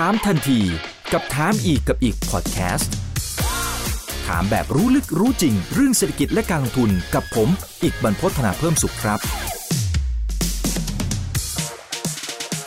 [0.00, 0.60] ถามทันที
[1.12, 2.92] กับถามอีกกับอีกพอดแคสต์
[4.26, 7.48] ถามแบบรู้ลึกรู้จริง เรื่องเศรษฐกิจและการลงทุนกับผม
[7.82, 9.18] อีกบรรพฒนาเพิ่มสุขครับ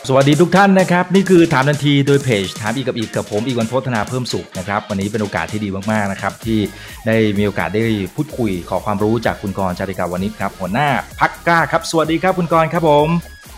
[0.08, 6.58] สวัสดีทุกท่านนะครับ นี่คือถามทันทีโดยเพจถามอีกกับอีกกับผมอีกวันพฒนาเพิ่มสุขนะครับวันนี้เป็นโอกาสที่ดีมากๆนะครับที่
[7.06, 7.84] ได้มีโอกาสได้
[8.14, 10.88] พูดคุยขอความรู้จากคุณกรณ์จาริกาวันนี้ครับหัวหน้า
[11.20, 13.08] พักกล้าครับ สวัสดีครับคุณกรณ์ครับผม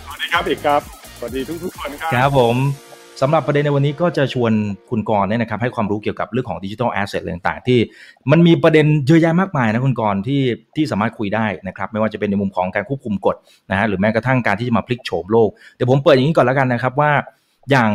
[0.04, 0.80] สวัสดีครับอีกครับ
[1.18, 2.56] สวัสดีทุกทุกๆคนครับครับผม
[3.20, 4.52] สำหรับประเด็นในวันนี้ก็จะชวน
[4.90, 7.78] คุณกรณ์เนี่ยนะครับให้ความรู้เกี่ยวกับเรื่องของ digital asset ต่างๆ ที่
[8.30, 10.42] มันมีประเด็นเยอะแยะมากมายนะคุณกรณ์ที่
[10.76, 13.36] ที่สามารถคุยได้นะครับไม่ว่าจะเป็นในมุมของการควบคุมกฎ
[13.70, 17.12] นะฮะหรือแม้กระทั่งการที่จะมาพลิกโฉมโลกเดี๋ยวผมเปิดอย่างนี้ก่อนแล้วกันนะครับว่า
[17.70, 17.90] อย่าง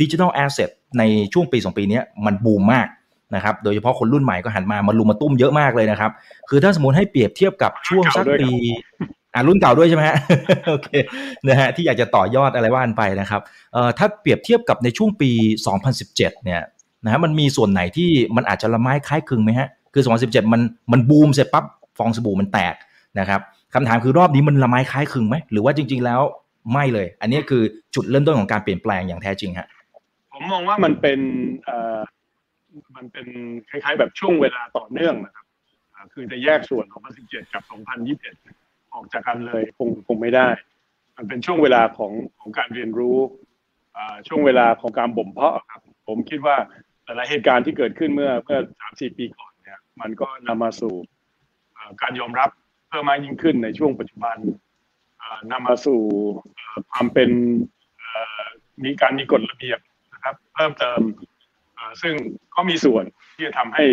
[0.00, 1.02] digital asset ใน
[1.32, 2.88] ช่วงปี 2 ปีเนี้ยมันบูมมาก
[3.34, 6.10] นะครับโดยเฉพาะคนรุ่นใหม่ก็หันมามารุมมาตุ้มเยอะมากเลยนะครับ
[6.48, 8.50] คือถ้าสมมติให้เปรียบเทียบกับช่วงสักปี
[9.36, 10.18] อ่ารุ่นเก่าด้วยใช่ไหมฮะ
[10.68, 10.88] โอเค
[11.48, 13.40] นะฮะที่อยากจะต่อยอดอะไรว่านไปนะครับ
[13.72, 15.30] เอ่อถ้าเปรียบเทียบกับในช่วงปี
[15.88, 16.60] 2017 เนี่ย
[17.04, 20.60] นะฮะมันมีส่วนไหนที่มันอาจจะละไม้คล้ายคลึงไหมฮะคือ 2017 มัน
[20.92, 21.64] มันบูมเสร็จปั๊บ
[21.98, 22.74] ฟองสบู่มันแตก
[23.18, 23.40] นะครับ
[23.74, 26.20] คำถามคือรอบนี้มันละไม้คล้ายคลึงไหมหรือว่าจริง ๆ แล้ว
[26.72, 27.62] ไม่เลย อันนี้คือ
[27.94, 29.68] จุดเริ่มต้นของการเปลี่ยนแปลงอย่างแท้จริงฮะ
[30.32, 31.20] ผมมองว่ามันเป็น
[31.64, 31.98] เอ่อ
[32.96, 33.26] มันเป็น
[33.70, 35.46] คล้าย ๆ แบบช่วงเวลาต่อเนื่องนะครับ
[36.12, 38.65] คือจะแยกส่วนของ2017 กับ 2021
[38.96, 40.48] ออกจากกันเลยคงคงไม่ได้
[41.16, 43.18] มันเป็นช่วงเวลาของของการเรียนรู้
[44.28, 46.56] ช่วงเวลาของการบ่มเพาะครับ ผมคิดว่า
[47.04, 50.94] หลายเหตุการณ์ที่เกิดขึ้นเมื่อเมื่อสามสี่ปีก่อนเนี่ยมันก็นำมาสู่
[52.02, 52.50] การยอมรับ
[52.88, 54.36] เพิ่มมากยิ่งขึ้นในช่วงปัจจุบัน
[55.22, 56.00] อ่านำมาสู่
[56.92, 57.30] ความเป็น
[58.84, 59.78] มีการมีกฎระเบียบ
[60.14, 61.00] นะครับ เพิ่มเติม
[62.02, 62.14] ซึ่ง
[62.54, 63.86] ก็มีส่วนที่จะทำให้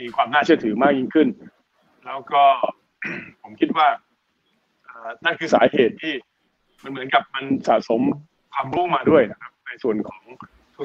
[0.00, 1.28] มีความน่าเชื่อถือมากยิ่งขึ้น
[2.06, 2.42] แล้วก็
[3.42, 3.88] ผมคิดว่า
[5.24, 6.14] นั่นคือสาเหตุที่
[6.82, 8.00] มันเหมือนกับมันสะสม
[8.54, 10.22] ความรู้มาด้วยนะครับ ในส่วนของ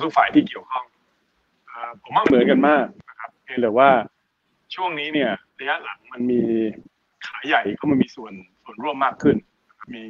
[0.03, 0.85] ทุกๆฝ่ายที่เกี่ยวข้อง
[1.69, 3.89] อผมว่าเหมือนกันมากนะครับเพียงแต่ว่า
[4.75, 6.41] ช่วงนี้เนี่ยระยะหลังมันมี
[7.27, 9.37] ขายใหญ่เข้ามามีส่วนส่วนร่วมมากขึ้น
[9.95, 10.03] มี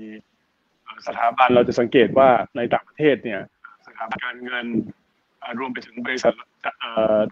[1.08, 3.42] สถาบันเราจะสังเกตว่าในต่างประเทศเนี่ย
[3.88, 4.66] สถาบันการเงิน
[5.59, 6.34] รวมไปถึงบริษัท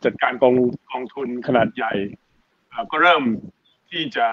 [0.04, 0.56] จัดการกอง
[0.92, 1.94] กองทุนขนาดใหญ่
[2.92, 3.24] ก็เริ่ม
[3.92, 4.28] ที่จะ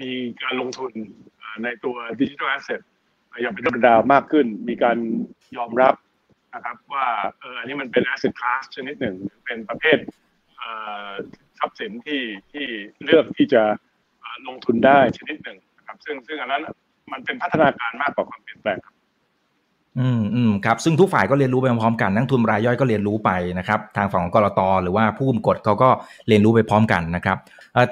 [0.00, 0.10] มี
[0.42, 0.92] การลงทุน
[1.64, 2.80] ในตัวดิจิทัลแอสเซท
[3.40, 4.96] อย่างเป็นธรรมดามากขึ้น มีการ
[5.56, 5.94] ยอมรับ
[6.54, 7.06] นะครับว่า
[7.40, 9.98] เอออันนี้มันเป็น asset class ชนิดหนึ่ง เป็นประเภท
[11.58, 12.66] ทรัพย์สินที่ที่
[13.04, 13.62] เลือกที่จะ
[14.46, 16.62] ลงทุนได้ชนิดหนึ่งนะครับ ซึ่งซึ่งอันนั้น
[17.12, 18.94] มันเป็นพัฒนาการมากกว่าความเปลี่ยนแปลงครับ
[20.00, 25.88] อืมอืมครับซึ่งทุกฝ่ายก็เรียนรู้ไปพร้อมๆกันนักทุนรายย่อยก็เรียนรู้ไปนะครับ ทางฝั่งของกรตหรือว่าผู้กุมกฎเขาก็
[26.28, 27.38] เรียนรู้ไปพร้อมกันนะครับ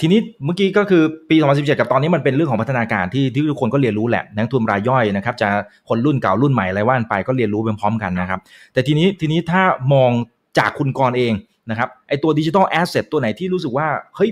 [0.01, 5.49] ทีนี้เมื่อกี้ก็คือปี 2017 กับตอนนี้มันเป็นเรื่องของพัฒนาการที่ที่ทุกคนก็เรียนรู้แหละนักทุนรายย่อยนะครับจะ
[5.89, 8.41] คนรุ่นเก่ารุ่นใหม่อะไรว่านไปก็เรียนรู้ไปพร้อมกันนะครับ
[8.73, 10.11] แต่ทีนี้ทีนี้ถ้ามอง
[10.59, 11.33] จากคุณกรเอง
[11.71, 13.87] นะครับไอตัวดิจิทัลแอสเซทตัวไหนที่รู้สึกว่า
[14.17, 14.31] เฮ้ย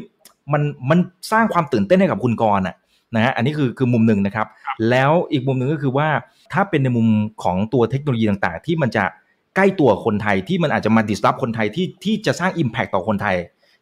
[0.53, 0.99] มันมัน
[1.33, 2.77] สร้างความตื่นเต้นให้กับคุณกรณ์อะ
[3.15, 4.47] นะฮะอันนี้คือคือมุมหนึ่งนะครับ
[4.91, 6.09] แล้วอีกมุมหนึ่งก็คือว่า
[6.53, 7.09] ถ้าเป็นในมุม
[7.43, 9.05] ของตัวเทคโนโลยีต่างๆ ที่มันจะ
[9.57, 13.37] ใกล้ตัวคนไทยที่มันอาจจะมา disrupt คนไทยที่ที่จะสร้าง impact ต่อคนไทย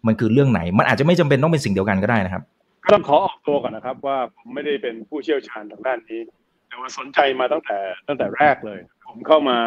[0.06, 2.42] มันคือเรื่องไหน มันอาจจะไม่จำเป็นต้องเป็นสิ่งเดียวกันก็ได้นะครับ
[2.84, 6.20] ก็ต้องขอออกตัวก่อนนะครับว่าผมไม่ได้เป็นผู้เชี่ยวชาญทางด้านนี้
[6.68, 7.78] แต่ว่าสนใจมาตั้งแต่
[8.08, 9.58] ตั้งแต่แรกเลย ผมเข้ามา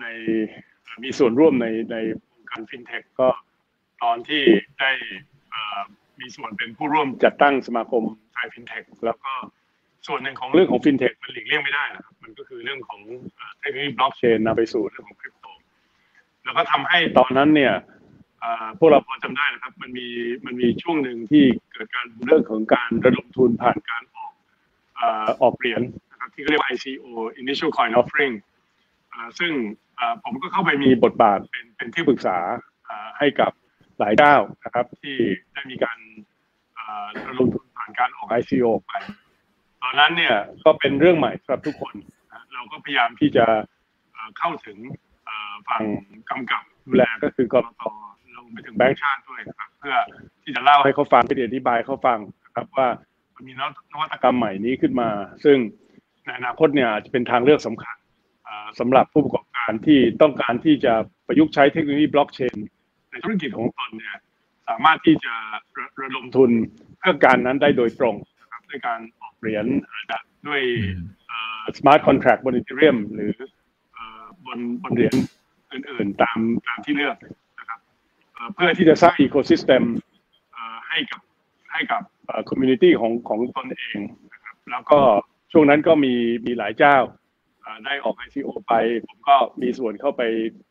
[0.00, 0.06] ใน
[1.04, 1.96] มีส่วนร่วมในในวง
[2.50, 3.28] การฟินเทคก็
[4.02, 4.42] ตอนที่
[4.80, 4.90] ได้
[6.20, 8.02] มีส่วนเป็นผู้ร่วมจัดตั้งสมาคม
[8.34, 9.32] ไทยฟินเทคแล้วก็
[10.06, 13.00] ส่วนหนึ่งของเรื่องของฟินเทคมันหลีกเลี่ยงไม่ได้นะครับมันก็คือเรื่องของ
[13.60, 15.46] เทคโนโลยีบล็อกเชนนำไปสู่เรื่องของคริปโต
[16.44, 17.74] แล้วก็ทำให้ตอนนั้นเนี่ย
[18.78, 20.06] พวกเราพอจำได้นะครับ มันมี
[20.46, 24.32] มันมีช่วงหนึ่งที่เกิดการเรื่องของการระดมทุนผ่านการออก
[25.00, 25.02] อ
[25.42, 27.06] ออกเหรียญนะครับที่เรียกว่า ICO
[27.40, 28.34] Initial Coin Offering
[29.38, 29.52] ซึ่ง
[30.24, 32.38] ผมก็เข้าไปมีบทบาทเป็นเป็นที่ปรึกษา
[33.18, 33.52] ให้กับ
[33.98, 34.34] หลายเจ้า
[34.64, 35.16] นะครับ ที่
[35.52, 35.98] ได้มีการ
[37.28, 38.92] ระดมทุนผ่านการออก ICO ไป
[39.82, 41.94] ตอนนั้นเนี่ยก็เป็นเรื่องใหม่สำหรับทุกคน
[42.54, 43.46] เราก็พยายามที่จะ
[44.38, 44.78] เข้าถึง
[45.68, 45.82] ฝั่ง
[46.30, 47.84] กำกับดูแลก็คือกรต
[48.48, 49.96] ลงไปถึงแบงก์ชาติด้วยนะครับเพื่อ
[50.42, 52.88] ที่จะเล่าให้เขาฟังเพื่ออธิบายให้เขาฟังนะครับว่า
[53.34, 53.52] มันมี
[53.92, 55.08] นวัตกรรมใหม่นี้ขึ้นมา
[55.44, 55.56] ซึ่ง
[56.24, 57.96] ในอนาคตเนี่ยอาจจะเป็นทางเลือกสำคัญ
[58.44, 60.92] เอ่อสำหรับผู้ประกอบการที่ต้องการที่จะ
[61.26, 62.56] ประยุกต์ใช้เทคโนโลยีบล็อกเชน
[63.10, 64.16] ในธุรกิจของตนเนี่ย
[64.68, 65.34] สามารถที่จะ
[65.78, 66.50] ระระดมทุน
[66.98, 70.18] เพื่อการนั้นได้โดยตรงนะครับด้วยการออกเหรียญอาจจะ
[70.48, 70.62] ด้วย
[71.78, 73.32] smart contract บน Ethereum หรือ
[73.92, 75.14] เอ่อบนบนเหรียญ
[75.72, 77.47] อื่นๆ ตามตามที่เลือกนะครับ
[78.38, 79.82] เอ่อเพื่อที่จะสร้าง ecosystem
[80.88, 81.20] ให้กับ
[81.72, 82.02] ให้กับ
[82.48, 83.98] community ของของตนเอง
[84.32, 85.00] นะครับแล้วก็
[85.52, 86.14] ช่วงนั้นก็มี
[86.46, 86.96] มีหลายเจ้า
[87.62, 88.74] เอ่อได้ออก ICO ไป
[89.06, 90.22] ผมก็มีส่วนเข้าไป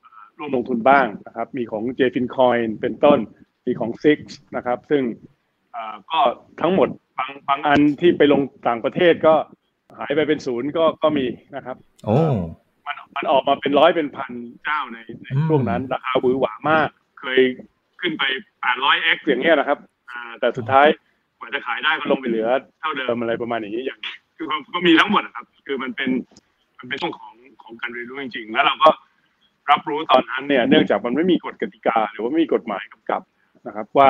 [0.02, 3.20] เอ่อร่วมลงทุนบ้างนะครับ มีของ j f i n Coin เป็นต้น
[3.66, 4.20] มีของ Six
[4.56, 5.04] นะครับ ซึ่ง
[6.12, 6.22] ก็
[6.62, 9.36] ทั้งหมดบางบางอันที่ไปลงต่างประเทศก็
[9.98, 11.26] หายไปเป็นศูนย์ก็ก็มี
[11.56, 12.18] นะครับ โอ้
[12.86, 14.32] มันมันออกมาเป็นร้อยเป็นพัน
[14.66, 17.40] เจ้าในในช่วงนั้นราคาหวือหวามาก เคย
[18.02, 18.24] ขึ้นไป
[18.64, 19.80] 800x อย่างเงี้ยนะครับ
[20.40, 20.88] แต่สุดท้าย
[21.38, 22.50] กว่าจะขายได้ก็ลงไปเหลือ
[22.80, 24.00] เท่าเดิมอะไรประมาณอย่างนี้อย่าง
[24.38, 26.10] คือก็มีทั้งหมดนะครับ คือมันเป็น
[26.80, 27.34] มันเป็นช่วงของ
[27.64, 28.90] ของการเรียนรู้จริง ๆ แล้วเราก็
[29.72, 33.22] รับรู้ตอนนั้นเนี่ย เนื่องจากมันไม่มีกฎกติกา หรือว่าไม่มีกฎหมายกำกับ
[33.68, 34.10] นะครับ ว่า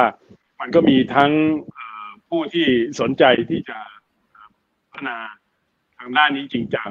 [0.60, 1.32] มันก็มีทั้ง
[2.30, 2.68] ผู้ที่
[3.00, 3.78] สนใจที่จะ
[4.92, 5.18] พัฒนา
[6.00, 6.90] ทางด้านนี้จริงจัง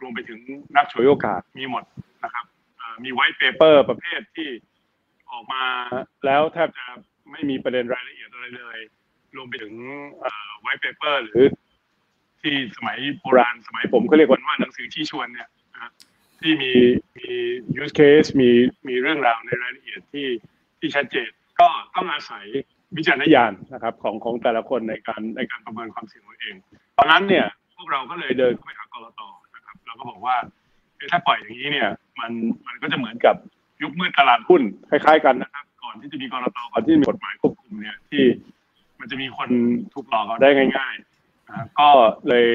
[0.00, 0.40] รวมไปถึง
[0.76, 1.84] นักฉวยโอกาสมีหมด
[2.24, 2.44] นะครับ
[3.04, 4.48] มี white paper ประเภทที่
[5.30, 5.64] ออกมา
[6.26, 6.84] แล้วแทบจะ
[7.30, 8.78] ไม่มีประเด็นรายละเอียดอะไรเลย
[9.36, 9.74] รวมไปถึง
[10.60, 11.44] white paper หรือ
[12.42, 15.48] ที่สมัยโบราณสมัยผมก็เรียกว่าหนังสือชี้ชวนเนี่ย
[16.40, 16.72] ที่มี
[17.16, 17.28] มี
[17.82, 18.50] use case มี
[18.88, 20.28] มีเรื่องราวในรายละเอียดที่
[20.78, 21.28] ที่ชัดเจน
[21.60, 22.44] ก็ต้องอาศัย
[22.96, 26.54] วิจารณญาณนะครับของของแต่ละคนในการในการประเมินความเสี่ยงตัวเอง
[26.98, 27.46] ตอนนั้นเนี่ย
[27.76, 29.20] พวกเราก็เลยเดินเข้าไปหากรต
[29.54, 30.36] นะครับเราก็บอกว่า
[31.10, 32.32] ถ้าปล่อยอย่างนี้เนี่ยมัน
[32.66, 33.36] มันก็จะเหมือนกับ
[33.82, 38.24] ยุคมืดตลาดหุ้นคล้ายๆกันนะครับ ก่อนที่จะมีกรตก่อนที่มีกฎหมายควบคุมเนี่ยที่
[39.00, 39.48] มันจะมีคน
[39.94, 41.88] ถูกหลอกเอาได้ง่ายๆก็
[42.28, 42.48] เลย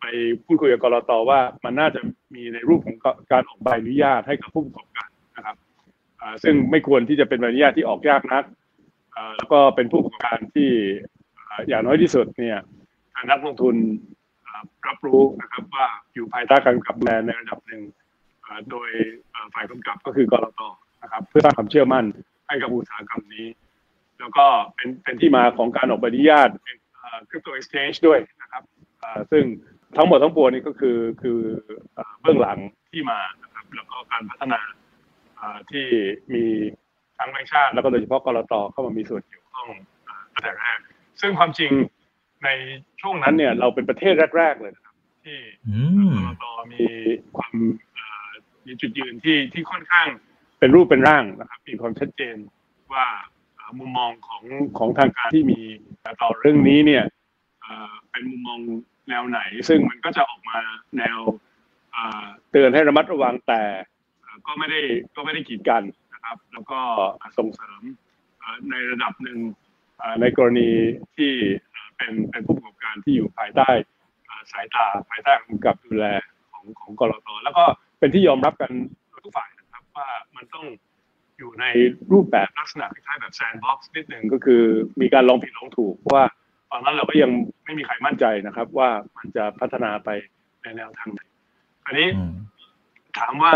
[0.00, 0.04] ไป
[0.44, 2.00] พูดคุยกับกรตว่ามันน่าจะ
[2.34, 2.96] มีในรูปของ
[3.32, 5.56] การออกใบอนุญาตให้กับผู้ประกอบการนะครับ
[6.42, 8.44] ซึ่งไม่ควรที่จะเป็นใบอนุญาตที่ออกยากนัก
[9.36, 10.70] แล้วก็เป็นผู้ประกอบการที่
[11.68, 12.58] อย่างน้อยที่สุดเนี่ย
[13.14, 13.76] ทางนักลงทุน
[14.88, 17.82] รับรู้นะครับว่าอยู่ภายใต้การกำกับแบรนด์ในระดับหนึ่ง
[18.70, 18.88] โดย
[19.54, 20.60] ฝ่ายกำกับก็คือกรต
[21.02, 22.04] นะครับ เพื่อสร้างความเชื่อมั่น
[22.46, 23.46] ให้กับอุตสาหกรรมนี้
[24.20, 26.48] แล้วก็เป็นเป็นที่มาของการออกใบอนุญาต
[27.28, 28.62] คริปโตเอ็กซ์ชแนนด้วยนะครับ
[29.30, 29.44] ซึ่ง
[29.96, 31.38] ทั้งหมดทั้งปวงนี้ก็คือคือ
[32.20, 32.58] เบื้องหลัง
[32.92, 34.60] ที่มานะครับ แล้วก็การพัฒนา
[35.70, 35.86] ที่
[36.34, 36.44] มี
[37.18, 39.68] ทั้งแบงค์ชาติ แล้วก็โดยเฉพาะกรตเข้ามามีส่วนเกี่ยวข้อง
[40.32, 40.78] ตั้งแต่แรก
[41.20, 41.72] ซึ่งความจริง
[42.44, 42.48] ใน
[43.00, 44.94] ช่วงนั้นเนี่ยเราเป็นประเทศแรก ๆ เลยนะครับ
[45.24, 45.38] ที่
[46.18, 46.84] กรตมี
[47.36, 47.54] ความ
[48.66, 50.08] มีจุดยืนที่ที่ค่อนข้าง
[50.58, 52.36] เป็นรูปเป็นร่างนะครับมีความชัดเจน
[52.94, 53.06] ว่า
[53.78, 54.42] มุมมองของ
[54.78, 55.60] ของทางการที่มี
[56.22, 57.04] ต่อเรื่องนี้เนี่ย
[58.10, 58.58] เป็นมุมมอง
[59.08, 60.58] แนวไหน ซึ่งมันก็จะออกมา
[60.98, 61.18] แนว
[62.50, 63.62] เตือนให้ระมัดระวังแต่
[64.46, 64.80] ก็ไม่ได้
[65.16, 65.82] ก็ไม่ได้กีดกัน
[66.14, 66.80] นะครับ แล้วก็
[67.38, 67.82] ส่งเสริม
[68.70, 69.38] ในระดับหนึ่ง
[70.20, 70.70] ในกรณี
[71.16, 71.32] ที่
[71.96, 73.68] เป็นเป็นผู้ประกอบการที่อยู่ภายใต้
[74.52, 76.06] สายตาภายใต้กำกับดูแล
[76.52, 77.64] ของของก.ล.ต.แล้วก็
[77.98, 78.70] เป็นที่ยอมรับกัน
[79.24, 80.64] ทุกฝ่ายนะครับว่ามันต้อง
[81.38, 81.64] อยู่ใน
[82.12, 84.62] รูปแบบลักษณะคล้ายๆแบบ sandbox นิดหนึ่งก็คือ
[85.00, 86.24] มีการลองผิดลองถูกเพราะว่า
[86.70, 87.30] ตอนนั้นเราก็ยัง
[87.64, 90.08] ไม่มีใครมั่นใจนะครับ ว่ามันจะพัฒนาไป
[90.62, 91.20] ในแนวทางไหน
[91.86, 92.08] อันนี้
[93.18, 93.54] ถามว่า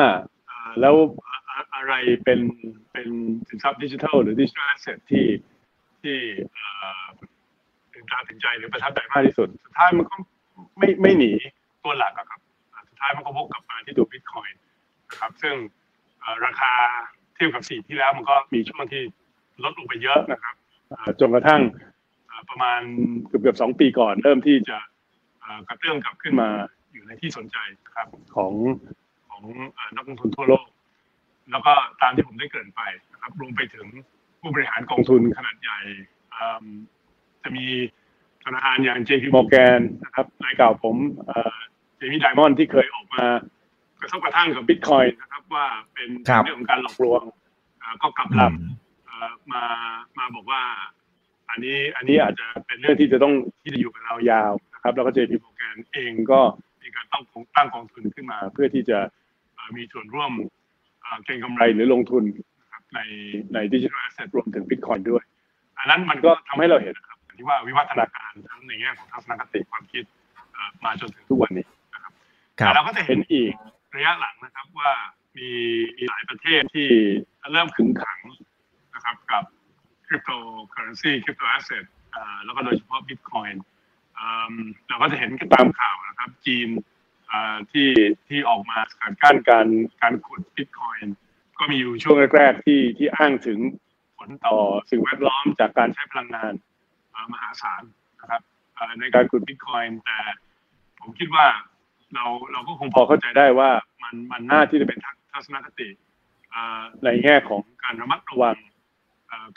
[0.81, 0.95] แล้ว
[1.75, 1.95] อะไร
[2.25, 2.41] เป็น
[2.93, 3.09] เป็น
[3.49, 5.27] สินทรัพย์ดิจิทัลหรือดิจิทัลแอสเซทที่
[6.03, 6.17] ที่
[7.93, 10.17] ถึงตาถึงใจหรือประทับใจมากที่สุด สุดท้ายมันก็
[10.79, 11.31] ไม่ไม่หนี
[11.85, 12.40] ตัวหลักครับสุด
[13.01, 14.59] ท้ายมันก็วกกลับมาที่ตัวบิตคอยน์
[15.09, 15.55] นะครับซึ่ง
[16.47, 16.73] ราคา
[17.35, 19.03] เทียบกับสีที่แล้วมันก็มีช่วงที่
[19.65, 20.55] ลดลงไปเยอะนะครับ
[21.21, 21.61] จนกระทั่ง
[22.51, 22.81] ประมาณ
[23.27, 24.79] เกือบเกือบสองปีก่อน เริ่มที่จะ
[25.69, 26.49] กระเตื้องกลับขึ้นมา
[26.93, 27.57] อยู่ในที่สนใจ
[27.87, 28.07] นะครับ
[28.37, 28.53] ของ
[29.29, 29.43] ของ
[29.97, 30.67] นักลงทุนทั่วโลก
[31.51, 33.87] แล้วก็ตามที่ผมได้เกริ่นไปนะครับรวมไปถึง
[34.41, 35.79] ผู้บริหารกองทุนขนาดใหญ่
[37.43, 37.67] จะมี
[38.45, 40.97] ธนาคารอย่าง JP Morgan นะครับนายเก่าผม
[42.01, 43.27] เจมี่ไดมอนด์ที่เคยออกมา
[44.01, 46.09] กระทบกระทั่งกับบิตคอยน์นะครับว่าเป็น
[46.45, 47.23] เรื่องของการหลอกลวง
[48.03, 49.65] ก็กลับลำมา
[50.19, 50.63] มาบอกว่า
[51.51, 56.41] อันนี้อันนี้อาจจะเป็นเรื่องที่จะต้องที่จะอยู่กับเรายาวนะครับ แล้วก็ JP Morgan เองก็
[56.83, 57.23] มีการตั้ง
[57.57, 58.99] ตั้งกองทุนขึ้นมา เพื่อที่จะ
[59.77, 60.33] มีส่วนร่วม
[61.25, 62.23] เก็งกำไรหรือลงทุน
[62.95, 62.99] ใน
[63.55, 65.23] ใน digital asset รวมถึงบิตคอยน์ด้วย
[65.79, 70.05] อันนั้นมันก็ทำให้เราเห็นนะครับที่ว่าวิวัฒนาการทั้งในแง่ของทัศนคติความคิด
[70.85, 71.80] มาจนถึงทุกวันนี้นะครับ
[72.67, 73.53] แต่เราก็จะเห็นอีก
[73.97, 74.93] ระยะหลังนะครับว่า
[75.37, 75.51] มี
[75.97, 76.89] มีหลายประเทศที่
[77.53, 78.19] เริ่มขึงขัง
[78.95, 79.45] นะครับกับ
[80.07, 81.85] cryptocurrency crypto asset
[82.45, 83.65] แล้วก็โดยเฉพาะบิตคอยน์
[84.89, 86.69] เราก็จะเห็นตามข่าวนะครับ จีน
[87.71, 87.89] ที่
[88.29, 89.67] ที่ออกมาสกัดกั้นการ
[90.03, 91.17] การขุดบิตคอยน์
[91.59, 93.59] ก็มีอยู่ช่วงแรกๆที่ที่อ้างถึง
[94.19, 94.57] ผลต่อ
[94.91, 96.53] สิ่งแวดล้อมจากการใช้พลังงาน
[97.33, 97.83] มหาศาล
[98.21, 98.43] นะครับ
[99.01, 100.19] ในการขุดบิตคอยน์แต่
[101.01, 101.47] ผมคิดว่า
[102.15, 103.71] เราเราก็คงพอเข้าใจได้ว่า
[104.03, 104.99] มันมันน่าที่จะเป็น
[105.33, 105.89] ทัศนคติ
[107.05, 108.57] ในแง่ของการระมัดระวัง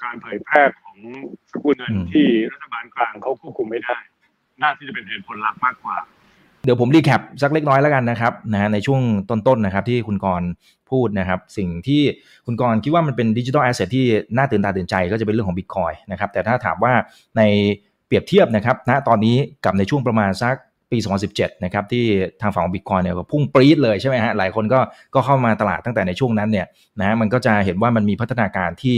[0.04, 0.98] การเผยแพร่ของ
[1.52, 3.98] สกุลเงินที่รัฐบาลกลางเขาควบคุมไม่ได้
[4.62, 5.98] น่าที่จะเป็นเหตุผลหลักมากกว่า
[6.66, 10.44] เดี๋ยวผมรีแคปสักเล็กน้อยแล้วกันนะครับนะในช่วงต้นๆนะครับที่คุณกร
[10.92, 12.02] พูดนะครับ สิ่งที่
[12.46, 14.06] คุณกรคิดว่ามันเป็นดิจิทัลแอสเซทที่
[14.38, 16.94] น่าตื่นตาตื่นใจก็จะเป็นเรื่องของบิตคอยนะครับแต่ถ้าถามว่า
[17.38, 17.42] ใน
[18.08, 20.56] เปรียบเทียบนะครับณตอนนี้กับในช่วงประมาณสัก
[20.94, 21.00] ปี
[21.32, 22.06] 2017 นะครับที่
[22.42, 24.80] ทางฝั่งของบิตคอยเนี่ยพุ่งปรี๊ดเลยใช่ไหมฮะหลายคนก็
[25.16, 26.66] ก็เข้ามาตลาดตั้งแต่ในช่วงนั้นเนี่ย
[27.00, 28.98] นะมันก็จะเห็นว่ามันมีพัฒนาการที่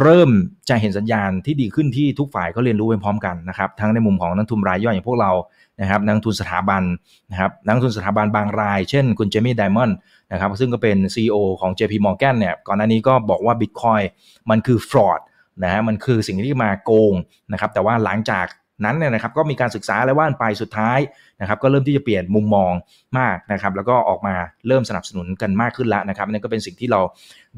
[0.00, 0.30] เริ่ม
[0.68, 5.32] จะเห็นสัญญาณที่ดีขึ้นที่ทุกฝ่ายก็เรียนรู้ไปพร้อมกันนะครับทั้งในมุมของนักทุนรายย่อยอย่างพวกเรา
[5.80, 6.82] นะครับนักทุนสถาบัน
[7.30, 9.96] นะครับนักทุนสถาบันบางราย เช่นคุณเจมี่ไดมอนด์
[10.32, 14.04] นะครับซึ่งก็เป็น CEO ของ JP Morgan เนี่ยก่อนหน้านี้ก็บอกว่า Bitcoin
[14.50, 15.20] มันคือ fraud
[15.62, 17.14] นะฮะมันคือสิ่งที่มาโกง
[17.52, 18.46] นะครับแต่ว่าหลังจาก
[18.84, 20.98] นั้นเนี่ยนะครับก็มีการศึกษาและว่านไปสุดท้าย
[21.40, 22.72] นะครับก็เริ่มที่จะเปลี่ยนมุมมอง
[23.18, 24.34] มากนะครับแล้วก็ออกมา
[24.68, 27.00] เริ่มสนับสนุนกันมากขึ้นแล้วนะครับนั่นก็เป็นสิ่งที่เรา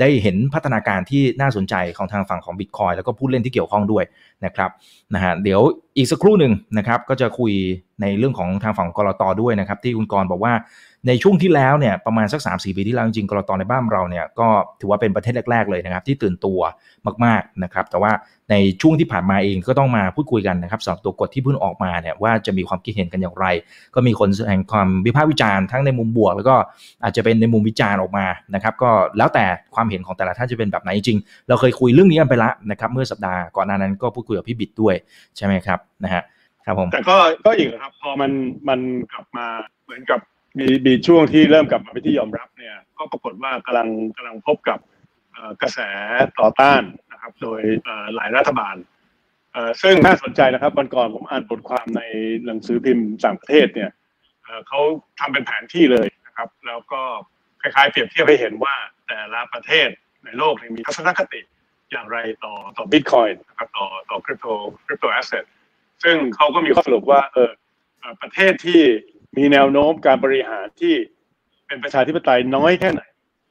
[0.00, 4.04] ได้เห็นพัฒนาการที่น่าสนใจของทางฝั่งของ Bitcoin แล้วก็ผู้เล่นที่เกี่ยวข้องด้วย
[4.44, 4.70] นะครับ
[5.14, 5.60] นะฮะเดี๋ยว
[5.96, 7.52] อีกสักครู่หนึ่งนะครับก็จะคุย
[8.02, 10.52] ในเรื่องของทางฝั่งกรตด้วยนะครับที่คุณกรบอกว่า
[11.08, 14.48] ในช่วงที่แล้วเนี่ยประมาณสัก 3 4 ปีที่แล้วจริงๆกรตในบ้านเราเนี่ยก็
[14.80, 16.60] ถือว่าเป็นประเทศแรก ๆ เลยนะครับ ที่ตื่นตัว
[17.24, 18.12] มากๆนะครับ แต่ว่า
[18.50, 23.46] ในช่วงที่ผ่านมาเองก็ต้องมาพูดคุยกันนะครับสำหรับตัวกฎที่เพิ่งออกมาเนี่ยว่าจะมีความคิดเห็นกันอย่างไร
[23.94, 26.56] ก็มีคนแสดงความวิพากษ์วิจารณ์ทั้งในมุมบวก แล้วก็
[27.02, 29.44] อาจจะเป็นในมุมวิจารณ์ออกมานะครับก็แล้วแต่
[29.74, 31.18] ความเห็นของแต่ละท่านจะเป็นแบบไหนจริง
[31.48, 34.94] เราเคยคุยเรื่องนี้กันไปละนะครับเมื่อสัปดาห์ก่อนหน้านั้นก็พูดคุยกับพี่บิดด้วย
[35.36, 36.22] ใช่ไหมครับนะฮะ
[36.66, 38.30] ครับผมแต่ก็ก็อีกครับพอมัน
[38.68, 38.80] มัน
[39.12, 39.46] กลับมา
[39.84, 40.20] เหมือนกับ
[40.58, 44.78] มีมีช่วงที่เริ่มกลับมาไปที่ยอมรับเนี่ยก็ปรากฏว่ากำลังกำลังพบกับ
[45.62, 45.78] กระแส
[46.40, 46.82] ต่อต้าน
[47.12, 47.60] นะครับ โดย
[48.14, 48.76] หลายรัฐบาล
[49.82, 52.02] ซึ่งน่าสนใจนะครับวันก่อนผมอ่านบทความใน
[52.44, 53.90] หนังสือพิมพ์ต่างประเทศเนี่ย
[54.68, 54.80] เขา
[55.20, 57.02] ทำเป็นแผนที่เลยนะครับ แล้วก็
[57.60, 58.74] คล้ายๆเปรียบเทียบให้เห็นว่า
[59.08, 59.88] แต่ละประเทศ
[60.24, 61.40] ในโลกมีทัศนคติ
[61.90, 64.46] อย่างไรต่อต่อบิตคอยน์นะครับต่อต่อ crypto
[64.86, 65.44] crypto asset
[66.02, 67.50] ซึ่งเขาก็มีข้อสรุปว่าเออ
[68.22, 68.82] ประเทศที่
[69.36, 70.94] มีแนวโน้มการบริหารที่
[71.66, 73.02] เป็นประชาธิปไตยน้อยแค่ไหน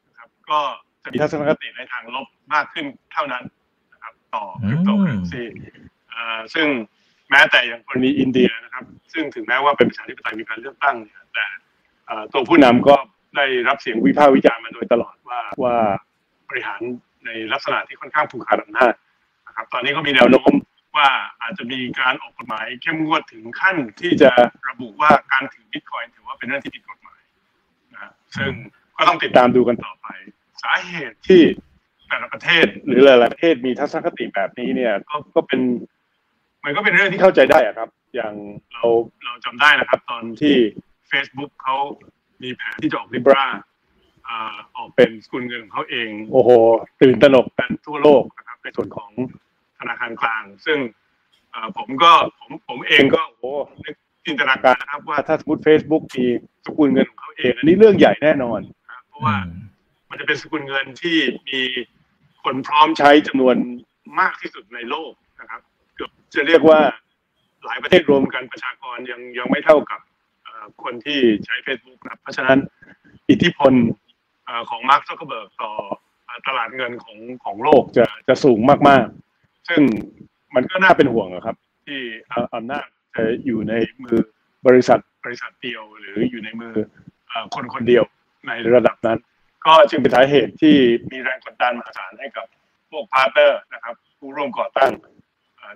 [0.08, 0.60] นะครับ ก็
[1.04, 3.44] จะมีทัศนคติในทางลบมากขึ้นเท่านั้น
[3.94, 5.44] นะครับ ต่อคริปโตเคอเรนซี
[6.54, 6.68] ซึ่ง
[7.30, 11.46] แม้แต่อย่างกรณีอินเดียนะครับ ซึ่งถึงแม้ว่าเป็นประชาธิปไตยมีการเลือกตั้งเนี่ยแต่
[12.34, 12.96] ตัวผู้นำก็
[13.36, 15.76] ได้รับเสียงวิพากษ์วิจารณ์มาโดยตลอดว่าว่า
[16.50, 16.82] บริหาร
[17.26, 18.94] ในลักษณะที่ค่อนข้างผูกขาดอำนาจ
[19.48, 20.52] นะครับ ตอนนี้ก็มีแนวโน้ม
[20.98, 21.10] ว่า
[21.42, 24.32] อาจจะมีการออกกฎหมายเข้มงวดถึงขั้นที่จะ
[24.70, 27.22] ระบุว่าการถือบิตคอยถือว่าเป็นเรื่องที่ผิดกฎหมาย
[27.94, 28.52] นะซึ่ง
[28.98, 30.08] ก็ต้องติดตามดูกันต่อไป
[30.64, 31.42] สาเหตุที่
[32.08, 35.62] แต่ละประเทศหรือหลายๆประเทศมีทัศนคติแบบนี้เนี่ยก็ก็เป็น
[36.64, 38.34] มันก็เป็นเรื่องที่เข้าใจได้อะครับ อย่าง
[38.74, 38.86] เรา
[39.26, 40.56] เราจำได้นะครับ ตอนที่
[41.12, 41.78] Facebook เขา
[42.44, 43.46] มีแผนที่จะออก Libra
[44.78, 46.50] ออกเป็นสกุลเงินของเขาเอง โอ้โห
[47.02, 49.12] ตื่นตระหนกกันทั่วโลกนะครับในส่วนของ
[49.80, 50.80] ธนาคารกลาง ซึ่ง
[51.78, 53.52] ผมก็ผมผมเองก็โอ้
[53.84, 56.26] นึกจินตนาการนะครับ ว่าถ้าสมมติ Facebook มี
[56.66, 58.62] สกุลเงินของเขาเอง อันนี้เรื่องใหญ่แน่นอน
[59.08, 59.36] เพราะว่า
[60.10, 61.18] มันจะเป็นสกุลเงินที่
[61.50, 61.62] มี
[62.44, 63.56] คนพร้อมใช้จำนวน
[64.20, 65.62] มากที่สุดในโลกนะครับ
[65.96, 66.80] เกือบจะเรียกว่า
[67.66, 70.00] หลายประเทศรวมกันประชากรยังยังไม่เท่ากับ
[70.84, 72.60] คนที่ใช้ Facebook นะเพราะฉะนั้น
[73.30, 73.74] อิทธิพล
[74.70, 75.72] ของมาร์คซักเคอร์เบิร์กต่อ
[76.48, 79.06] ตลาดเงินของของโลกจะจะสูงมาก
[79.70, 79.82] ซึ่ง
[80.56, 81.56] มันก็น่าเป็นห่วงครับ
[81.88, 82.02] ที่
[82.56, 84.18] อำนาจจะอยู่ในมือ
[84.68, 86.74] บริษัทบริษัทเดียว หรืออยู่ในมือ
[87.56, 88.04] คนคนเดียว
[88.48, 89.20] ในระดับนั้น
[89.66, 90.76] ก็จึงเป็นสาเหตุที่
[91.12, 92.46] มีแรงกดดันมหาศาลให้กับ
[92.92, 94.92] พวก partner นะครับผู้ร่วมก่อตั้ง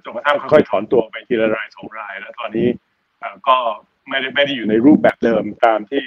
[0.03, 2.67] จนกระทั่งค่อยๆถอนตัวไปทีละรายสองราย แล้วตอนนี้
[3.47, 3.57] ก็
[4.09, 6.03] ไม่ได้ไม่ได้อยู่ในรูปแบบเดิมตามที่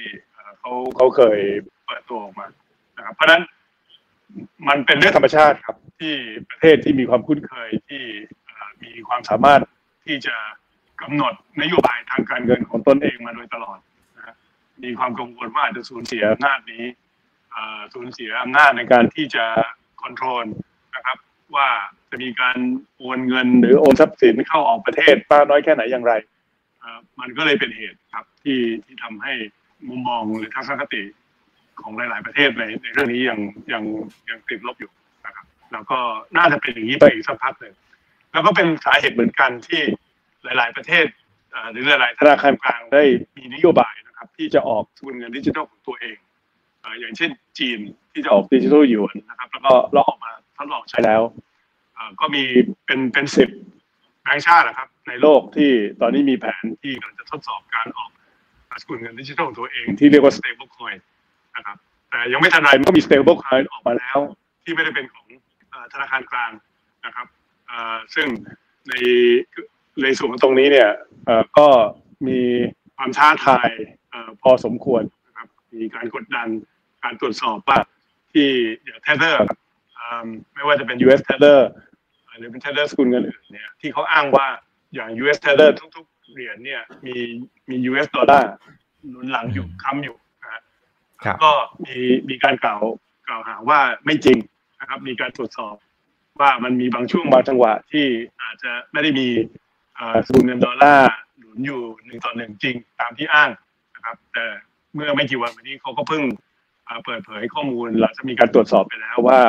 [0.60, 1.38] เขาเขาเคย
[1.86, 2.46] เปิดตัวออกมา
[2.96, 3.42] นะครับเพราะนั้น
[4.68, 6.14] มันเป็นเรื่องธรรมชาติครับ ที่
[6.50, 8.02] ประเทศที่มีความคุ้นเคยที่
[8.82, 9.60] มีความสามารถ
[10.06, 10.36] ที่จะ
[11.02, 13.78] กำหนดนโยบายทางการเงินของตนเองมาโดยตลอด
[14.16, 14.36] นะ
[14.84, 16.84] มีความกังวลว่าจะสูญเสียอำนาจนี้
[17.94, 19.44] สูญเสียอำนาจในการที่จะ
[20.02, 20.46] คอนโทรล
[20.96, 21.18] นะครับ
[21.56, 21.68] ว่า
[22.10, 22.56] จะมีการ
[22.96, 26.12] โอนเงินหรือโอนทรัพย์สินเข้าออกประเทศมาน้อยแค่ไหนอย่างไร
[27.20, 29.32] มันก็เลยเป็นเหตุครับที่ที่ทำให้
[29.88, 31.02] มุมมองหรือทัศนคติ
[31.82, 33.38] ของหลาย ๆ ประเทศในในเรื่องนี้ยัง
[33.72, 33.82] ยัง
[34.30, 34.90] ยังติดลบอยู่
[35.26, 35.98] นะครับแล้วก็
[36.36, 37.74] น่าจะเป็นอย่างนี้ไปอีกสักพักหนึ่ง
[38.32, 39.82] แล้วก็เป็นสาเหตุเหมือนกันที่
[40.42, 41.06] หลาย ๆ ประเทศ
[41.72, 43.02] หรือหลาย ๆ ธนาคารกลางได้
[43.36, 46.16] มีนโยบายนะครับ ที่จะออกสกุลเงินดิจิทัลของตัวเอง
[47.00, 47.78] อย่างเช่นจีน
[48.12, 51.22] ที่จะออกดิจิทัลยูนนะครับ แล้วก็เราออกมาทดลองใช้แล้ว
[52.20, 52.42] ก็มี
[52.86, 53.48] เป็นเป็นสิบ
[54.22, 55.70] แบงค์ชาตินะครับ ในโลกที่
[56.00, 58.10] ตอนนี้มีแผนที่กำลังจะทดสอบการออก
[58.82, 60.98] สกุลเงินดิจิทัลของตัวเองที่เรียกว่า stable coin
[61.56, 61.76] นะครับ
[62.10, 64.18] แต่ยังไม่ทันไรมันก็มี stable coin ออกมาแล้ว
[64.64, 65.26] ที่ไม่ได้เป็นของ
[65.92, 66.50] ธนาคารกลาง
[67.06, 67.26] นะครับ
[68.14, 68.26] ซึ่ง
[68.88, 68.94] ใน
[70.02, 70.90] ในส่วนตรงนี้เนี่ย
[71.58, 71.68] ก็
[72.28, 72.40] มี
[72.96, 73.70] ความท้าทาย
[74.42, 76.48] พอสมควรนะครับมีการกดดัน
[77.02, 77.78] การตรวจสอบว่า
[78.32, 78.48] ที่
[79.02, 79.46] เทเดอร์
[80.54, 81.58] ไม่ว่าจะเป็น US Tether
[82.38, 84.46] หรือเป็น Tether สกุลเงินอื่นเนี่ยที่เขาอ้างว่า
[84.94, 87.16] อย่าง US Tether ทุกๆเหรียญเนี่ยมี
[87.70, 88.50] มี US ดอลลาร์
[89.08, 90.16] หนุนหลังอยู่ค้ำอยู่
[91.44, 91.52] ก็
[91.84, 91.96] มี
[92.28, 92.82] มีการกล่าว
[93.28, 94.38] กล่าวหาว่าไม่จริง
[94.80, 95.74] นะครับ มีการตรวจสอบ
[96.40, 98.06] ว่ามันมีบางช่วงบางจังหวะที่
[98.42, 99.28] อาจจะไม่ได้มี
[100.26, 103.50] สกุลเงินดอลลาร์หนุนอยู่หนึ่งต่อหนึ่งจริงตามที่อ้าง
[103.94, 104.46] นะครับ แต่
[104.94, 106.22] เมื่อไม่กี่วันมานี้เขาก็เพิ่ง
[107.04, 109.40] เปิดเผยข้อมูลหลังจากมีการตรวจสอบไปแล้วว่า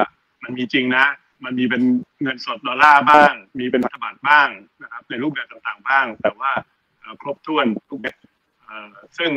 [0.43, 1.05] มันมีจริงนะ
[1.45, 1.81] มันมีเป็น
[2.23, 4.47] เงินสดดอลลาร์บ้าง มีเป็นพันธบัตรบ้าง
[4.83, 6.51] นะครับ ในรูปแบบต่างๆบ้าง แต่ว่า
[7.21, 8.17] ครบถ้วนทุกแบบ
[9.17, 9.31] ซึ่ง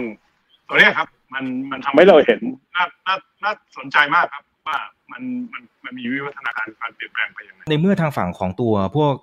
[0.69, 2.41] ตัวนี้ครับ มันมันทำให้เราเห็น
[2.75, 4.79] น่าน่าน่าสนใจมากครับว่า
[5.13, 9.15] มันมันมันมีวิวัฒนาการการเปลี่ยนแปลงไปยังไงในเมื่อทางฝั่งของตัวพวก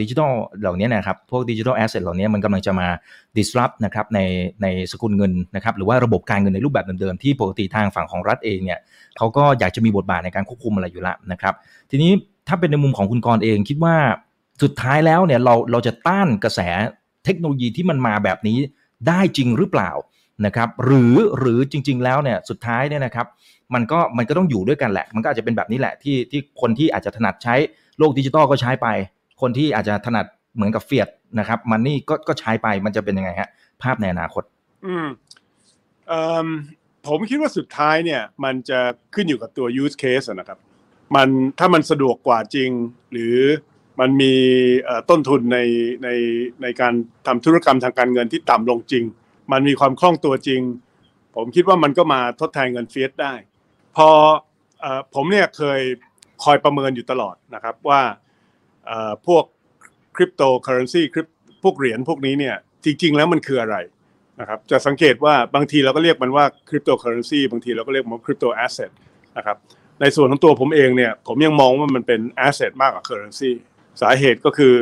[0.00, 2.88] ดิจิทัลเหล่านี้นะครับ พวกดิจิทัลแอสเซทเหล่านี้มันกำลังจะมา
[3.36, 4.20] disrupt นะครับใน
[4.62, 8.80] ในสกุลเงินนะครับหรือว่าระบบการเงินในรูปแบบเดิมๆ ที่ปกติทางฝั่งของรัฐเองเนี่ย
[9.16, 11.54] เขาก็อยากจะมีบทบาทในการควบคุมอะไรอยู่แล้วนะครับ
[11.90, 12.10] ทีนี้
[12.48, 13.96] ถ้าเป็นในมุมของคุณกรเองคิดว่า
[14.62, 16.60] สุดท้ายแล้วเนี่ยเราเราจะต้านกระแส
[17.24, 18.58] เทคโนโลยีที่มันมาแบบนี้
[19.08, 19.90] ได้จริงหรือเปล่า
[20.46, 23.26] นะครับหรือหรือจริง ๆ แล้วเนี่ยสุดท้ายเนี่ยนะครับ
[23.74, 27.54] มันก็มันก็ต้องอยู่ด้วยกันแหละ มันก็อาจจะเป็นแบบนี้แหละที่ที่คนที่อาจจะถนัดใช้
[27.98, 28.88] โลกดิจิตอลก็ใช้ไป
[29.40, 33.48] คนที่อาจจะถนัดเหมือนกับเฟียดนะครับมันนี่ก็ก็ใช้ไปมันจะเป็นยังไงฮะ
[33.82, 34.42] ภาพในอนาคต
[34.86, 35.08] อืม
[37.06, 38.80] ผมคิดว่าสุดท้ายเนี่ย มันจะ
[39.14, 40.58] ขึ้นอยู่กับตัว use case นะครับ
[41.14, 42.70] มันถ้ามันสะดวกกว่าจริง
[43.12, 43.36] หรือ
[44.00, 44.34] มันมี
[45.10, 45.58] ต้นทุนใน
[46.04, 46.08] ใน
[46.62, 46.92] ในการ
[47.26, 49.04] ทำธุรกรรมทางการเงินที่ต่ำลงจริง
[49.52, 50.62] มันมีความคล่องตัวจริง
[51.36, 53.34] ผมคิดว่ามันก็มาทดแทนเงิน fiat ได้
[53.96, 54.08] พอ
[55.14, 55.80] ผมเนี่ยเคย
[56.44, 58.02] คอยประเมินอยู่ตลอดนะครับว่า
[59.26, 59.44] พวก
[60.16, 61.26] cryptocurrency cryp
[61.62, 63.76] พวกเหรียญพวกนี้เนี่ยจริง ๆ แล้วมันคืออะไร
[64.40, 68.90] นะครับจะสังเกตว่าบางทีเราก็เรียกมันว่าคริปโตเคอเรนซีบางทีเราก็เรียกมัน crypto asset
[69.36, 69.56] นะครับ
[70.00, 73.50] ในส่วนของตัวผมเองเนี่ยผมยังมองว่ามันเป็นแอสเซทมากกว่าเคอเรนซี
[74.02, 74.74] สาเหตุก็คือ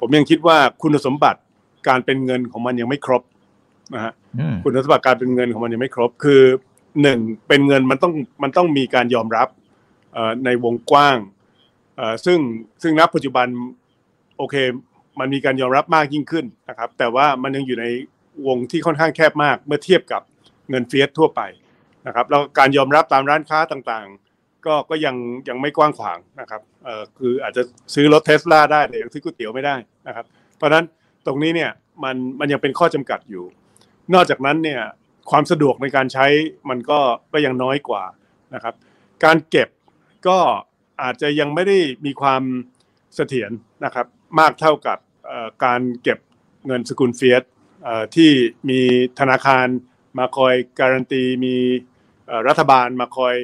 [0.00, 1.40] ผมยังคิดว่าคุณสมบัติ
[1.88, 3.22] การเป็นเงินของมันยังไม่ครบ
[3.94, 4.12] นะฮะ
[4.62, 6.42] คุณสมบัติการเป็นเงินของมันยังไม่ครบ คือ
[7.02, 7.18] หนึ่ง
[7.48, 9.48] เป็นเงินมันต้องมันต้องมีการยอมรับ
[10.44, 11.16] ในวงกว้าง
[12.26, 12.38] ซึ่ง
[12.82, 13.46] ซึ่งณปัจจุบัน
[14.38, 14.56] โอเค
[15.20, 17.86] มันมีการยอมรับมากยิ่งขึ้นนะครับ แต่ว่ามันยังอยู่ใน
[18.46, 20.22] วงที่ค่อนข้างแคบมากเมื่อเทียบกับ
[20.70, 21.40] เงินเฟียสทั่วไป
[22.06, 25.16] นะครับแล้วการยอมรับตามร้านค้าต่างๆ ก็ก็ยัง
[25.48, 27.62] ยังไม่กว้างขวางนะครับเอ่อคืออาจจะ
[27.94, 29.74] ซื้อรถเทสลาได้แต่ยังซื้อก๋วยเตี๋ยวไม่ได้
[30.06, 30.24] นะครับ
[30.56, 30.84] เพราะฉะนั้น
[31.26, 31.70] ตรงนี้เนี่ย
[32.04, 33.44] มันมันยังเป็นข้อจำกัดอยู่
[34.14, 34.80] นอกจากนั้นเนี่ย
[35.30, 36.26] ความสะดวกในการใช้
[36.68, 37.00] มันก็
[37.32, 38.04] ก็ยังน้อยกว่า
[38.54, 38.74] นะครับ
[39.24, 39.68] การเก็บ
[40.28, 40.38] ก็
[41.02, 42.42] อาจจะยังไม่ได้มีความ
[43.14, 43.50] เสถียร
[43.84, 44.06] นะครับ
[44.40, 44.98] มากเท่ากับ
[45.64, 46.18] การเก็บ
[46.66, 47.42] เงินสกุล fiat
[48.16, 48.30] ที่
[48.70, 48.80] มี
[49.20, 49.66] ธนาคาร
[50.18, 51.56] มาคอยการันตีมี
[52.48, 53.34] รัฐบาลมาคอย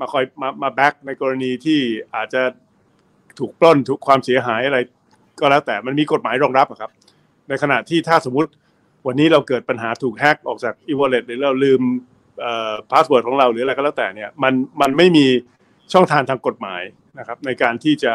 [0.00, 1.80] มาคอยมามา back ในกรณีที่
[2.14, 2.42] อาจจะ
[3.38, 4.78] ถูกปล้นถูกความเสียหายอะไร
[5.40, 6.90] ก็แล้วแต่มันมีกฎหมายรองรับครับ
[7.48, 8.50] ในขณะที่ถ้าสมมติ
[9.06, 11.80] วันนี้เราเกิดปัญหาถูกแฮ็กออกจาก e-wallet หรือเราลืม
[12.90, 15.26] password ของเราหรืออะไรก็แล้วแต่เนี่ยมันมันไม่มี
[15.92, 16.82] ช่องทางทางกฎหมาย
[17.18, 18.14] นะครับในการที่จะ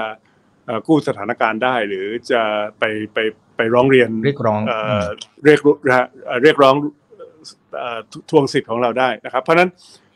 [0.88, 2.42] กู้สถานการณ์ได้หรือจะ
[2.80, 3.18] ไปไป
[3.56, 4.62] ไปร้องเรียนเรียกร้อง
[5.44, 5.60] เรียก
[6.44, 6.76] เรียกร้อง
[8.30, 9.70] ทวงสิทธิ์ของเราได้นะครับ เพราะฉะนั้น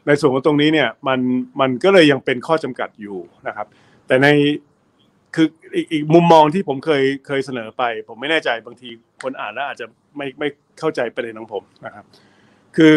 [0.08, 1.20] ในส่วนของตรงนี้เนี่ยมัน
[1.62, 3.68] มันก็เลยยังเป็นข้อจำกัดอยู่นะครับ
[4.08, 4.28] แต่ใน
[5.36, 5.48] คือ
[5.92, 8.90] อีกมุมมองที่ผมเคยเคยเสนอไป ผมไม่แน่ใจบางที
[9.24, 9.86] คนอ่านแล้วอาจจะ
[10.18, 10.48] ไม่ไม่
[10.80, 12.06] เข้าใจประเด็นของผมนะครับ
[12.78, 12.96] คือ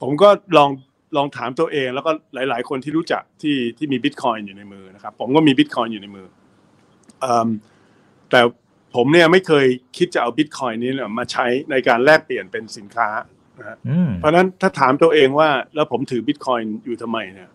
[0.00, 0.70] ผมก็ลอง
[1.16, 6.26] ลองถามตัวเอง แล้วก็หลาย ๆ คนที่รู้จักที่ที่มีบิตคอยน์อยู่ในมือนะครับ ผมก็มีบิตคอยน์อยู่ในมือ
[8.30, 8.40] แต่
[8.94, 13.08] ผมเนี่ยไม่เคยคิดจะเอาบิตคอยน์นี้มาใช้ในการแลกเปลี่ยนเป็นสินค้า
[13.58, 13.76] นะ
[14.18, 17.50] เพราะนั้นถ้าถามตัวเองว่าแล้วผมถือบิตคอยน์อยู่ทำไมเนี่ย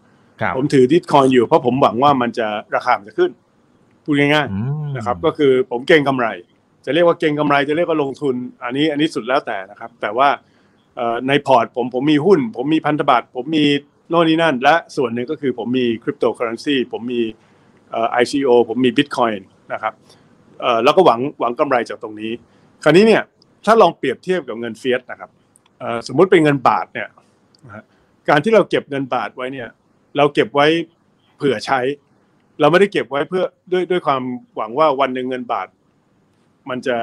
[0.57, 3.31] ผมถือบิตคอยน์อยู่เพราะผมหวังว่ามันจะราคามันจะขึ้น
[4.09, 6.27] พูดง่ายๆนะครับ ก็คือผมเก็งกำไร
[6.85, 10.29] จะเรียกว่าเก็งกำไรจะเรียกว่าลงทุน อันนี้อันนี้สุดแล้วแต่นะครับ แต่ว่า
[11.27, 13.65] ในพอร์ตผมผมมีหุ้น ผมมีพันธบัตรผมมี
[14.09, 17.21] โน่นนี่นั่น และส่วนหนึ่งก็คือผมมีคริปโตเคอเรนซีผมมี
[17.91, 19.93] เอ่อ ICO ผมมีบิตคอยน์นะครับ
[20.61, 22.31] เอ่อแล้วก็หวังหวังกำไรจากตรงนี้
[22.83, 23.23] คราวนี้เนี่ย
[23.65, 25.29] ถ้าลองเปรียบเทียบกับเงินเฟียสนะครับ
[25.79, 27.07] เอ่อสมมุติเป็นเงินบาทเนี่ย
[28.29, 29.69] การที่เราเก็บเงินบาทไว้เนี่ย
[30.17, 30.67] เราเก็บไว้
[31.37, 31.79] เผื่อใช้
[32.59, 34.21] เราไม่ได้เก็บไว้เพื่อด้วยด้วยความ
[34.55, 35.67] หวังว่าวันหนึ่งเงินบาท
[36.69, 36.95] มันจะ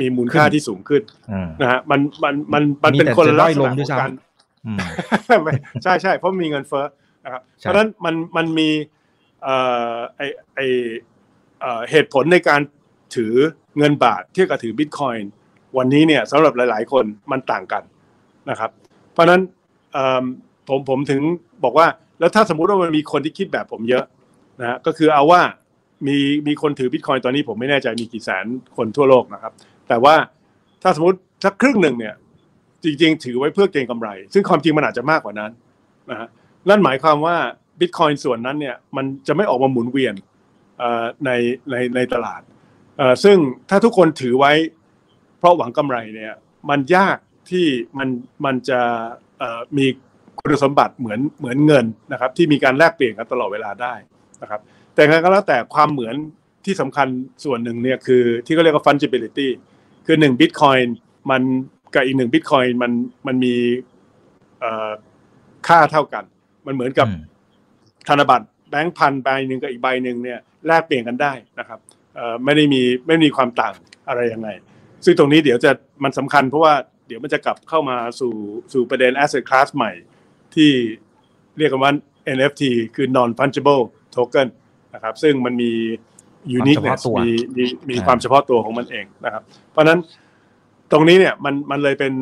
[0.00, 1.02] มีมูลค่าที่สูงขึ้น
[1.62, 4.10] นะฮะมันมันมันมันเป็นคนละลักษณะของการ
[5.82, 6.86] ใช่ใช่เพราะมีเงินเฟ้อ
[7.24, 8.68] นะครับเพราะฉะนั้นมันมันมี
[10.16, 10.20] ไอ
[10.54, 10.60] ไอ
[11.90, 12.60] เหตุผลในการ
[13.16, 13.34] ถือ
[13.78, 15.32] เงินบาทเทียบกับถือบิตคอยน์
[15.76, 17.82] วันนี้เนี่ยสำหรับหลาย ๆ คนมันต่างกัน
[18.50, 18.70] นะครับ
[19.12, 19.40] เพราะฉะนั้น
[20.68, 21.20] ผมผมถึง
[21.64, 21.86] บอกว่า
[22.18, 24.04] แล้วถ้าสมมุติว่ามันมีคนที่คิดแบบผมเยอะ
[24.60, 25.42] นะก็คือเอาว่า
[26.06, 26.16] มี
[26.46, 29.52] มีคนถือบิตคอยตอนนี้ผมไม่แน่ใจมีกี่แสนคนทั่วโลกนะครับ
[29.88, 30.14] แต่ว่า
[30.82, 32.14] ถ้าสมมติสักครึ่งหนึ่งเนี่ย
[32.84, 35.50] จริงๆ ถือไว้เพื่อเก็งกำไร ซึ่งความจริงมันอาจจะมากกว่านั้น
[36.10, 36.28] นะฮะ
[36.68, 37.36] นั่นหมายความว่า
[37.80, 40.14] บิตคอยส่วนนั้นเนี่ยมันจะไม่ออกมาหมุนเวียน
[41.24, 41.30] ใน
[41.70, 42.40] ในในตลาด
[43.24, 43.36] ซึ่ง
[43.70, 44.52] ถ้าทุกคนถือไว้
[45.38, 46.34] เพราะหวังกำไรเนี่ย
[46.70, 47.18] มันยาก
[47.50, 47.66] ที่
[47.98, 48.08] มัน
[48.44, 48.80] มันจะ
[49.78, 49.86] มี
[50.40, 53.94] คุณสมบัติเหมือนเหมือนเงินนะครับ ที่มีการแลกเปลี่ยนกันตลอดเวลาได้
[54.42, 54.60] นะครับ
[54.94, 56.14] แต่ไงก็แล้วแต่ความเหมือน
[56.64, 57.08] ที่สำคัญ
[57.44, 59.48] ส่วนหนึ่งเนี่ยคือที่เขาเรียกว่า fungibility
[60.06, 60.96] คือหนึ่งบิตคอยน์
[61.30, 61.42] มัน
[61.94, 62.92] กับอีกหนึ่งบิตคอยน์มัน
[63.26, 63.54] มันมี
[65.68, 66.24] ค่าเท่ากัน
[66.66, 67.06] มันเหมือนกับ
[68.08, 71.78] ธนบัตรแบงค์พันใบหนึ่งกับอีกใบหนึ่งเนี่ยแลกเปลี่ยนกันได้นะครับ
[72.44, 73.74] ไม่ได้มีไม่มีความต่าง
[74.08, 74.48] อะไรยังไง
[75.04, 75.70] ซึ่งตรงนี้เดี๋ยวจะ
[76.04, 76.74] มันสำคัญเพราะว่า
[77.06, 78.34] เดี๋ยวมันจะกลับเข้ามาสู่
[78.72, 79.92] สู่ประเด็น asset class ใหม่
[80.54, 80.70] ที่
[81.58, 81.92] เรียกกันว่า
[82.36, 82.62] NFT
[82.94, 83.82] คือ non fungible
[84.18, 84.48] token
[84.94, 85.72] นะครับซึ่งมันมี
[86.58, 89.98] uniqueness มีมีมีความเฉพาะตัวของมันเองนะครับ เพราะนั้น
[90.92, 92.14] ตรงนี้เนี่ยมันมันเลยเป็น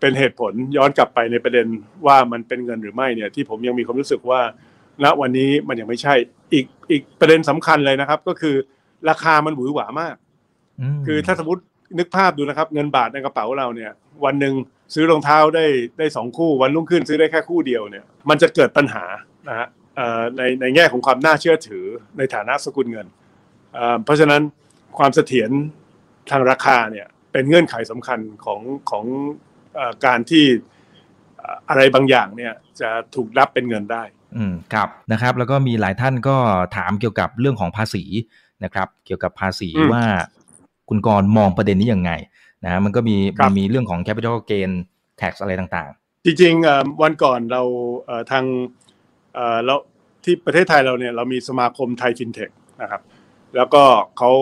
[0.00, 1.66] เป็นเหตุผลย้อนกลับไปในประเด็น
[2.06, 4.40] ว่ามันเป็นเงินหรือไม่เนี่ยที่ผมยังมีความรู้สึกว่า
[5.04, 6.14] ณวันนี้มันยังไม่ใช่
[6.52, 8.54] อีกอีกประเด็นสำคัญเลยนะครับ ก็คือ
[9.08, 10.16] ราคามันหวือหวามาก
[11.06, 11.62] คือถ้าสมมติ
[11.98, 13.90] นึกภาพดูนะครับ เงินบาทในกระเป๋าเราเนี่ย
[14.24, 14.54] วันหนึ่ง
[14.94, 15.66] ซื้อรองเท้าได้
[15.98, 19.04] ได้สองคู่ วันรุ่งขึ้นซื้อได้แค่คู่เดียวเนี่ย มันจะเกิดปัญหา
[19.48, 19.68] นะฮะ
[20.36, 21.84] ในในแง่ของความน่าเชื่อถือ
[22.18, 23.06] ในฐานะสกุลเงิน
[24.04, 24.42] เพราะฉะนั้น
[24.98, 25.50] ความเสถียร
[26.30, 28.60] ทางราคาเนี่ยเป็นเงื่อนไขสำคัญของ
[28.90, 29.04] ของ
[30.06, 30.44] การที่
[31.68, 34.02] อะไรบางอย่างเนี่ยจะถูกรับเป็นเงินได้
[34.36, 36.36] อืมครับนะครับ แล้วก็มีหลายท่านก็
[36.76, 38.04] ถามเกี่ยวกับเรื่องของภาษี
[38.64, 40.04] นะครับ เกี่ยวกับภาษีว่า
[40.88, 42.12] คุณกรณ์มองประเด็นนี้ยังไง
[42.64, 44.70] นะมันก็มีมันมีเรื่องของ capital gain
[45.20, 47.62] tax อะไรต่างๆ จริงๆวันก่อนเรา
[48.30, 48.44] ทาง
[49.66, 49.74] เรา
[50.24, 52.50] ที่ประเทศไทยเราเนี่ยเรามีสมาคมไทยฟินเทค
[52.82, 53.02] นะครับ
[53.56, 53.82] แล้วก็
[54.18, 54.32] เขา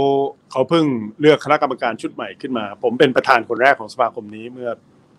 [0.50, 0.86] เขาเพิ่ง
[1.20, 4.70] เลือกคณะกรรมการชุดใหม่ขึ้นมา ผมเป็นประธานคนแรกของสมาคมนี้เมื่อ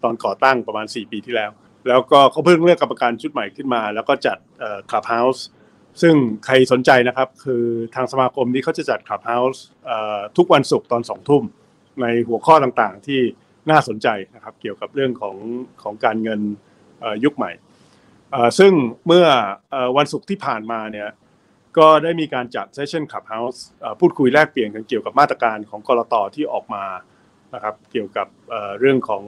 [0.04, 1.52] ตอนก่อตั้งประมาณ 4 ปีที่แล้ว
[1.88, 4.38] แล้วก็เขาเพิ่งเลือกกรรมการชุดใหม่ขึ้นมา แล้วก็จัด
[4.90, 5.46] Clubhouse
[6.02, 7.64] ซึ่งใครสนใจนะครับ คือ
[7.96, 9.64] ทางสมาคมนี้เขาจะจัด Clubhouse
[10.38, 11.44] ทุกวันศุกร์ตอนสองทุ่ม
[12.02, 13.22] ในหัวข้อต่างๆที่
[13.70, 15.36] น่าสนใจนะครับ เกี่ยวกับเรื่องของ
[15.84, 16.42] ของการเงิน
[17.24, 17.52] ยุคใหม่
[18.60, 18.72] ซึ่ง
[19.08, 19.26] เมื่อ
[19.98, 21.10] วันศุกร์ที่ผ่านมาเนี่ย
[21.78, 23.66] ก็ได้มีการจัด session Clubhouse
[24.00, 26.16] พูดคุยแลกเปลี่ยนกันเกี่ยวกับมาตรการของ ก.ล.ต.
[26.36, 26.86] ที่ออกมา
[27.54, 28.28] นะครับเกี่ยวกับ
[28.80, 29.24] เรื่องของ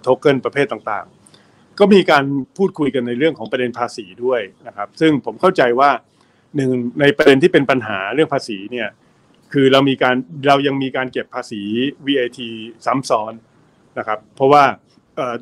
[0.00, 2.24] โทเค็นประเภทต่างๆ ก็มีการ
[2.56, 5.90] พูดคุยกันในเรื่องของประเด็นภาษีด้วยนะครับ ซึ่งผมเข้าใจว่า
[6.56, 8.88] หนึ่งในประเด็นที่เป็นปัญหาเรื่องภาษีเนี่ย
[9.52, 10.16] คือเรามีการ
[10.48, 11.62] เรายังมีการเก็บภาษี
[12.06, 12.38] VAT
[12.86, 13.32] ซ้ำซ้อน
[13.98, 14.64] นะครับ เพราะว่า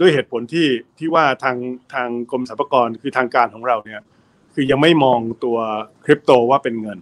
[0.00, 1.56] ด้วยเหตุผลที่ที่ว่าทาง
[1.94, 4.00] ทางกรมสรรพากรคือทางการของเราเนี่ย
[4.54, 5.58] คือยังไม่มองตัว
[6.04, 6.98] คริปโตว่าเป็นเงิน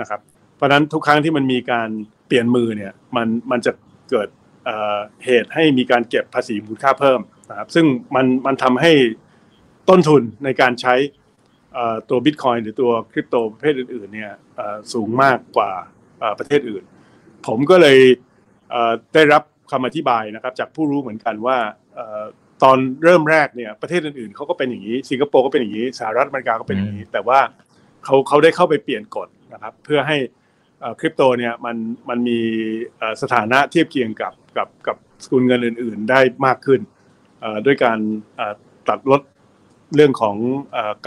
[0.00, 0.20] นะครับ
[0.56, 1.88] เพราะนั้นทุกครั้งที่มันมีการ
[2.26, 3.72] เปลี่ยนมือเนี่ยมันมันจะ
[4.10, 4.28] เกิด
[5.24, 8.92] เหตุให้มีการเก็บภาษีมูลค่าเพิ่มนะครับซึ่งมันมันทำให้
[9.88, 10.94] ต้นทุนในการใช้
[12.08, 14.32] ตัวบิตคอยหรือตัวคริปโตประเภทอื่นๆเนี่ย
[14.92, 15.70] สูงมากกว่า
[16.38, 16.84] ประเทศอื่น
[17.46, 17.98] ผมก็เลย
[19.14, 21.58] ได้รับคำอธิบายนะครับจากผู้รู้เหมือนกันว่า
[22.62, 27.40] ตอนเริ่มแรกเนี่ยประเทศอื่นๆเขาก็เป็นอย่างนี้สิงคโปร์ก็เป็นอย่างนี้สหรัฐอเมริกาก็เป็นอย่างนี้ แต่ว่า
[28.04, 30.16] เขาเขาได้เข้าไปเปลี่ยนกฎนะครับ เพื่อให้
[31.00, 31.76] คริปโตเนี่ยมัน
[32.08, 32.40] มันมี
[33.22, 36.80] สถานะเทียบเคียงกับกับกับสกุลเงินอื่น ๆ ได้มากขึ้น
[37.66, 37.98] ด้วยการ
[38.88, 39.20] ตัดลด
[39.94, 40.36] เรื่องของ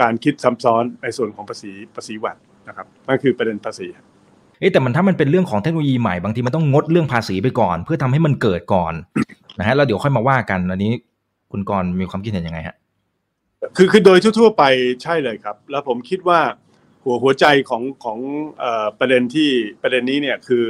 [0.00, 2.36] การคิดซ้ำซ้อนในส่วนของภาษีภาษีวัด
[2.68, 3.86] นะครับนั่นคือประเด็นภาษี
[4.60, 8.94] เอ๊แต่มันถ้ามันเป็นเรื่องของเทคโนโลยีใหม่บางทีมันต้องงดเรื่องภาษีไปก่อน เพื่อทำให้มันเกิดก่อน
[9.58, 10.92] นะฮะแล้วเดี๋ยวค่อยมาว่ากันอันนี้
[11.50, 12.76] คุณกรมีความคิดเห็นยังไงฮะ
[13.76, 14.64] คือคือโดยทั่ว ๆ ไป
[15.02, 16.40] ใช่เลยครับ แล้วผมคิดว่า
[17.04, 18.18] หัวหัวใจของของ
[18.98, 19.50] ประเด็นที่
[19.82, 20.64] ประเด็นนี้เนี่ยคือ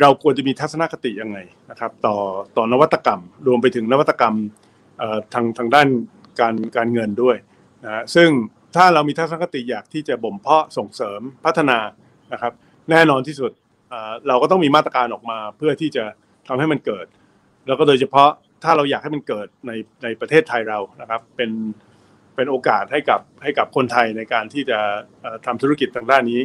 [0.00, 1.38] เราควรจะมีทัศนคติยังไง
[1.70, 2.16] นะครับ ต่อ
[2.56, 4.34] ต่อนวัตกรรม รวมไปถึงนวัตกรรม
[5.34, 5.88] ทางทางด้าน
[6.40, 7.36] การการเงินด้วย
[7.84, 8.28] นะซึ่ง
[8.76, 11.78] ถ้าเรามีทัศนคติอยากที่จะบ่มเพาะส่งเสริมพัฒนา
[12.32, 12.52] นะครับ
[12.90, 13.52] แน่นอนที่สุด
[14.28, 16.04] เราก็ต้องมีมาตรการออกมาเพื่อที่จะ
[16.48, 17.06] ทำให้มันเกิด
[17.68, 18.28] แล้วก็โดยเฉพาะ
[18.64, 21.50] ถ้าเราอยากให้มันเกิดในในประเทศไทยเรานะครับ เป็น
[22.36, 24.78] เป็นโอกาสให้กับให้กับคนไทยในการที่จะ
[25.46, 26.40] ทำธุรกิจทางด้านนี้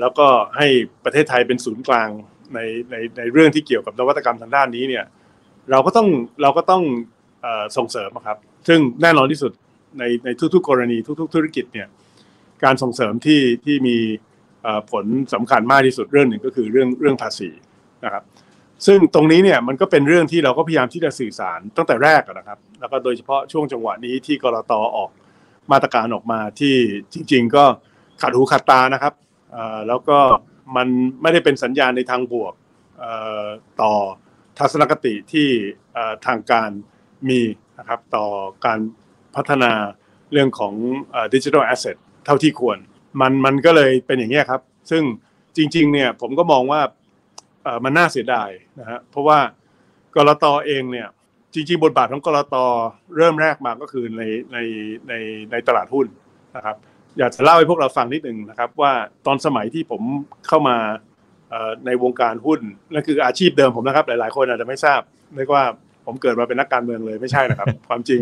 [0.00, 0.66] แล้วก็ให้
[1.04, 2.08] ประเทศไทยเป็นศูนย์กลาง
[2.54, 2.58] ใน
[2.90, 5.04] ในในเรื่องที่เกี่ยวกับนวัตกรรมทางด้านนี้เนี่ย
[5.70, 6.08] เราก็ต้อง
[6.42, 6.82] เราก็ต้อง
[7.76, 9.52] ส่งเสริมครับ ซึ่งแน่นอนที่สุด
[9.98, 11.88] ในในทุกๆ กรณีทุก ๆ ธุรกิจเนี่ย
[12.64, 13.96] การส่งเสริมที่ที่มี
[14.90, 15.04] ผล
[15.34, 17.50] สำคัญมากที่สุดเรื่องหนึ่งก็คือเรื่องเรื่องภาษี
[18.04, 18.22] นะครับ
[18.86, 25.10] ซึ่งตรงนี้เนี่ยมันก็เป็นเรื่องที่เราก็พยายามที่จะสื่อสารตั้งแต่แรกนะครับ แล้วก็โดยเฉพาะช่วงจังหวะนี้ที่กรตออก
[25.72, 26.76] มาตรการออกมาที่
[27.12, 27.64] จริง ๆ ก็
[28.22, 29.14] ขัดหูขัดตานะครับ
[29.88, 30.18] แล้วก็
[30.76, 30.88] มัน
[31.22, 32.54] ไม่ได้เป็นสัญญาณในทางบวก
[33.82, 33.92] ต่อ
[34.58, 35.48] ทัศนคติที่
[36.26, 36.70] ทางการ
[37.28, 37.40] มี
[37.78, 38.26] นะครับต่อ
[38.66, 38.78] การ
[39.36, 39.72] พัฒนา
[40.32, 40.74] เรื่องของ
[41.34, 42.78] ดิจิทัลแอสเซทเท่าที่ควร
[43.20, 45.02] มันมันก็เลยเป็นอย่างนี้ครับ ซึ่ง
[45.56, 46.80] จริงๆเนี่ยผมก็มองว่า
[47.84, 49.38] มันน่าเสียดายนะฮะเพราะว่า
[50.16, 51.08] กรตอเองเนี่ย
[51.54, 52.64] จริงๆ บทบาทของกรตอ
[53.16, 54.22] เริ่มแรกมาก็คือใน
[54.52, 54.58] ใน
[55.08, 55.14] ใน
[55.50, 56.06] ในตลาดหุ้น
[56.56, 56.76] นะครับ
[57.18, 58.92] อยากจะเล่าให้พวกเราฟังนิดหนึ่งนะครับ ว่า
[59.26, 60.02] ตอนสมัยที่ผม
[60.48, 60.76] เข้ามา
[61.86, 62.60] ในวงการหุ้น
[62.92, 65.00] นั่นคืออาชีพเดิมผมนะครับ หลายๆ คนอาจจะไม่ทราบ
[65.36, 65.64] เรียกว่า
[66.06, 68.20] ผมเกิดมาเป็นนักการเมืองเลยไม่ใช่นะครับ ความจริง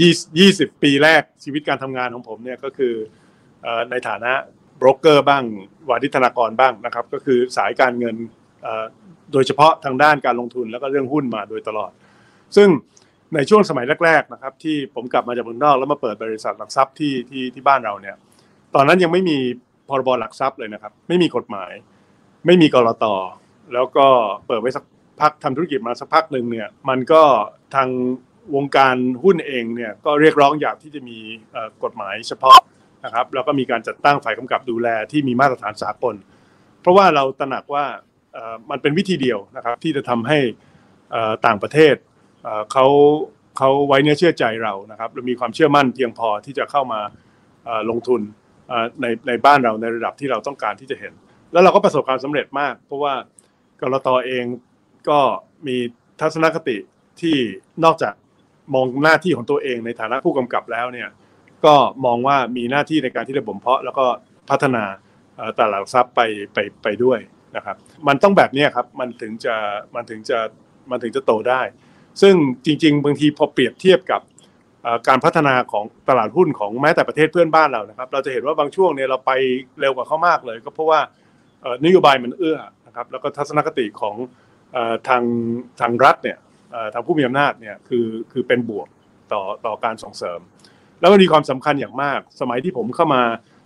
[0.00, 2.94] ยี่ยี่สิบปีแรกชีวิตการทำงานของผมเนี่ยก็คือ
[3.90, 4.32] ในฐานะ
[4.80, 5.44] บรกเกอร์บ้าง
[5.88, 8.16] วาดิธนากรบ้างนะครับ ก็คือสายการเงิน
[9.32, 11.90] โดยเฉพาะทางด้านการลงทุนแล้วก็เรื่องหุ้นมาโดยตลอด
[12.56, 12.68] ซึ่ง
[13.34, 18.16] ในช่วงสมัยแรกๆนะครับ ที่ผมกลับมาจากเมืองนอกแล้วมาเปิดบริษัทหลักทรัพย์ที่ที่ที่บ้านเราเนี่ย
[18.74, 19.38] ตอนนั้นยังไม่มี
[19.88, 21.72] พรบหลักทรัพย์เลยนะครับ ไม่มีกฎหมาย
[22.46, 23.04] ไม่มีกรต
[23.74, 24.06] แล้วก็
[24.46, 24.84] เปิดไว้สัก
[25.20, 27.22] พักทำธุรกิจมาสักพักหนึ่งเนี่ยมันก็
[27.74, 27.88] ทาง
[28.54, 31.18] วงการหุ้นเองเนี่ยก็เรียกร้องอยากที่จะมี
[31.84, 32.58] กฎหมายเฉพาะ
[33.04, 36.14] นะครับแล้วก็มีการจัดตั้งฝ่ายกำกับดูแลที่มีมาตรฐานสากล
[36.80, 37.84] เพราะว่าเราตระหนักว่า
[38.70, 40.38] มันเป็นวิธีเดียวนะครับที่จะทำให้
[41.46, 41.94] ต่างประเทศ
[42.72, 42.86] เขา
[43.58, 47.00] เขาไว้เนื้อเชื่อใจเรานะครับและมีความเชื่อมั่นเพียงพอที่จะเข้ามา
[47.90, 48.20] ลงทุน
[49.00, 51.12] ในในบ้านเราในระดับที่เราต้องการที่จะเห็น
[51.52, 53.14] แล้วเราก็ประสบความสำเร็จมาก เพราะว่า
[53.80, 54.44] กรตอเอง
[55.08, 55.18] ก็
[55.66, 55.76] มี
[56.20, 56.76] ทัศนคติ
[57.20, 57.36] ที่
[57.84, 58.14] นอกจาก
[58.74, 61.08] มองหน้าที่ของตัวเองในฐานะผู้กำกับแล้วเนี่ย
[61.64, 64.06] ก็มองว่ามีหน้าที่ในการที่จะบ่มเพาะ แล้วก็
[64.50, 64.84] พัฒนา
[65.58, 66.20] ตลาดทรัพย์ไป
[66.52, 67.18] ไปไปด้วย
[67.56, 67.76] นะครับ
[68.08, 69.54] มันต้องแบบนี้ครับมันถึงจะ
[69.94, 70.38] มันถึงจะ
[70.90, 71.60] มันถึงจะโตได้
[72.22, 74.20] ซึ่งจริง ๆ บางทีพอเปรียบเทียบกับ
[75.08, 79.32] การพัฒนาของตลาดหุ้นของแม้แต่ประเทศเพื่อนบ้านเรานะครับ เราจะเห็นว่าบางช่วงเนี่ยเราไป
[79.80, 81.00] เร็วกว่าเขามากเลย ก็เพราะว่า
[81.84, 84.16] นโยบายมันเอื้อนะครับแล้วก็ทัศนคติของ
[85.08, 85.22] ทาง
[85.80, 86.38] ทางรัฐเนี่ย
[86.94, 88.88] ทางผู้มีอำนาจเนี่ยคือคือเป็นบวก
[89.32, 90.40] ต่อต่อการส่งเสริม
[91.00, 93.22] แล้วมันมีความสำคัญอย่างมาก สมัยที่ผมเข้ามา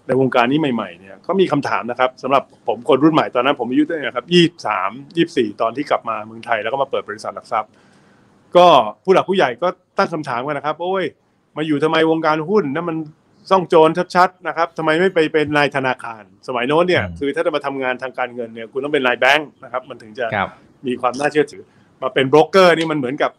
[0.07, 7.71] ในวงการนี้ใหม่ๆเนี่ยก็มีคำถามนะครับสำหรับผมคนรุ่นใหม่ตอนนั้น ผมอายุเท่าไหร่ครับยี่สามยี่สี่ตอนที่กลับมาเมืองไทยแล้วก็มาเปิดบริษัทหลักทรัพย์
[8.57, 8.67] ก็
[9.05, 9.69] ผู้หลักผู้ใหญ่ก็
[9.99, 11.05] ตั้งคำถามกันนะครับ โอ้ย
[11.57, 12.97] มาอยู่ทำไมวงการหุ้นนั่นมัน
[13.51, 20.27] ซ่องโจรชัดๆนะครับทำไมไม่ไปเป็นนายธนาคาร สมัยโน้นเนี่ยคือถ้าจะมาทำงานทางการเงินเนี่ยคุณต้องเป็นนายแบงค์นะครับมันถึงจะ
[20.87, 21.63] มีความน่าเชื่อถือ
[22.03, 23.31] มาเป็นโบรกเกอร์นี่มันเหมือนกับ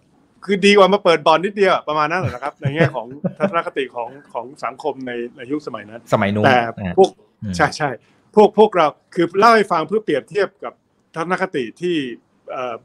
[0.46, 6.60] คือดีกว่ามาเปิดบอลนิดเดียวประมาณนั้นแหละนะครับ ในแง่ของทัศนคติของของสังคมในในยุคสมัยนั้น สมัยนู้นแต่
[6.98, 7.10] พวก
[7.56, 7.90] ใช่ใช่
[8.36, 10.74] พวกพวกเราคือเล่าให้ฟังเพื่อเปรียบเทียบกับ
[11.16, 11.96] ทัศนคติที่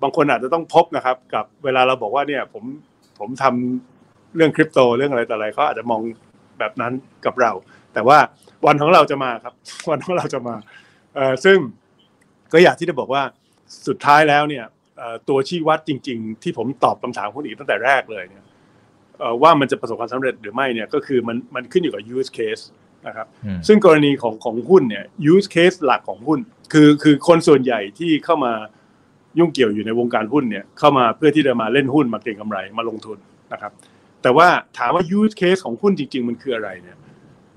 [0.03, 2.65] บางคนอาจจะต้องพบนะครับ กับเวลาเราบอกว่าเนี่ยผม
[3.19, 6.01] ผมทำเรื่องคริปโตเรื่องอะไรต่ออะไรเขาอาจจะมอง
[6.59, 6.93] แบบนั้น
[7.27, 7.53] กับเรา
[7.95, 8.19] แต่ว่า
[8.67, 9.55] วันของเราจะมาครับ
[9.91, 10.55] วันของเราจะมา
[11.45, 11.59] ซึ่ง
[12.53, 13.23] ก็อยากที่จะบอกว่า
[13.89, 14.65] สุดท้ายแล้วเนี่ย
[15.29, 18.45] ตัวชี้วัดจริง ๆ ที่ผมตอบคำถามคุณอีกตั้งแต่แรกเลยเนี่ย
[19.43, 22.63] ว่ามันจะประสบความสำเร็จหรือไม่เนี่ยก็คือมันมันขึ้นอยู่กับ use case
[23.07, 23.27] นะครับ
[23.67, 26.39] ซึ่งกรณีของของหุ้นเนี่ย use case หลักของหุ้น
[26.73, 28.53] คือคือคนส่วนใหญ่ที่เข้ามา
[29.39, 33.19] ยุ่งเกี่ยวอยู่ในวงการหุ้นเนี่ยเข้ามาเพื่อที่จะมาเล่นหุ้นมาเก็งกำไรมาลงทุน
[33.53, 33.73] นะครับ
[34.23, 36.97] แต่ว่าถามว่า use case ของหุ้นจริง ๆ มันคืออะไรเนี่ย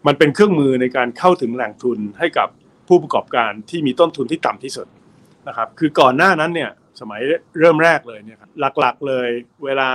[0.08, 2.48] มันเป็นเครื่องมือในการเข้าถึงแหล่งทุนให้กับ
[2.88, 4.88] ผู้ประกอบการที่มีต้นทุนที่ต่ำที่สุด
[5.48, 6.72] นะครับ คือก่อนหน้านั้นเนี่ย
[7.02, 7.22] สมัย
[7.60, 9.28] เริ่มแรกเลยเนี่ยครับหลักๆเลย
[9.66, 9.90] เวลา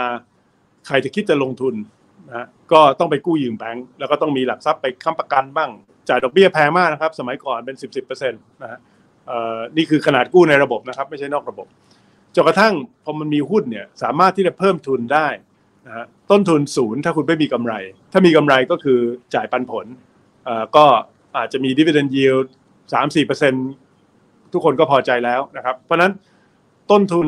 [0.86, 1.74] ใครจะคิดจะลงทุน
[2.28, 5.70] นะก็ต้องไปกู้ยืมแบงก์แล้วก็ต้องมีหลักทรัพย์ไปค้ำประกันบ้าง
[6.08, 8.78] จ่ายดอกเบี้ยแพงมากนะครับ สมัยก่อนเป็นสิบสิบเปอร์เซ็นต์นะฮะ
[9.76, 11.66] นี่คือขนาดกู้ในระบบนะครับ ไม่ใช่นอกระบบ
[12.34, 15.28] จนกระทั่งพอมันมีหุ้นเนี่ยสามารถที่จะเพิ่มทุนได้
[15.86, 17.74] นะฮะต้นทุนศูนย์ถ้าคุณไม่มีกำไร
[18.12, 18.98] ถ้ามีกำไรก็คือ
[19.34, 19.86] จ่ายปันผล
[20.76, 20.84] ก็
[21.36, 22.46] อาจจะมี dividend yield
[22.92, 23.54] สามสี่เปอร์เซ็น
[24.52, 26.12] ทุกคนก็พอใจแล้วนะครับ เพราะนั้น
[26.90, 27.26] ต้นทุน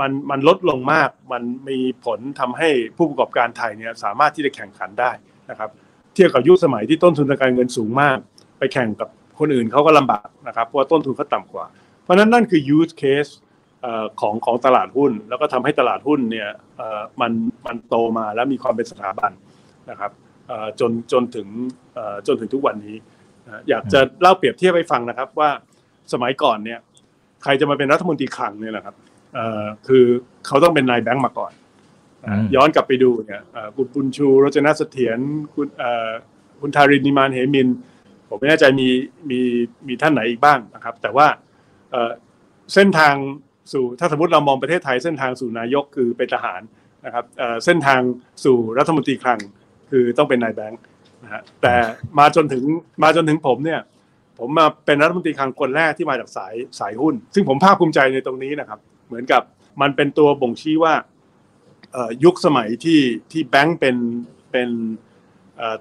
[0.00, 5.10] มันมันลดลงมาก มันมีผลทำให้ผู้ประกอบการไทยเนี่ยสามารถที่จะแข่งขันได้
[5.50, 5.70] นะครับ
[6.14, 8.18] เทียบกับยุคสมัยที่ต้นทุนทางการเงินสูงมาก
[8.58, 11.66] ไปแข่งกับคนอื่นเขาก็ลำบากนะครับเพราะว่าต้นทุนเขาต่ากว่า
[12.02, 13.32] เพราะนั้นนั่นคือ use case
[14.20, 16.48] ของของตลาดหุ้น แล้วก็ทำให้ตลาดหุ้นเนี่ย
[17.20, 17.32] มัน
[17.66, 19.32] มันโตมาแล้วมีความเป็นสถาบัน
[19.90, 20.10] นะครับ
[20.80, 21.48] จนจนถึง
[22.26, 22.96] จนถึงทุกวันนี้
[23.68, 25.50] อยากจะเล่าเปรียบเทียบให้ฟังนะครับว่า
[26.12, 26.78] สมัยก่อนเนี่ย
[27.42, 28.94] ใครจะมาเป็นรัฐมนตรีคลังเนี่ยนะครับ
[29.86, 30.04] คือ
[30.46, 31.52] เขาต้องเป็นนายแบงค์มาก่อน
[32.54, 33.42] ย้อนกลับไปดูเนี่ย
[33.76, 35.18] คุณปุญชูรจนเสถียร
[35.54, 35.66] คุณ
[36.60, 37.68] คุณทารินนิมานเหมิน
[38.28, 38.88] ผมไม่แน่ใจมี
[39.30, 39.40] มี
[39.88, 41.26] มีท่านไหนอีกบ้างนะครับ แต่ว่า
[42.74, 43.14] เส้นทาง
[43.72, 46.60] สู่ถ้าสมมติเรามองประเทศไทยเส้นทางสู่นายกคือเป็นทหาร
[47.06, 47.24] นะครับ
[47.64, 48.00] เส้นทาง
[48.44, 49.40] สู่รัฐมนตรีคลัง
[49.90, 50.80] คือต้องเป็นนายแบงค์
[51.22, 51.74] นะฮะแต่
[52.18, 52.64] มาจนถึง
[53.02, 53.80] มาจนถึงผมเนี่ย
[54.38, 59.42] ผมมาเป็นรัฐมนตรีคลังคนแรกที่มาจากสายสายหุ้น ซึ่งผมภาคภูมิใจในตรงนี้นะครับ เหมือนกับ
[59.80, 60.94] มันเป็นตัวบ่งชี้ว่า
[62.24, 63.00] ยุคสมัยที่
[63.32, 63.96] ที่แบงค์เป็น
[64.52, 64.68] เป็น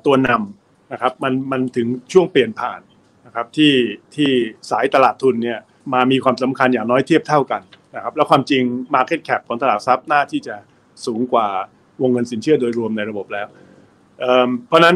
[0.06, 2.80] ตัวนำนะครับมันมันถึงช่วงเปลี่ยนผ่าน
[3.26, 3.74] นะครับที่
[4.16, 4.32] ที่
[4.70, 5.60] สายตลาดทุนเนี่ย
[5.94, 7.62] มามีความสำคัญอย่างน้อยเทียบเท่ากัน
[7.96, 8.64] นะครับแล้วความจริง
[8.96, 10.56] Market Cap ของตลาดทรัพย์น่าที่จะ
[11.06, 11.48] สูงกว่า
[12.02, 13.48] วงเงินสินเชื่อโดยรวมในระบบแล้ว
[14.68, 14.96] เพราะนั้น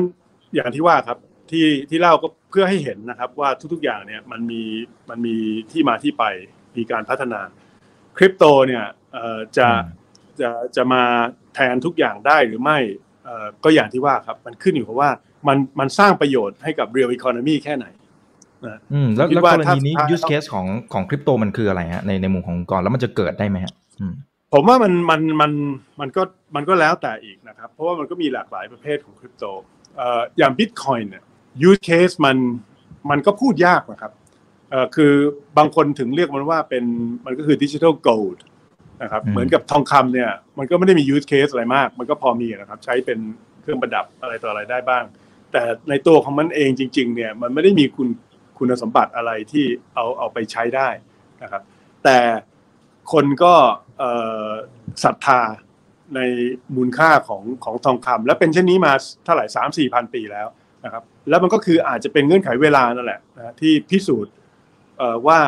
[0.55, 1.17] อย่างที่ว่าครับ
[1.51, 4.61] ที่ที่เล่าก็เพื่อให้เห็นนะครับว่าทุกๆอย่างเนี่ยมันมี
[5.09, 5.35] มันมี
[5.71, 6.23] ที่มาที่ไป
[6.77, 7.41] มีการพัฒนา
[8.17, 8.85] คริปโตเนี่ย
[9.57, 9.67] จะ
[10.39, 11.03] จะจะมา
[11.55, 12.79] แทนทุกอย่างได้หรือไม่
[13.63, 15.09] ก็อย่างที่ว่าครับมันขึ้นอยู่กับว่า
[15.47, 17.85] มันมันสร้างประโยชน์ให้กับ real economy แค่ไหน
[18.93, 23.73] อืมแล้วแล้วกรณีนี้ use case ของของคริปโตมันคืออะไรฮะในในมุมขององค์กรแล้วมันจะเกิดได้ไหมฮะ
[24.53, 25.51] ผมว่ามันมันมัน
[25.99, 26.21] มันก็
[26.55, 29.45] มันก็แล้วแต่อีกนะครับ เพราะว่ามันก็มีหลากหลายประเภทของคริปโต
[29.97, 31.23] เอ่ออย่างบิตคอยน์เนี่ย
[31.67, 32.37] use case มัน
[33.09, 34.11] มันก็พูดยากนะครับ
[34.69, 35.13] เอ่อคือ
[35.57, 36.83] บางคนถึงเรียกมันว่าเป็น
[37.25, 38.43] มันก็คือดิจิทัลโกลด์
[39.03, 43.19] นะครับเหมือนกับทองคำเนี่ย มันก็ไม่ได้มี use case อะไรมาก มันก็พอมีนะครับ ใช้เป็น
[43.61, 45.03] เครื่องประดับอะไรต่ออะไรได้บ้าง
[45.51, 48.07] แต่ในตัวของมันเองจริง ๆ เนี่ย มันไม่ได้มีคุณ
[48.57, 50.89] คุณสมบัติอะไรที่เอาเอาไปใช้ได้
[51.43, 51.61] นะครับ
[52.03, 52.19] แต่
[53.11, 53.53] คนก็
[55.03, 55.41] ศรัทธา
[56.15, 56.19] ใน
[56.75, 58.93] มูลค่าของของทองคำและเป็นเช่นนี้มา
[59.25, 60.47] เท่าไหร่สามสี่พันปีแล้ว
[60.85, 64.33] นะครับ แล้วมันก็คืออาจจะเป็นเงื่อนไขเวลานั่นแหละนะที่พิสูจน์
[65.27, 65.39] ว่า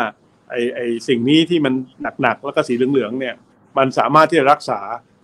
[0.49, 1.73] ไอไอสิ่งนี้ที่มัน
[2.21, 3.35] หนักๆแล้วก็สีเหลืองๆเนี่ย
[3.77, 4.79] มันสามารถที่จะรักษา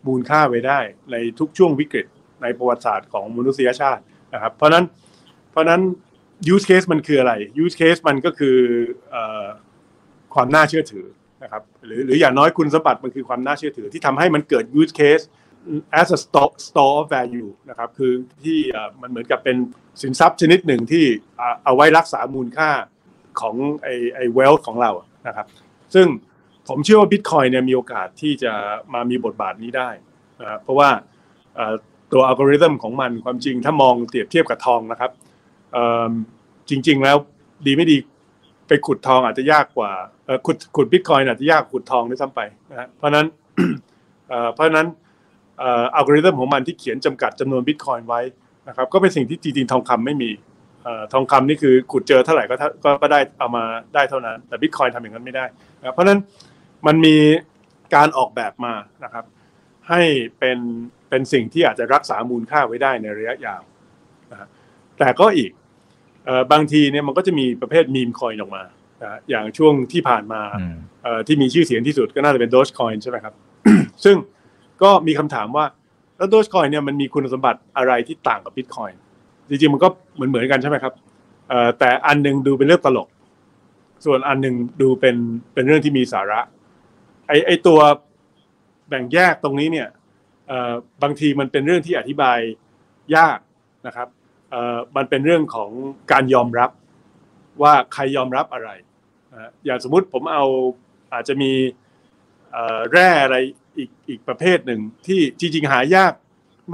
[0.07, 0.79] มูลค่าไว้ได้
[1.11, 2.05] ในทุกช่วงวิกฤต
[2.41, 4.01] ในประวัติศาสตร์ของมนุษยชาติ
[4.33, 4.85] นะครับ เพราะนั้น
[5.51, 5.81] เพราะนั้น
[6.53, 7.33] use case มันคืออะไร
[7.63, 8.57] use case มันก็คือ
[10.33, 11.05] ความน่าเชื่อถือ
[11.43, 15.23] นะครับหรือหรืออย่างน้อยคุณสมบัติมันคือความน่าเชื่อถือที่ทำให้มันเกิด use case
[16.01, 18.11] as a store store of value นะครับคือ
[18.43, 18.59] ที่
[19.01, 19.57] มันเหมือนกับเป็น
[20.01, 21.05] สินทรัพย์ชนิดหนึ่งที่
[21.63, 22.69] เอาไว้รักษามูลค่า
[23.41, 24.91] ของไอไอ wealth ของเรา
[25.27, 25.47] นะครับ
[25.95, 26.07] ซึ่ง
[26.67, 28.53] ผมเชื่อว่า Bitcoin เนี่ยมีโอกาสที่จะ
[28.93, 29.89] มามีบทบาทนี้ได้
[30.41, 30.89] นะเพราะว่า
[32.11, 35.11] ตัวอัลกอริทึมของมันความจริงถ้ามองเทียบเทียบกับทองนะครับ
[36.69, 37.17] จริง ๆแล้ว
[37.65, 37.97] ดีไม่ดี
[38.67, 39.91] ไปขุดทองอาจจะยากกว่า
[40.45, 42.41] ขุดขุดบิตคอยน์อาจจะยากขุดทองด้วยซ้ำไป
[42.71, 43.25] นะเพราะนั้น
[44.53, 44.87] เพราะนั้น
[45.95, 48.21] อัลกอริทึมของมันที่เขียนจำกัดจำนวนบิตคอยน์ไว้
[48.67, 50.29] นะครับก็เป็นสิ่งที่จริงๆทองคำไม่มี
[51.13, 52.55] ทองคำนี่คือขุดเจอเท่าไหร่ก็
[53.01, 53.63] ก็ได้เอามา
[53.95, 55.45] ได้เท่านั้น แต่บิตคอยน์ทำอย่างนั้นไม่ได้
[55.93, 56.19] เพราะนั้น
[56.87, 57.15] มันมี
[57.95, 59.25] การออกแบบมานะครับ
[59.89, 60.01] ให้
[60.39, 60.59] เป็น
[61.09, 63.61] เป็นสิ่งที่อาจจะรักษามูลค่าไว้ได้ในระยะยาว
[64.31, 64.47] นะ
[64.99, 65.51] แต่ก็อีก
[66.51, 68.63] บางทีเนี่ยมันก็จะมีประเภทมีมคอยออกมา
[69.29, 70.41] อย่างช่วงที่ผ่านมา
[71.27, 73.33] ที่มีชื่อเสียงที่สุดก็น่าจะเป็นโดชคอยใช่ไหมครับ
[74.03, 74.15] ซึ่ง
[74.83, 75.65] ก็มีคำถามว่า
[76.17, 78.89] แล้วโดชคอยเนี่ยมันมีคุณสมบัติอะไรที่ต่างกับบิตคอย
[79.49, 80.93] จริงๆมันก็เหมือนเหมือนกันใช่ไหมครับ
[81.79, 83.07] แต่อันนึงดูเป็นเรื่องตลก
[84.05, 85.15] ส่วนอันนึงดูเป็น
[85.53, 86.39] เป็นเรื่องที่มีสาระ
[87.27, 87.79] ไอไอตัว
[88.89, 89.87] แบ่งแยกตรงนี้เนี่ย
[91.03, 92.39] บางทีมันเป็นเรื่องที่อธิบาย
[93.15, 93.39] ยาก
[93.87, 94.07] นะครับ
[94.95, 95.71] มันเป็นเรื่องของ
[96.11, 96.69] การยอมรับ
[97.61, 98.69] ว่าใครยอมรับอะไร
[99.65, 100.45] อย่างสมมุติผมเอา
[101.13, 101.51] อาจจะมี
[102.91, 103.37] แร่อะไร
[103.79, 106.13] อีกอีกประเภทหนึ่งที่จริงๆหายาก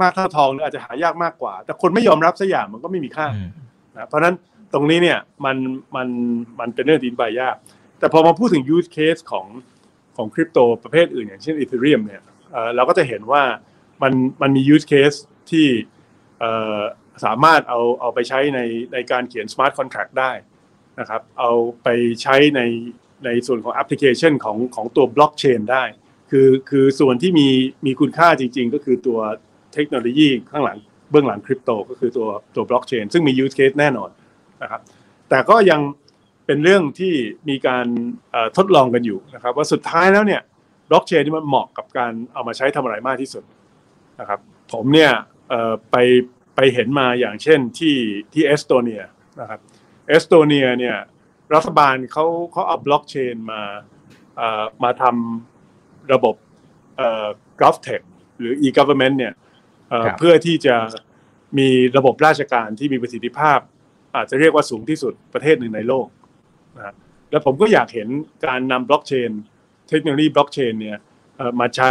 [0.00, 3.26] มากเท่าทองหรืออาจจะหายากมากกว่า แต่คนไม่ยอมรับสักอย่างมันก็ไม่มีค่า
[3.94, 4.34] นะเพราะฉะนั้น
[4.74, 5.56] ตรงนี้เนี่ยมัน
[5.96, 6.08] มัน
[6.60, 7.56] มันเป็นเรื่องที่ใบยาก
[7.98, 9.46] แต่พอมาพูดถึง use case ของ
[10.16, 12.22] ของคริปโตประเภทอื่น อย่างเช่นอีเทเรียมเนี่ย
[12.76, 13.42] เราก็จะเห็นว่า
[14.02, 15.18] มันมันมี use case
[15.50, 15.66] ที่
[17.24, 18.60] สามารถเอาเอาไปใช้ใน
[18.92, 20.32] ในการเขียน smart contract ได้
[21.00, 21.88] นะครับเอาไป
[22.22, 22.60] ใช้ใน
[23.24, 25.84] ในส่วนของแอปพลิเคชันของของตัวบล็อกเชนได้
[26.30, 27.48] คือคือส่วนที่มี
[27.86, 29.18] มีคุณค่าจริง ๆ ก็คือตัว
[29.74, 30.78] เทคโนโลยีข้างหลัง
[31.10, 34.10] เบื้องหลังคริปโตก็คือตัวตัวบล็อกเชนซึ่งมี use case แน่นอน
[34.62, 34.80] นะครับ
[35.28, 35.80] แต่ก็ยัง
[36.46, 37.14] เป็นเรื่องที่
[37.48, 37.86] มีการ
[38.56, 40.42] ทดลองกันอยู่นะครับว่าสุดท้ายแล้วเนี่ย
[40.90, 43.44] บล็อกเชนที่มันเหมาะกับการเอามาใช้ทำอะไรมากที่สุด
[44.20, 44.40] นะครับ
[44.72, 45.12] ผมเนี่ย
[45.90, 45.96] ไป
[46.56, 47.96] ไปเห็นมาอย่างเช่นที่
[48.32, 49.02] ที่เอสโตเนีย
[49.40, 49.60] นะครับ
[50.08, 50.96] เอสโตเนียเนี่ย
[51.54, 53.62] รัฐบาลเขาเขาเอาบล็อกเชนมา
[54.84, 55.55] มาทำ
[56.12, 56.34] ระบบ
[56.96, 57.26] เอ่อ
[57.60, 58.04] GovTech
[58.38, 59.32] หรือ e-government เนี่ย
[59.88, 60.76] เอ่อเพื่อที่จะ
[61.58, 63.58] มีระบบราชการที่มีประสิทธิภาพ
[64.16, 66.06] อาจจะเรียกว่าสูงที่สุดประเทศหนึ่งในโลก
[66.76, 66.94] นะ
[67.30, 68.08] แล้วผมก็อยากเห็น
[68.46, 69.30] การนำบล็อกเชน
[69.88, 70.98] เทคโนโลยีบล็อกเชนเนี่ย
[71.60, 71.90] มาใช้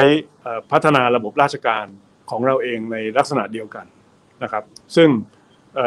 [0.72, 1.86] พัฒนาระบบราชการ
[2.30, 3.86] ของเราเองในลักษณะเดียวกัน
[4.43, 4.63] นะครับ
[4.95, 5.09] ซึ่ง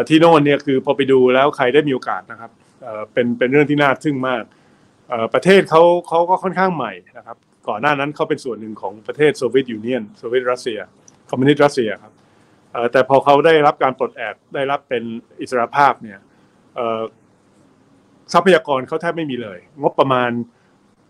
[0.09, 2.51] ที่โน่นเนี่ยคือพอไปดูแล้วใครได้มีโอกาสนะครับ
[3.13, 4.43] เป็นเป็นเรื่องที่น่าทึ่งมาก
[5.35, 7.37] ประเทศเขาเขาก็ค่อนข้างใหม่นะครับ
[7.69, 10.79] ก่อนหน้านั้นเขาเป็นส่วนหนึ่งของประเทศ Soviet Union โซเวียตรัสเซีย
[11.31, 12.13] คอมมิวนิสต์รัสเซียครับ
[12.93, 15.05] แต่พอเขาได้รับการปลดแอกได้รับเป็น
[15.41, 16.19] อิสรภาพเนี่ย
[18.33, 20.31] ทรัพยากรเขาแทบไม่มีเลย งบประมาณ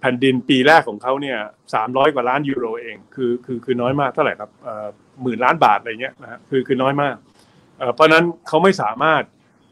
[0.01, 1.39] แผ่นดินปีแรกของเขาเนี่ย
[1.75, 4.51] สามร้อยกว่าล้านยูโรเอง คือคือคือน้อยมากเท่าไหร่ครับ
[5.23, 7.17] หมื่นล้านบาทอะไรเงี้ยนะฮะคือคือน้อยมาก
[7.95, 9.23] เพราะนั้นเขาไม่สามารถ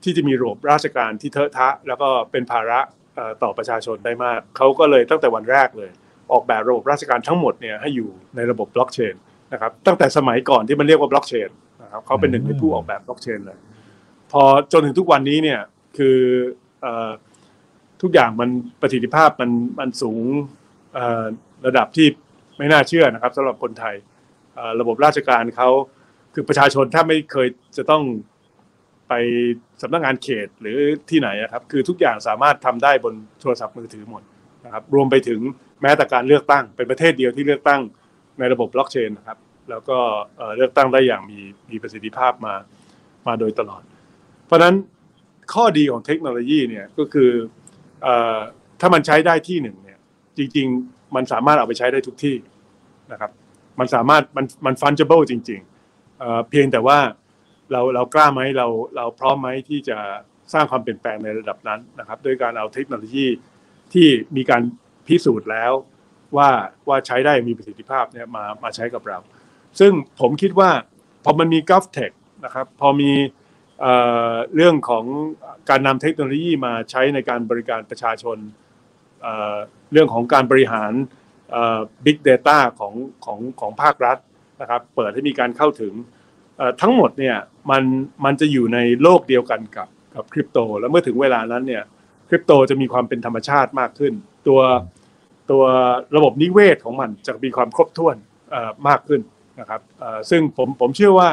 [0.05, 2.81] ที่จะมีระบบราชการที่เทอะทะ แล้วก็เป็นภาระ
[3.43, 5.91] ต่อประชาชนได้มาก เขาก็เลยตั้งแต่วันแรกเลย
[6.33, 9.15] ออกแบบระบบราชการทั้งหมดเนี่ยให้อยู่ในระบบบล็อกเชน
[9.53, 11.49] นะครับตั้งแต่สมัยก่อนที่มันเรียกว่าบล็อกเชน
[11.83, 13.59] นะครับเขาเป็นหนึ่งในผู้ออกแบบบล็อกเชนเลย
[14.33, 15.61] พอจนถึงทุกวันนี้เนี่ย
[15.97, 16.19] คือ
[18.03, 18.49] ทุกอย่างมัน
[18.81, 20.23] ประสิทธิภาพมันมันสูง
[21.67, 22.07] ระดับที่
[22.59, 23.95] ไม่น่าเชื่อนะครับสำหรับคนไทย
[24.81, 25.71] ระบบราชการเขา
[26.35, 28.03] คือประชาชนถ้าไม่เคยจะต้อง
[29.09, 29.13] ไป
[29.83, 30.79] สำนักงงานเขตหรือ
[31.11, 34.23] ที่ไหนนะครับ คือทุกอย่างสามารถทำได้บนโทรศัพท์มือถือหมด
[34.67, 35.41] นะครับรวมไปถึง
[35.83, 37.81] แม้แต่การเลือกตั้ง เป็นประเทศเดียวที่เลือกตั้ง
[38.39, 39.39] ในระบบบล็อกเชนนะครับ
[39.71, 39.99] แล้วก็
[40.57, 41.39] เลือกตั้งได้อย่างมี
[41.71, 42.55] มีประสิทธิภาพมา
[43.27, 43.83] มาโดยตลอด
[44.47, 44.75] เพราะฉะนั้น
[45.55, 47.31] ข้อดีของเทคโนโลยีเนี่ยก็คือ
[48.81, 49.99] ถ้ามันใช้ได้ที่หนึ่งเนี่ย
[50.37, 52.37] จริง ๆ มันสามารถเอาไปใช้ได้ทุกที่
[53.13, 53.31] นะครับ
[53.79, 56.99] มันสามารถมันมันฟันเจเบิลจริงๆเพียงแต่ว่า
[57.73, 59.99] เราเรากล้าไหมเราเราพร้อมไหมที่จะ
[60.53, 63.27] สร้างความเปลี่ยนแปลงในระดับนั้นนะครับ ด้วยการเอาเทคโนโลยี
[63.93, 64.63] ที่มีการ
[65.07, 65.73] พิสูจน์แล้ว
[66.37, 66.51] ว่า
[66.89, 69.19] ว่าใช้ได้มีประสิทธิภาพเนี่ยมามาใช้กับเรา
[69.81, 70.71] ซึ่งผมคิดว่า
[71.25, 72.13] พอมันมี GovTech
[72.45, 73.13] นะครับพอมี
[74.55, 75.05] เรื่องของ
[75.71, 78.39] การนำเทคโนโลยีมาใช้ในการบริการประชาชน
[79.93, 80.93] เรื่องของการบริหาร
[82.05, 84.19] Big Data ของของของภาครัฐ
[84.61, 85.93] นะครับเปิดให้มีการเข้าถึง
[86.81, 87.37] ทั้งหมดเนี่ย
[87.71, 87.83] มัน
[88.25, 91.85] มันจะอยู่ในโลกเดียวกันกับกับคริปโต แล้วเมื่อถึงเวลานั้นเนี่ย
[92.29, 94.13] คริปโตจะมีความเป็นธรรมชาติมากขึ้น
[94.49, 94.61] ตัว
[95.51, 95.63] ตัว
[96.17, 98.17] ระบบนิเวศของมันจะมีความครบถ้วน
[98.89, 99.21] มากขึ้น
[99.61, 99.81] นะครับ
[100.31, 101.31] ซึ่งผมผมเชื่อว่า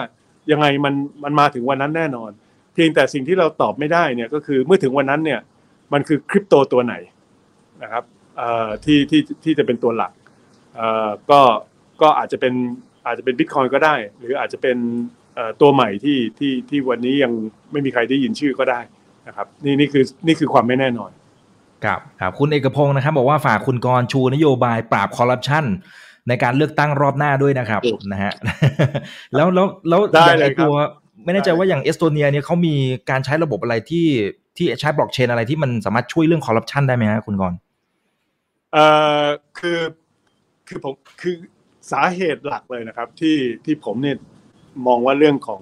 [0.51, 2.31] ยังไงมันมันมาถึงวันนั้นแน่นอน
[2.73, 5.39] เพียงแต่สิ่งที่เราตอบไม่ได้เนี่ยก็คือเมื่อถึงวันนั้นเนี่ย
[5.93, 6.95] มันคือคริปโตตัวไหน
[7.83, 8.03] นะครับ
[8.85, 10.11] ที่ที่ที่จะเป็นตัวหลัก
[11.31, 11.41] ก็
[12.01, 12.53] ก็อาจจะเป็น
[13.05, 14.77] อาจจะเป็นบิตคอยก็ได้ หรืออาจจะเป็น
[15.61, 17.31] ตัวใหม่ที่ที่ที่วันนี้ยัง
[17.71, 18.79] ไม่มีใครได้ยินชื่อก็ได้
[19.27, 21.11] นะครับนี่นี่คือนี่คือความไม่แน่นอน
[21.85, 25.65] ครับครับคุณเอกพงศ์นะครับบอกว่าฝากคุณกรชูนโยบายปราบคอร์รัปชัน
[26.27, 28.33] ในการเลือกตั้งรอบหน้าด้วยนะครับนะฮะ
[29.35, 30.73] แล้วแล้วแล้วอย่างไอตัว
[31.23, 32.75] ไม่แน่ใจว่าอย่างเอสโตเนียเนี่ยเขามี
[33.09, 34.07] การใช้ระบบอะไรที่
[34.57, 37.53] ที่ใช้บล็อกเชนอะไรที่มันสามารถช่วยเรื่องคอร์รัปชันได้ไหมฮะคุณกร
[38.73, 38.85] เอ่
[39.23, 39.25] อ
[39.59, 39.79] คือ
[40.67, 41.35] คือผมคือ
[41.91, 44.17] สาเหตุหลักเลยนะครับที่ที่ผมเนี่ย
[44.87, 45.61] มองว่าเรื่องของ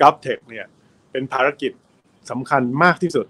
[0.00, 0.66] g o v t e c h เนี่ย
[1.10, 1.72] เป็นภารกิจ
[2.30, 3.26] สำคัญมากที่สุด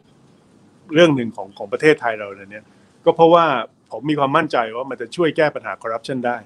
[0.95, 2.65] เรื่องหนึ่งของของประเทศไทยเราเนี่ย
[3.05, 3.45] ก็เพราะว่า
[3.93, 6.37] ผมมีความมั่นใจว่ามันจะช่วยแก้ปัญหาคอร์รัปชันได้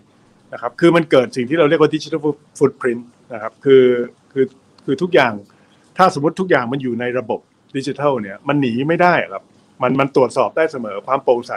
[0.52, 2.20] นะครับคือมันเกิดสิ่งที่เราเรียกว่าดิจิทัล
[2.58, 2.98] ฟุตพิ้น
[3.34, 3.84] นะครับคือ
[4.32, 4.44] คือ
[4.84, 5.32] คือทุกอย่าง
[5.98, 7.40] ถ้าสมมติทุกอย่างมันอยู่ในระบบ
[7.76, 9.42] ดิจิทัลเนี่ยมันหนีไม่ได้ครับ
[9.82, 11.52] มันมันตรวจสอบได้เสมอความโปร่งใส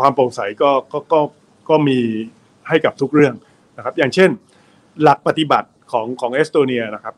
[0.00, 1.20] ความโปร่งใสก็ก็ก็
[1.68, 1.98] ก็มี
[2.68, 3.34] ให้กับทุกเรื่อง
[3.76, 4.30] นะครับ อย่างเช่น
[5.02, 7.14] หลักปฏิบัติของของเอสโตเนียนะครับ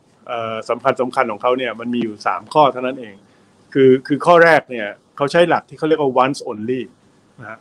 [0.69, 3.15] สำคัญสำคัญของเขาเนี่ยมันมีอยู่ 3 ข้อเท่านั้นเอง
[3.73, 6.81] คือคือข้อแรกเนี่ยเขาใช้หลักที่เขาเรียกว่า once only
[7.39, 7.59] นะฮะ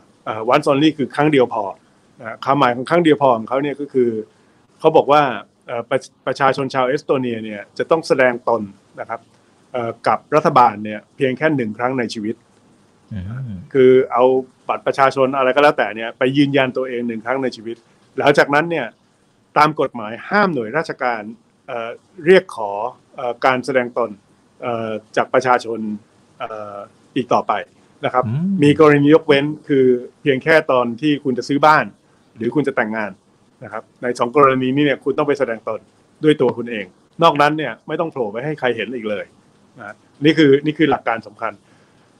[0.54, 1.64] once only คือครั้งเดียวพอ
[2.20, 4.10] นะความหมายของครั้งเดียวพอของเขาเนี่ยก็คือ
[4.78, 5.22] เขาบอกว่า
[5.90, 8.62] ประประชาชนชาวเอสโตเนียเนี่ยจะต้องแสดงตน
[9.00, 9.20] นะครับ
[10.06, 12.34] กับรัฐบาลเนี่ยเพียงแค่หนึ่งครั้งในชีวิต
[13.72, 14.24] คือเอา
[14.68, 17.76] บัตรประชาชนอะไรก็แล้วแต่เนี่ยไปยืนยันตัวเองหนึ่งครั้งในชีวิต
[18.18, 18.86] หลังจากนั้นเนี่ย
[19.58, 21.22] ตามกฎหมายห้ามหน่วยราชการ
[22.26, 22.70] เรียกขอ
[23.46, 24.10] การแสดงตน
[25.16, 25.78] จากประชาชน
[27.16, 27.52] อีกต่อไป
[28.04, 28.24] นะครับ
[28.62, 29.84] มีกรณียกเว้นคือ
[30.22, 31.84] เพียงแค่ตอนที่คุณจะซื้อบ้าน
[32.36, 33.10] หรือคุณจะแต่งงาน
[33.64, 35.80] นะครับในสองกรณีนี้เนี่ยคุณต้องไปแสดงตน
[36.24, 36.86] ด้วยตัวคุณเอง
[37.22, 39.24] นอกนั้นเนี่ยไม่ต้องโผล่ไปให้ใครเห็นอีกเลย
[39.78, 39.94] นะ
[40.24, 41.52] นี่คือนี่คือหลักการสำคัญ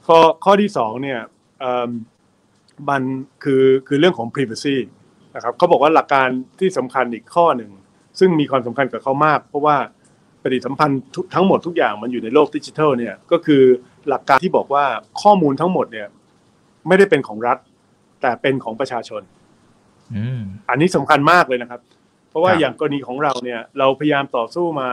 [0.07, 1.19] ข้อข้อที่สองเนี่ย
[2.89, 3.01] มัน
[3.43, 4.75] คือคือเรื่องของ privacy
[5.35, 6.27] นะครับเขาบอกว่าหลักการ
[6.59, 7.71] ที่สำคัญอีกข้อหนึ่ง
[8.19, 9.77] ซึ่งมีความสำคัญกับเขามาก เพราะว่า
[10.41, 11.01] ปฏิสัมพันธ์
[11.35, 13.63] ทั้งหมดทุกอย่างมันอยู่ในโลกดิจิทัลเนี่ยก็คือ
[14.09, 14.85] หลักการที่บอกว่า
[15.21, 16.07] ข้อมูลทั้งหมดเนี่ย
[16.87, 17.57] ไม่ได้เป็นของรัฐ
[18.21, 19.21] แต่เป็นของประชาชน
[20.69, 21.81] อันนี้สำคัญมากเลยนะครับ
[22.29, 24.89] เพราะว่าอย่างกรณีของเราเนี่ย เราพยายามต่อสู้มา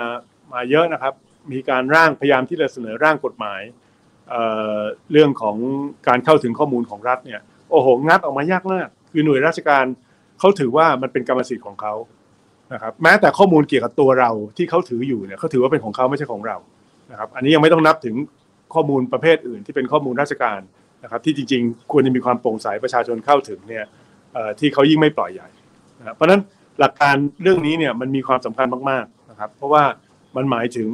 [0.53, 1.15] มาเยอะนะครับ
[1.53, 3.61] มีการร่างพยายามที่จะเสนอร่างกฎหมาย
[4.29, 5.57] เเรื่องของ
[6.09, 7.41] การเข้าถึงข้อมูลของรัฐเนี่ย
[7.71, 9.85] โอ้โหงัดออกมายากมากคือหน่วยราชการ
[10.39, 11.95] เขาถือว่ามันเป็นกรรมสิทธิ์ของเขา
[12.73, 16.57] นะครับแม้แต่ข้อมูลเกี่ยวกับตัวเราที่เขาถืออยู่เนี่ยเขาถือว่าเป็นของเขาไม่ใช่ของเรา
[17.11, 18.17] นะครับอันนี้ยังไม่ต้องนับถึง
[18.75, 20.61] ข้อมูลประเภทอื่นที่เป็นข้อมูลราชการ
[21.03, 23.85] นะครับที่จริงๆ ควรจะมีความโปร่งใสประชาชนเข้าถึงเนี่ย
[24.59, 25.49] ที่เขายิ่งไม่ปล่อยใหญ่
[25.99, 26.41] นะเพราะฉะนั้น
[26.81, 29.85] หลักการเรื่องนี้เนี่ยมันมีความสำคัญมากๆนะครับเพราะว่า
[30.37, 30.89] มันหมายถึง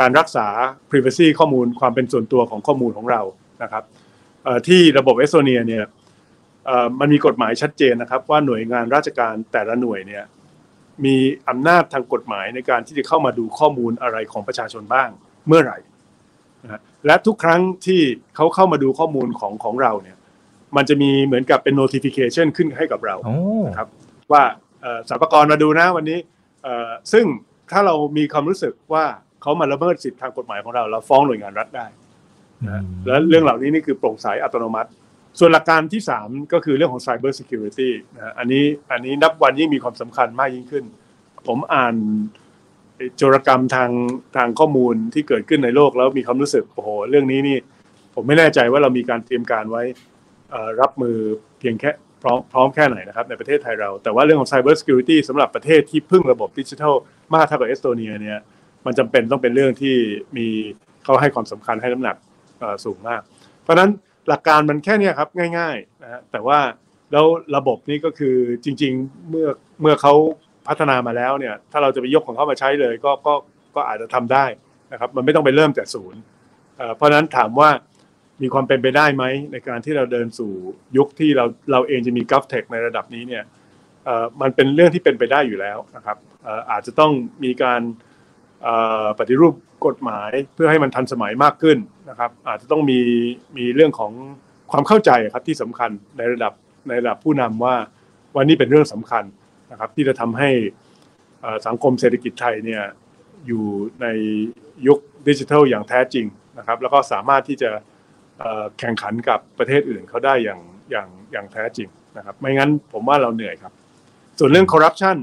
[0.00, 0.46] การรักษา
[0.90, 3.22] privacy ข้อมูลความเป็นส่วนตัวของข้อมูลของเรา
[3.62, 3.84] นะครับ
[4.68, 5.84] ที่ระบบเอสโตเนียเนี่ย
[7.00, 10.24] มันมีกฎหมายชัดเจนนะครับว่าหน่วยงานราชการแต่ละหน่วยเนี่ย
[11.04, 11.16] มี
[11.48, 15.08] อำนาจทางกฎหมายในการที่จะเข้ามาดูข้อมูลอะไรของประชาชนบ้าง
[15.46, 15.78] เมื่อไหร่
[16.64, 18.00] นะและทุกครั้งที่
[18.36, 20.16] เขาเข้ามาดูข้อมูลของของเราเนี่ย
[20.76, 23.16] มันจะมีเหมือนกับเป็น notification ขึ้นให้กับเรา
[23.66, 23.88] นะครับ
[24.32, 24.42] ว่า
[25.08, 26.18] สรรพากรมาดูนะวันนี้
[27.12, 27.24] ซึ่ง
[27.72, 29.04] ถ้าเรามีความรู้สึกว่า
[29.42, 31.86] เขามาละเมิดสิทธิทางกฎหมายของเรา เราฟ้องหน่วยงานรัฐได้
[32.68, 34.90] นะและเรื่องเหล่านี้นี่คือโปร่งใสอัตโนมัติ
[35.38, 40.84] ส่วนหลักการที่ 3 ก็คือเรื่องของ Cyber Security นะอันนี้อันนี้นับวันยิ่งมีความสำคัญมากยิ่งขึ้น
[41.46, 41.94] ผมอ่าน
[43.16, 43.90] โจรกรรมทาง
[44.36, 47.58] ทางข้อมูลที่เกิดขึ้นในโลกแล้วมีความรู้สึกโอ้โหเรื่องนี้นี่
[48.14, 49.82] ผมไม่แน่ใจว่าเรามีการเตรียมการไว้
[50.80, 51.16] รับมือ
[51.58, 51.90] เพียงแค่
[52.22, 56.94] พร้อมพร้อมแค่ไหนนะครับ ในประเทศไทยเรา แต่ว่าเรื่องของ Cyber Security สำหรับประเทศที่พึ่งระบบดิจิทัล
[57.34, 58.38] มากเท่ากับเอสโตเนียเนี่ย
[58.86, 59.96] มันจำเป็นต้องเป็นเรื่องที่
[60.36, 60.46] มี
[61.04, 62.16] เขาให้ความสำคัญให้น้ำหนัก
[62.84, 63.20] สูงมาก
[63.62, 63.90] เพราะฉะนั้น
[64.28, 66.58] หลักการมันแค่นี้ครับง่ายๆนะฮะแต่ว่า
[67.12, 69.48] แล้วระบบนี้ก็คือจริง ๆ เมื่อ
[69.80, 70.14] เมื่อเขา
[70.68, 73.34] พัฒนามาแล้วเนี่ย ถ้าเราจะไปยกของเขามาใช้เลย ก็ก็
[73.74, 74.44] ก็อาจจะทำได้
[74.92, 76.20] นะครับ มันไม่ต้องไปเริ่มแต่ศูนย์
[76.96, 77.70] เพราะฉะนั้นถามว่า
[78.42, 80.52] มีความเป็นไปได้ไหมในการที่เราเดินสู่
[80.96, 83.44] ยุคที่เราเราเองจะมีกัฟเทคในระดับนี้เนี่ย
[84.40, 86.16] มันเป็นเรื่องที่เป็นไปได้อยู่แล้วนะครับ
[86.70, 87.12] อาจจะต้อง
[87.44, 87.80] มีการ
[89.18, 89.54] ปฏิรูป
[89.86, 92.98] กฎหมายเพื่อให้มันทันสมัยมากขึ้น นะครับ อาจจะต้องมี
[93.56, 94.12] มีเรื่องของ
[94.70, 96.52] ความเข้าใจครับที่สำคัญในระดับ
[96.88, 97.74] ในระดับผู้นำว่า
[98.36, 99.24] วันนี้เป็นเรื่องสำคัญ
[99.72, 100.50] นะครับ ที่จะทำให้
[101.66, 102.82] สังคมเศรษฐกิจไทยเนี่ย
[103.46, 103.64] อยู่
[104.02, 104.06] ใน
[104.86, 104.98] ยุค
[105.28, 106.26] ดิจิทัลอย่างแท้จริง
[106.58, 107.70] นะครับ แล้วก็สามารถที่จะ
[108.78, 113.72] แข่งขันกับประเทศอื่นเขาได้อย่างอย่างอย่างแท้จริงนะครับ ไม่งั้นผมว่าเราเหนื่อยครับ
[114.38, 115.16] ส่วนเรื่องคอร์รัปชัน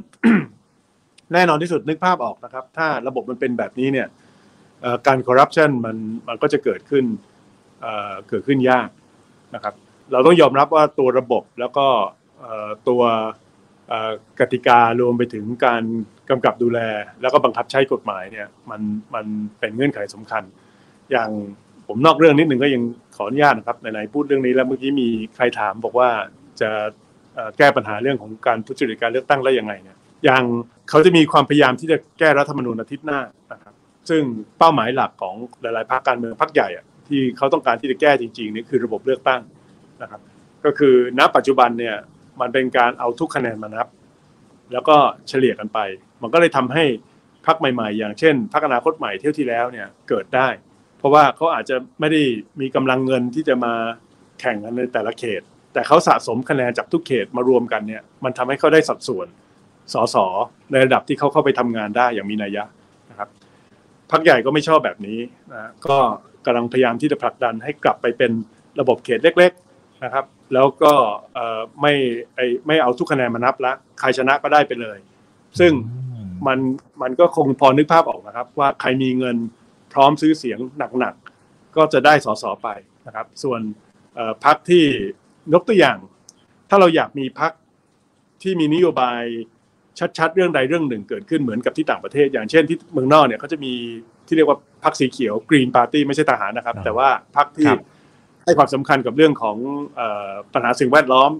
[1.34, 4.08] แน่นอนที่สุดนึกภาพออกนะครับ ถ้าระบบมันเป็นแบบนี้เนี่ย
[5.08, 7.06] การคอร์รัปชันมันมันก็จะเกิดขึ้น
[8.30, 8.90] เกิดขึ้นยาก
[9.56, 9.74] นะครับ
[10.12, 11.86] เราต้องยอมรับว่าตัวระบบแล้วก็
[12.88, 13.02] ตัว
[14.40, 15.84] กติการวมไปถึงการ
[16.30, 16.80] กำกับดูแล
[17.22, 18.82] แล้วก็บังคับใช้กฎหมายเนี่ยมัน
[19.14, 19.26] มัน
[19.60, 20.44] เป็นเงื่อนไขสำคัญ
[21.12, 21.30] อย่าง
[21.88, 22.82] ผมนอกเรื่องนิดหนึ่งก็ยัง
[23.16, 26.10] ขออนุญาตนะครับไหนๆพูดเรื่องนี้แล้วเมื่อกี้มีใครถามบอกว่า
[26.62, 26.70] จะ
[27.58, 30.44] แก้ปัญหาเรื่องของการทุจริตการเลือกตั้งได้ยังไงเนี่ยอย่าง
[30.90, 33.20] เขาจะมีความพยายามที่จะแก้รัฐธรรมนูญอาทิตย์หน้า
[33.54, 33.74] นะครับ
[34.10, 34.22] ซึ่ง
[34.60, 36.70] เป้าหมายหลักของหลาย ๆพรรคการเมืองพรรคใหญ่
[37.08, 39.42] ที่เขาต้องการที่จะแก้จริงๆนี่คือระบบเลือกตั้ง
[40.02, 40.22] นะครับ
[40.66, 41.96] ก็คือณปัจจุบันเนี่ย
[42.42, 43.88] มันเป็นการเอาทุกคะแนนมานับ
[44.74, 44.98] แล้วก็
[45.30, 45.80] เฉลี่ยกันไป
[46.22, 46.84] มันก็เลยทำให้
[47.46, 50.48] พรรคใหม่ ๆ อย่างเช่นพรรคอนาคตใหม่เที่ยวที่แล้วเนี่ยเกิดได้
[50.98, 52.22] เพราะว่าเขาอาจจะไม่ได้
[52.62, 53.74] มีกำลังเงินที่จะมา
[54.40, 55.42] แข่งกันในแต่ละเขต
[55.74, 59.28] แต่เขาสะสมคะแนนจากทุกเขตมารวมกันเนี่ยมันทำให้เขาได้สัดส่วน
[59.94, 60.16] สส
[60.72, 62.64] ในระดับที่เขาเข้าไปทำงานได้อย่างมีนัยยะ
[64.12, 65.20] พักใหญ่ก็ไม่ชอบแบบนี้
[65.52, 65.98] นะก็
[66.46, 68.32] กำลังพยายามที่จะผลักดันให้กลับไปเป็น
[68.80, 70.94] ระบบเขตเล็ก ๆนะครับ แล้วก็
[71.82, 71.94] ไม่
[72.36, 74.98] ไอไม่เอาทุกคะแนนมานับละใครชนะก็ได้ไปเลย
[75.60, 75.72] ซึ่ง
[76.48, 76.60] มัน
[77.02, 79.38] มันก็คงพอนึกภาพออกนะครับ ว่าใครมีเงิน
[79.94, 80.60] พร้อมซื้อเสียง
[81.00, 82.70] หนักๆก็จะได้สสไป
[83.08, 83.62] นะครับ ส่วน
[84.46, 84.86] พักที่
[85.54, 85.98] ยกตัวอย่าง
[86.70, 87.52] ถ้าเราอยากมีพัก
[88.42, 89.22] ที่มีนโยบาย
[90.18, 93.74] ชัดๆ เรื่องใดเรื่องหนึ่งเกิดขึ้นเหมือนกับที่ต่างประเทศ อย่างเช่นที่เมืองนอกเนี่ยเขาจะมี
[94.28, 97.70] ที่เรียกว่าพรรคสีเขียวกรีนปาร์ตี้ไม่ใช่ทหารนะครับ แต่ว่าพรรคที่
[98.44, 99.58] ให้ความสำคัญกับเรื่องของ
[100.54, 101.32] ปัญหาสิ่งแวดล้อม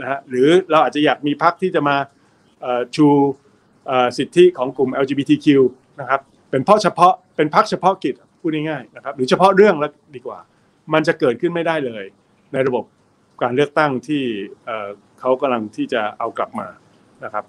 [0.00, 1.96] นะฮะหรือเราอาจจะอยากมีพรรคที่จะมา
[2.96, 3.06] ชู
[4.18, 5.46] สิทธิของกลุ่ม LGBTQ
[6.00, 10.38] นะครับเป็นเพราะเฉพาะเป็นพรรคเฉพาะกิจพูดง่ายๆนะครับหรือเฉพาะเรื่องแล้วดีกว่า
[10.92, 12.04] มันจะเกิดขึ้นไม่ได้เลย
[12.52, 12.84] ในระบบ
[13.42, 14.22] การเลือกตั้งที่
[15.20, 16.68] เขากำลังที่จะเอากลับมา
[17.24, 17.44] นะครับ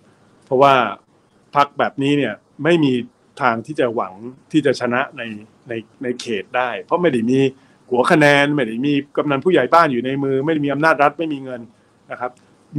[0.52, 0.74] ราะว่า
[1.56, 2.34] พักแบบนี้เนี่ย
[2.64, 2.94] ไม่มี
[3.42, 4.14] ทางที่จะหวัง
[4.52, 5.22] ที่จะชนะใน
[5.70, 5.74] ใน
[6.04, 7.40] ในเขตได้ เพราะไม่ได้มี
[7.90, 11.62] หัวคะแนนไม่ได้มีกำนันผู้ใหญ่บ้านอยู่ในมือ ไม่ได้มีอำนาจรัฐไม่มีเงิน
[12.12, 12.32] นะครับ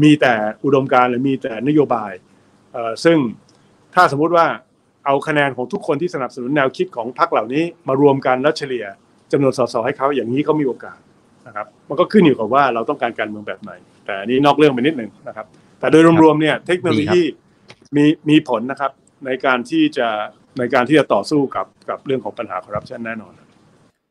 [0.02, 2.12] มีแต่อุดมการหรือมีแต่นโยบาย
[2.72, 3.18] เอ่อซึ่ง
[3.94, 4.46] ถ้าสมมุติว่า
[5.06, 8.84] เอาคะแนนของทุกคนที่สนับสนุนแนวคิดของพรรคเหล่านี้มารวมกันแล้วเฉลี่ย
[9.32, 10.98] จำนวนสสให้เขาอย่างนี้เขามีโอกาส
[11.46, 13.72] นะครับ มันก็ขึ้นอยู่กับว่าเราต้องการการเมืองแบบไหน
[14.06, 15.46] แต่นี้นอกเรื่องไปนิดหนึ่งนะครับ
[15.80, 17.22] แต่โดยรวมๆเนี่ยเทคโนโลยี
[17.96, 18.92] มีมีผลนะครับ
[19.26, 20.08] ในการที่จะ
[20.58, 23.32] ในการที่จะต่อสู้กับกับเรื่องของปัญหาคอร์รัปชันแน่นอน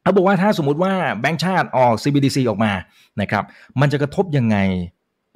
[0.04, 2.74] เขาบอกว่าถ้าสมมุติว่าแบงก์ชาติออก CBDC ออกมา
[3.22, 3.44] นะครับ
[3.82, 4.58] มันจะกระทบยังไง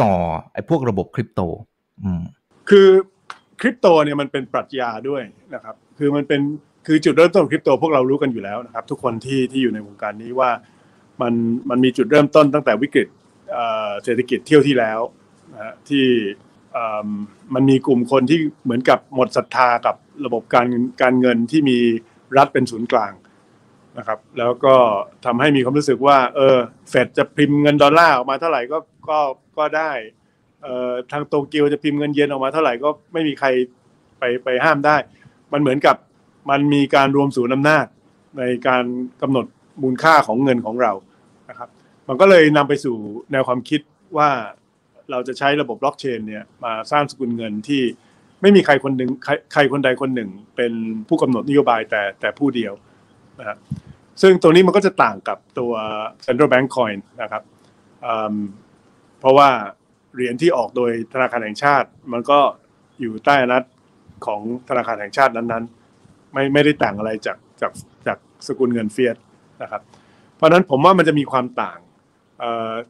[0.04, 0.14] ต่อ
[0.54, 1.42] ไอ้พวกระบบคริปโต
[2.04, 2.22] อืม
[2.70, 2.90] คือ
[3.62, 5.22] คริปโตเนี่ยมันเป็นปรัชญาด้วย
[5.54, 6.42] นะครับ คือมันเป็น
[6.88, 10.50] คือจุดเริ่มต้นของคริปโตพวกเรารู้กันอยู่แล้วนะครับ ทุกคนที่ที่อยู่ในวงการนี้ว่า
[11.22, 11.34] มัน
[11.70, 13.08] มันมีจุดเริ่มต้นตั้งแต่วิกฤต
[14.04, 15.00] เศรษฐกิจเที่ยวที่แล้ว
[15.54, 16.06] นะฮะที่
[17.54, 19.96] มันมีกลุ่มคนที่เหมือนกับหมดศรัทธากับ
[20.26, 20.68] ระบบการ
[21.02, 21.78] การเงินที่มี
[22.38, 23.14] รัฐเป็นศูนย์กลาง
[23.98, 24.76] นะครับ แล้วก็
[25.26, 26.58] ทำให้มีความรู้สึกว่า เออ
[26.90, 28.78] เฟดจะพิมพ์เงินดอลลาร์ออกมาเท่าไหร่ก็
[29.10, 29.20] ก็
[29.58, 29.92] ก็ได้
[30.62, 33.48] เอ่อทางโตเกียวจะพิมพ์เงินเยนออกมาเท่าไหร่ก็ไม่มีใคร
[34.20, 34.98] ไปไปห้ามได้
[35.54, 35.96] มันเหมือนกับ
[36.50, 37.86] มันมีการรวมศูนย์อำนาจ
[38.38, 38.84] ในการ
[39.22, 39.46] กำหนด
[39.82, 40.92] มูลค่าของเงินของเรา
[41.50, 41.70] นะครับ
[42.08, 42.96] มันก็เลยนำไปสู่
[43.32, 43.82] แนวความคิด
[44.18, 44.30] ว่า
[45.12, 47.82] เราจะใช้ระบบบล็อกเชนเนี่ยมาสร้างสกุลเงินที่
[48.42, 49.10] ไม่มีใครคนหนึ่ง
[49.54, 50.74] ใครคนใดคนหนึ่ง เป็น
[51.08, 52.74] ผู้กำหนดนโยบายแต่แต่ผู้เดียว
[53.40, 53.58] นะ
[54.22, 55.72] ซึ่งตัวนี้มันก็จะต่างกับตัว
[56.26, 57.44] central bank coin นะครับ
[59.20, 59.50] เพราะว่า
[60.14, 62.40] เหรียญที่ออกโดยธนาคารแห่งชาติ มันก็
[63.00, 63.64] อยู่ใต้อนัต
[64.26, 67.72] ของธนาคารแห่งชาตินั้นๆ ไม่ไม่ได้ต่างอะไรจากจาก
[68.08, 69.18] จากสกุลเงินเฟียส
[69.62, 69.82] นะครับ
[70.36, 71.80] เพราะนั้นผมว่ามันจะมีความต่าง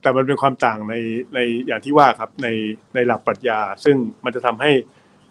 [0.02, 0.96] แต่มันเป็นความต่างใน
[1.34, 2.48] ในอย่างที่ว่าครับใน
[2.96, 4.72] ในหลักปรัชญา ซึ่งมันจะทำให้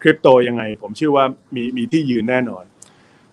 [0.01, 2.63] คริปโตยังไง ผมเชื่อว่ามีมีที่ยืนแน่นอน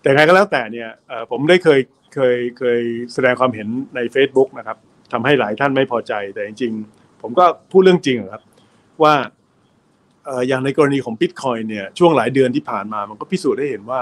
[0.01, 0.89] แต่ไงก็แล้วแต่เนี่ย
[1.31, 1.79] ผมได้เคย
[2.13, 2.81] เคยเคย
[3.13, 4.77] แสดงความเห็นใน Facebook นะครับ
[5.13, 8.43] ทำให้หลายท่านไม่พอใจ แต่จริงๆ ผมก็พูดเรื่องจริงครับ
[9.03, 9.13] ว่า
[10.47, 14.01] อย่างในกรณีของบิตคอยเนี่ยช่วงหลายเดือนที่ผ่านมามันก็พิสูจน์ได้เห็นว่า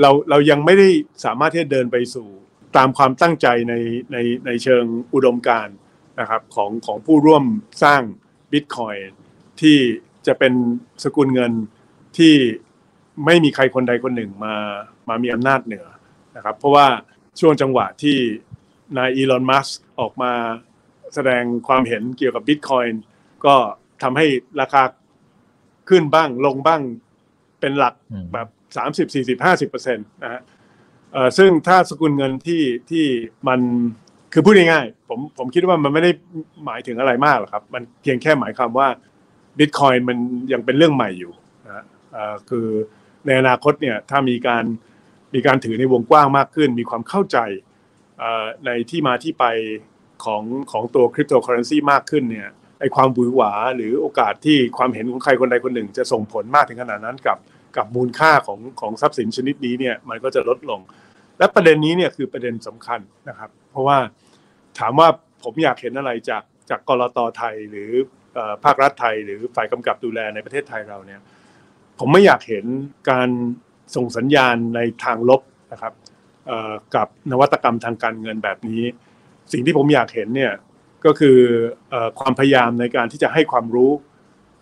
[0.00, 0.88] เราเรายังไม่ได้
[1.24, 2.28] สามารถที่จะเดินไปสู่
[2.76, 3.74] ตามความตั้งใจใน
[4.12, 5.76] ในในเชิงอุดมการณ์
[6.20, 7.44] นะครับของของผู้ร่วม
[7.82, 8.02] สร้าง
[8.52, 8.96] บิตคอย
[9.60, 9.78] ที่
[10.26, 10.52] จะเป็น
[11.04, 11.52] สกุลเงิน
[12.18, 12.34] ที่
[13.26, 14.54] ไม่มีใครคนใดคนหนึ่งมา
[15.08, 15.86] มามีอำนาจเหนือ
[16.36, 16.86] นะครับเพราะว่า
[17.40, 18.16] ช่วงจังหวะที่
[18.96, 19.68] นายอีลอนมัส
[20.00, 20.32] ออกมา
[21.14, 22.84] แสดงความเห็นเกี่ยวกับบิตคอย
[23.46, 23.54] ก็
[24.02, 24.26] ทำให้
[24.60, 24.82] ราคา
[25.88, 26.82] ขึ้นบ้างลงบ้าง
[27.60, 27.94] เป็นหลัก
[28.32, 30.42] แบบสามสิบสี่สิบห้าสิบเปอร์เซ็นต์นะฮะ
[31.38, 33.06] ซึ่งถ้าสกุลเงินที่ที่
[33.48, 33.60] มัน
[34.32, 36.10] คือพูดง่ายๆผมผมคิดว่ามันไม่ได้
[36.64, 38.88] หมายถึงอะไรมากหรอกครับ มันเพียงแค่หมายความว่า
[39.58, 40.16] บิตคอยมัน
[40.52, 41.32] ยังเป็นเรื่องใหม่อยู่
[41.66, 41.84] นะ
[42.50, 42.68] คือ
[43.26, 44.64] ในอนาคตเนี่ยถ้ามีการ
[45.34, 47.38] มีการถือในวงกว้างมากขึ้น มีความเข้าใจ
[48.66, 49.44] ในที่มาที่ไป
[50.24, 52.48] ของของตัวคริปโตเคอเรนซีมากขึ้นเนี่ย
[52.80, 57.38] ไอความบุยหวาหรือโอกาสที่ความเห็นของใครคนใดคนหนึ่ง จะส่งผลมากถึงขนาดนั้นกับ
[57.76, 60.80] กับมูลค่าของของทรัพย์สินชนิดนี้เนี่ยมันก็จะลดลง
[61.38, 63.98] และประเด็นนี้เนี่ยคือประเด็นสำคัญนะครับ เพราะว่า
[64.78, 65.08] ถามว่า
[65.42, 67.90] ผมอยากเห็นอะไรจากจากกรตไทยหรือ
[68.64, 71.20] ภาครัฐไทย หรือฝ่ายกำกับดูแลในประเทศไทยเราเนี่ย
[71.98, 72.64] ผมไม่อยากเห็น
[73.10, 73.28] การ
[73.96, 75.40] ส่งสัญญาณในทางลบ
[75.72, 75.92] นะครับ
[76.94, 78.82] กับนวัตกรรมทางการเงินแบบนี้
[79.52, 80.52] สิ่งที่ผมอยากเห็นเนี่ย
[81.04, 81.38] ก็คือ
[82.18, 83.92] ความพยายามในการที่จะให้ความรู้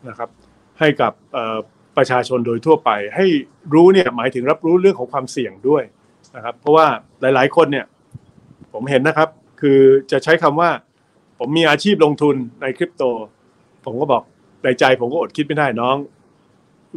[0.09, 0.31] นะครับ
[0.79, 1.13] ให้กับ
[1.97, 3.27] ประชาชนโดยทั่วไป ให้
[3.75, 5.83] รู้เนี่ยหมายถึงรับรู้เรื่องของความเสี่ยงด้วย
[6.35, 6.87] นะครับ เพราะว่า
[7.21, 7.87] หลาย ๆ คนเนี่ย
[8.73, 9.29] ผมเห็นนะครับ
[9.61, 9.79] คือ
[10.13, 10.71] จะใช้คำว่า
[11.39, 13.03] ผมมีอาชีพลงทุนในคริปโต
[13.85, 14.23] ผมก็บอก
[14.65, 15.97] ในใจผมก็อดคิดไม่ได้น้อง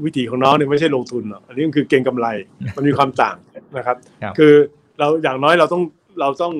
[0.05, 2.27] วิธีของน้องเนี่ยไม่ใช่ลงทุนหรอกอันนี้คือเก่งกำไร
[2.75, 3.35] มันมีความต่าง
[3.77, 3.97] นะครับ
[4.38, 4.53] คือ
[4.99, 5.83] เราอย่างน้อยเราต้อง
[6.19, 6.53] เราต้อง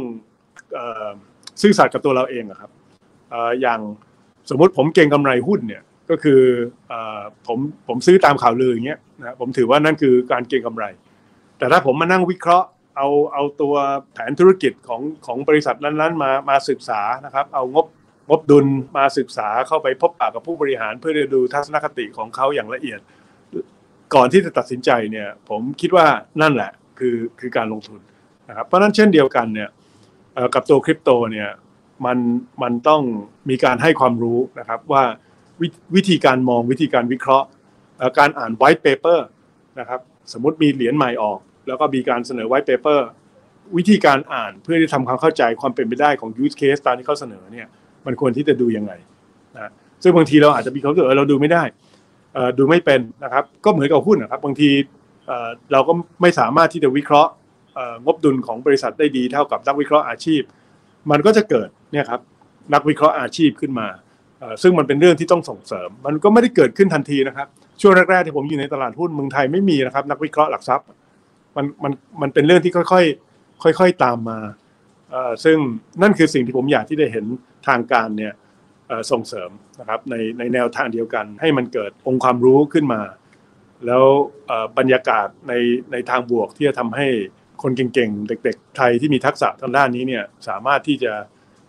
[1.62, 2.72] ซื่อสัตย์กับตัวเราเองครับ
[3.62, 3.80] อย่าง
[4.50, 6.42] สมมุติผมเก่งกำไรหุ้นเนี่ยก็คือ
[7.48, 10.86] ผมผมซื้อตามข่าวลืออย่างเงี้ยนะผมถือว่านั่นคือการเก่งกำไร
[11.58, 13.76] แต่ถ้าผมมานั่งวิเคราะห์เอาเอาตัว
[14.14, 17.86] แผนธุรกิจของของบริษัทนั้นๆมามาศึกษานะครับ เอางบ
[18.30, 18.66] งบดุล
[18.98, 23.00] มาศึกษาเข้าไปพบปะกับผู้บริหารเพื่อจะดูทัศนคติของเขาอย่างละเอียด
[24.14, 26.06] ก่อนที่จะตัดสินใจเนี่ยผมคิดว่า
[26.42, 28.00] นั่นแหละคือคือการลงทุน
[28.50, 29.70] นะครับเพราะนั้นเช่นเดียวกันเนี่ย
[30.56, 31.50] กับตัวคริปโตเนี่ย
[32.06, 32.18] มัน
[32.64, 33.02] มันต้อง
[33.50, 35.64] มีการให้ความรู้นะครับว่า
[35.96, 37.48] วิธีการมองวิธีการวิเคราะห์
[38.20, 39.28] การอ่าน white paper
[39.80, 40.00] นะครับ
[40.34, 43.08] สมมติมีเหรียญใหม่ออก แล้วก็มีการเสนอ white paper
[43.78, 47.68] วิธีการอ่านเพื่อที่ทำความเข้าใจความเป็นไปได้ของ use case ตามที่เขาเสนอเนี่ย
[48.06, 48.92] มันควรที่จะดูยังไง
[49.56, 49.72] นะ
[50.04, 51.64] ซึ่งบางทีเราอาจจะมีความรู้สึกเราดูไม่ได้
[52.58, 54.70] ดูไม่เป็นนะครับ ก็เหมือนกับหุ้นนะครับ บางที
[55.72, 57.32] เราก็ไม่สามารถที่จะวิเคราะห์
[58.06, 60.42] งบดุลของบริษัทได้ดีเท่ากับนักวิเคราะห์อาชีพ
[61.12, 62.22] มันก็จะเกิดเนี่ยครับ
[62.74, 63.88] นักวิเคราะห์อาชีพขึ้นมา
[64.64, 67.48] ซึ่งมันเป็นเรื่องที่ต้องส่งเสริม มันก็ไม่ได้เกิดขึ้นทันทีนะครับ
[67.82, 70.86] ช่วงแรกๆที่ผมอยู่ในตลาดหุ้นเมืองไทยไม่มีนะครับ นักวิเคราะห์หลักทรัพย์
[71.58, 74.40] มันมันมันเป็นเรื่องที่ค่อยๆค่อย ๆตามมา
[75.44, 75.58] ซึ่ง
[76.02, 77.26] นั่นคือสิ่งที่ผมอยากที่ได้เห็น
[77.68, 78.34] ทางการเนี่ย
[79.12, 79.50] ส่งเสริม
[79.80, 83.02] นะครับในในแนวทางเดียวกัน ให้มันเกิดองค์ความรู้ขึ้นมา
[83.86, 84.04] แล้ว
[84.78, 85.54] บรรยากาศใน
[85.92, 87.08] ในทางบวกที่จะทำให้
[87.64, 91.14] คนเก่งๆ เด็กๆ ไทยที่มีทักษะทางด้านนี้เนี่ยสามารถที่จะ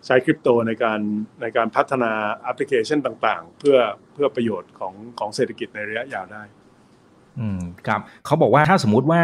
[0.05, 0.99] ใช้คริปโตในการ
[1.41, 2.11] ในการพัฒนา
[2.43, 3.77] แอปพลิเคชันต่างๆ เพื่อ
[4.13, 6.43] เพื่อประโยชน์ของของเศรษฐกิจในระยะยาวได้
[7.39, 9.23] อืมครับเขาบอกว่าถ้าสมมุติว่า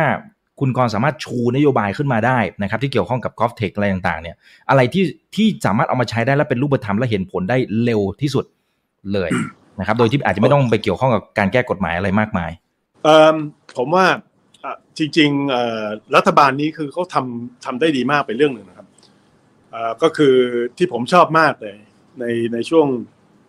[0.59, 4.35] คุณกรสามารถชูนโยบายขึ้นมาได้นะครับที่เกี่ยวข้องกับกอล์ฟเทคอะไรต่างๆเนี่ย
[4.69, 5.03] อะไรที่
[5.35, 8.45] ที่สามารถเอามาใช้ได้และเป็นรูปธรรมและเห็นผลได้เร็วที่สุด
[9.13, 9.29] เลย
[9.79, 12.51] นะครับโดยที่อาจจะไม่ต้องไปเกี่ยวข้องกับการแก้กฎหมายอะไรมากมาย
[13.77, 14.05] ผมว่า
[14.97, 18.87] จริงๆรัฐบาลนี้คือเขาทำทำได้ดีมากเป็นเรื่องหนึ่งนะครับ
[20.03, 20.35] ก็คือ
[20.77, 21.75] ที่ผมชอบมากเลย
[22.19, 22.87] ในในช่วง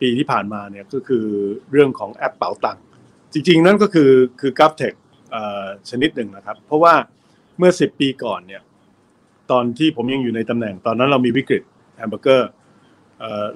[0.01, 1.25] ปีที่ผ่านมาเนี่ยก็คือ
[1.71, 2.85] เรื่องของแอปเป๋าตังค์
[3.33, 4.95] จริง ๆ นั่นก็คือคือ GovTech
[5.91, 6.95] ชนิดหนึ่งนะครับ เพราะว่า
[7.59, 8.63] เมื่อ10ปีก่อนเนี่ย
[9.51, 11.63] ตอนที่ผมยังอยู่ในตำแหน่ง ตอนนั้นเรามีวิกฤต
[11.97, 12.49] แฮมเบอร์เกอร์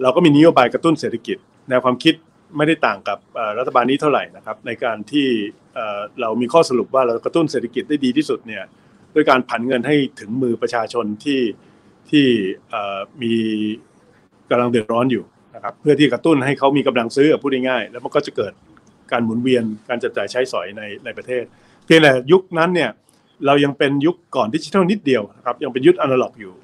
[0.03, 1.37] เราก็มีนโยบายกระตุ้นเศรษฐกิจ
[1.69, 2.15] แนวความคิด
[2.57, 3.19] ไม่ได้ต่างกับ
[3.59, 5.27] รัฐบาลนี้เท่าไหร่นะครับ ในการที่
[6.21, 8.65] เรามีข้อสรุปว่าเรากระตุ้นเศรษฐกิจได้ดีที่สุดเนี่ย
[9.15, 11.41] ด้วยการผันเงินให้ถึงมือประชาชนที่
[12.11, 12.27] ที่
[13.23, 13.35] มี
[14.51, 15.25] กำลังเดือดร้อนอยู่
[15.55, 18.53] นะครับเพื่อที่กระตุ้นให้เขามีกำลังซื้อพูดง่ายๆแล้วมันก็จะเกิด
[19.13, 21.45] การหมุนเวียนการจับจ่ายใช้สอยในในประเทศ
[21.93, 22.91] พียงแต่ยุคนั้นเนี่ย
[23.47, 26.55] เรายังเป็นยุคก่อนดิจิทัลนิดเดียวนะครับยังเป็นยุคอนาล็อกอยู่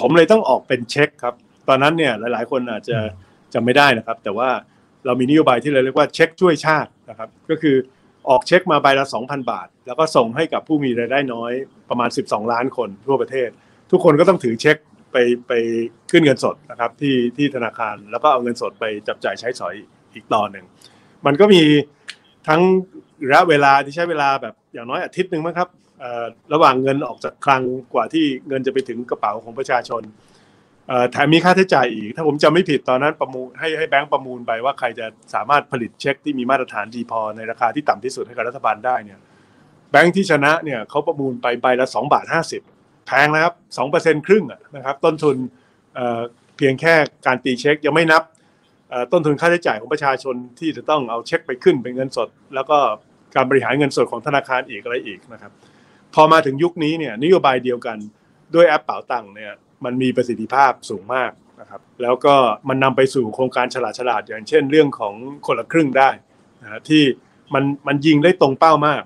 [0.00, 1.34] ผมเลยต้องออกเป็นเช็คครับ
[1.68, 2.96] ตอนนั้นเนี่ยหลาย ๆ คนอาจจะ
[3.54, 4.50] จำไม่ได้นะครับ แต่ว่า
[5.06, 7.76] เรามีนโยบายที่เราเรียกว่าเช็คช่วยชาตินะครับก็คือ
[8.28, 11.52] ออกเช็คมาใบละ 2,000 บาท แล้วก็ส่งให้กับผู้มีรายได้น้อย
[11.88, 13.48] ประมาณ 12 ล้านคนทั่วประเทศ
[13.90, 14.76] ทุกคนก็ต้องถือเช็ค
[15.12, 15.16] ไป
[15.48, 15.52] ไป
[16.10, 19.74] ขึ้นเงินสดนะครับที่ที่ธนาคารแล้วก็เอาเงินสดไปจับจ่ายใช้สอย
[20.14, 20.64] อีกต่อหนึ่ง
[21.26, 21.62] มันก็มี
[22.48, 22.60] ทั้ง
[23.26, 25.68] ระยะเวลาที่ใช้เวลาแบบอย่างน้อยอาทิตย์หนึ่งมั้งครับ
[26.52, 27.62] ระหว่างเงินออกจากคลัง
[27.94, 30.02] กว่าที่เงินจะไปถึงกระเป๋าของประชาชน
[31.12, 39.18] แถมมีค่าใช้จ่ายอีก ถ้าผมจำไม่ผิดตอนนั้นประมูลให้ให้แบงก์ประมูลไปว่าใครจะสามารถผลิตเช็คที่มีมาตรฐานดีพอในราคาที่ต่ำที่สุดให้กับรัฐบาลได้เนี่ย
[39.90, 42.26] แบงก์ที่ชนะเนี่ยเขาประมูลไปใบละ2บาท
[42.66, 44.44] 50แพงนะครับ2เปอร์เซ็นต์ครึ่ง
[44.76, 45.36] นะครับต้นทุน
[45.94, 46.94] เเพียงแค่
[47.26, 48.22] การตีเช็คยังไม่นับ
[49.12, 52.78] ต้นทุนค่าใช้จ่ายของประชาชนที่จะต้องเอาเช็คไปขึ้นเป็นเงินสด แล้วก็
[53.34, 55.52] การบริหารเงินสดของธนาคารอีกอะไรอีกนะครับ
[56.14, 57.98] พอมาถึงยุคนี้เนี่ยนโยบายเดียวกัน
[58.54, 59.52] ด้วยแอปเป๋าตังค์เนี่ย
[59.84, 62.34] มันมีประสิทธิภาพสูงมากนะครับ แล้วก็
[62.68, 65.14] มันนำไปสู่โครงการฉลาดฉลาดอย่างเช่น เรื่องของ
[65.46, 66.10] คนละครึ่งได้
[66.62, 67.02] นะที่
[67.54, 69.02] มันมันยิงได้ตรงเป้ามาก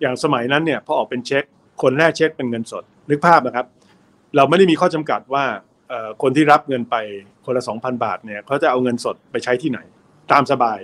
[0.00, 1.44] อย่างสมัยนั้นเนี่ยพอออกเป็นเช็ค
[1.82, 3.66] คนแรกเช็คเป็นเงินสด นึกภาพนะครับ
[4.36, 5.44] เราไม่ได้มีข้อจำกัดว่า
[6.22, 6.96] คนที่รับเงินไป
[7.44, 9.80] คนละ 2,000 บาทเนี่ยเขาจะเอาเงินสดไปใช้ที่ไหน
[10.32, 10.78] ตามสบาย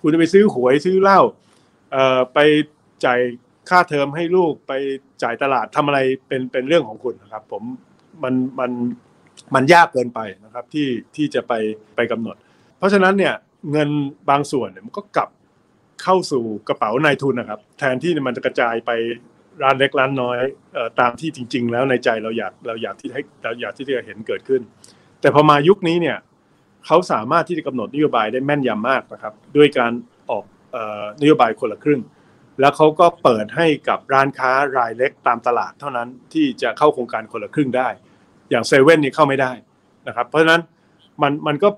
[0.00, 1.20] คุณจะไปซื้อหวยซื้อเหล้า
[2.34, 2.38] ไป
[3.04, 3.20] จ่าย
[3.70, 4.72] ค่าเทอมให้ลูกไป
[5.22, 7.62] จ่ายตลาดทำอะไรเป็นเป็นเรื่องของคุณนะครับ ผม
[8.22, 8.70] มันมัน
[9.54, 11.52] มันยากเกินไปนะครับที่ที่จะไป
[11.96, 12.36] ไปกำหนด
[12.78, 13.34] เพราะฉะนั้นเนี่ย
[13.72, 13.88] เงิน
[14.30, 15.28] บางส่วนเนี่ยมันก็กลับ
[16.02, 18.90] เข้าสู่กระเป๋านายทุนนะครับ แทนที่มันจะกระจายไป
[19.62, 20.38] ร้านเล็กร้านน้อย
[20.76, 24.60] ออตามที่จริง ๆ แล้วในใจเราอยากเราอยากที่ให้เราอยากที่จะเห็นเกิดขึ้น
[25.20, 26.18] แต่พอมายุคนี้เนี่ย
[26.86, 29.92] เขาสามารถที่จะกำหนดนโยบายได้แม่นยำมากนะครับ ด้วยการ
[30.30, 30.44] ออก
[31.20, 32.00] นโยบายคนละครึ่ง
[32.60, 37.88] แล้วเขาก็เปิดให้กับร้านค้ารายเล็กตามตลาดเท่านั้นที่จะเข้าโครงการคนละครึ่งได้
[38.50, 39.52] อย่างเซเว่นนี่เข้าไม่ได้
[40.08, 40.60] นะครับ เพราะฉะนั้น
[41.22, 41.68] มันมันก็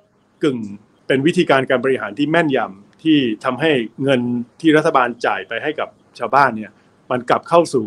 [0.45, 0.59] กึ่ง
[1.07, 3.71] เป็นวิธีการการบริหารที่แม่นยำที่ทำให้
[4.03, 4.21] เงิน
[4.61, 5.89] ที่รัฐบาลจ่ายไปให้กับ
[6.19, 6.71] ชาวบ้านเนี่ย
[7.11, 7.87] มันกลับเข้าสู่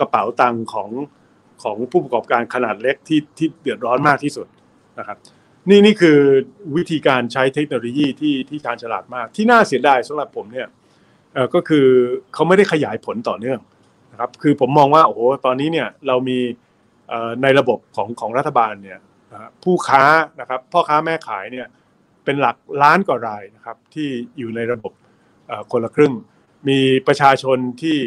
[0.00, 0.90] กระเป๋าตังค์ของ
[1.62, 4.46] ของผู้ประกอบการขนาดเล็กที่ที่เดือดร้อนมากที่สุด
[4.98, 5.18] นะครับ
[5.68, 6.18] นี่นี่คือ
[6.76, 10.68] วิธีการใช้เทคโนโลยีที่ที่การฉลาดมาก ที่น่าเสียดายสำหรับผมเนี่ย
[11.54, 11.86] ก็คือ
[12.34, 13.60] เขาไม่ได้ขยายผลต่อเนื่อง
[14.12, 16.38] นะครับ คือผมมองว่าโอ้โหตอนนี้เนี่ยเรามี
[17.42, 18.98] ในระบบของของรัฐบาลเนี่ย
[19.64, 20.04] ผู้ค้า
[20.40, 21.66] นะครับพ่อค้าแม่ขายเนี่ย
[22.24, 24.08] เป็นหลักล้านกว่ารายนะครับที่
[24.38, 24.92] อยู่ในระบบ
[25.72, 26.14] คนละครึ่ง
[26.68, 27.98] มีประชาชนที่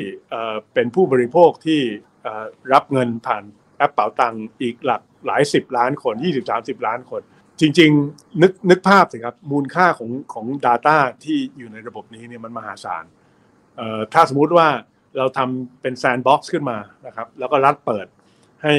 [0.74, 1.82] เป็นผู้บริโภคที่
[2.74, 3.44] รับเงินผ่าน
[3.78, 6.16] แอปเป๋าตังค์อีกหลักหลายสิบล้านคน
[6.50, 7.22] 20-30 ล้านคน
[7.60, 13.04] จริง ๆ นึกนึกภาพสิครับ มูลค่าของของ Data ที่อยู่ในระบบนี้เนี่ยมันมหาศาล
[14.14, 14.68] ถ้าสมมุติว่า
[15.18, 16.78] เราทำเป็น Sandbox ขึ้นมา
[17.08, 18.08] นะครับ แล้วก็รัดเปิด
[18.64, 18.76] ให้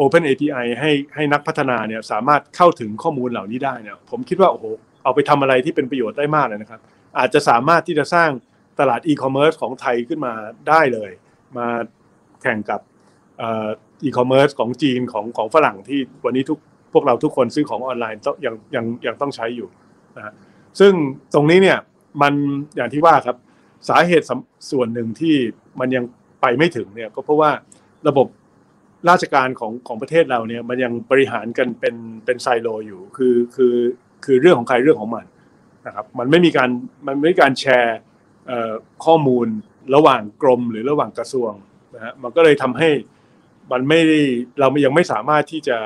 [0.00, 4.64] Open API ให้ให้นักพัฒนาเนี่ยสามารถเข้าถึงข้อมูลเหล่านี้ได้เนี่ยผมคิดว่าโอ้โห
[5.02, 6.80] เอาไปทำอะไรที่เป็นประโยชน์ได้มากเลยนะครับ
[7.18, 8.30] อาจจะสามารถที่จะสร้าง
[8.80, 10.32] ตลาดอีคอมเมิร์ซของไทยขึ้นมา
[10.68, 11.10] ได้เลย
[11.58, 11.66] มา
[12.42, 12.80] แข่งกับ
[14.04, 16.58] อีคอมเมิร์ซของจีนของของฝรั่งที่วันนี้ทุก
[16.92, 19.68] พวกเราทุกคนซื้อของออนไลน์ต้องยังยังยังต้องใช้อยู่
[20.16, 20.32] นะฮะ
[20.80, 20.92] ซึ่ง
[21.34, 21.78] ตรงนี้เนี่ย
[22.22, 22.34] มัน
[22.76, 23.36] อย่างที่ว่าครับ
[23.88, 25.36] สาเหตุสำส่วนหนึ่งที่
[25.80, 26.04] มันยัง
[26.40, 27.50] ไปไม่ถึงเนี่ยก็เพราะว่า
[28.08, 28.26] ระบบ
[29.08, 33.74] ราชการของของประเทศเราเนี่ยมันยังบริหารกันเป็นเป็นไซโลอยู่คือคือ
[34.24, 35.24] คือเรื่องของใครเรื่องของมัน
[35.86, 36.70] นะครับมันไม่มีการ
[37.06, 37.98] มันไม่มีการแชร์
[39.04, 39.46] ข้อมูล
[39.94, 41.52] ระหว่างกรมหรือระหว่างกระทรวง
[41.94, 42.88] นะฮะมันก็เลยทำให้
[43.72, 44.20] มันไม่ได้
[44.60, 45.78] เรายังไม่สามารถที่จะ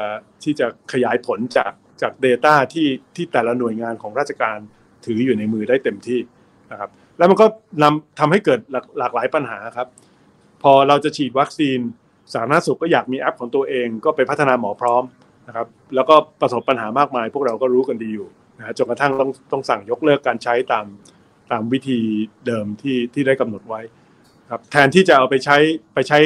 [0.44, 1.72] ที่จะขยายผลจาก
[2.02, 4.58] จาก Data ที่ที่แต่ละหน่วยงานของราชการ
[5.04, 6.20] ถืออยู่ในมือได้เต็มที่
[6.72, 7.46] นะครับ แล้วมันก็
[7.82, 9.88] นำทำให้เกิดหลากหลากหลายปัญหาครับ
[10.62, 11.78] พอเราจะฉีดวัคซีน
[12.32, 15.02] สาธารณสุขก็อยากมีแอปของตัวเอง ก็ไปพัฒนาหมอพร้อม
[15.48, 18.28] นะครับ แล้วก็ประสบปัญหามากมาย พวกเราก็รู้กันดีอยู่
[18.58, 20.86] นะจนกระทั่งต้องต้องสั่งยกเลิกการใช้ตาม
[21.50, 21.98] ตามวิธี
[22.46, 23.80] เดิมที่ที่ได้กำหนดไว้
[24.50, 25.56] ครับ แทนที่จะเอาไปใช้
[25.94, 26.18] ไปใช้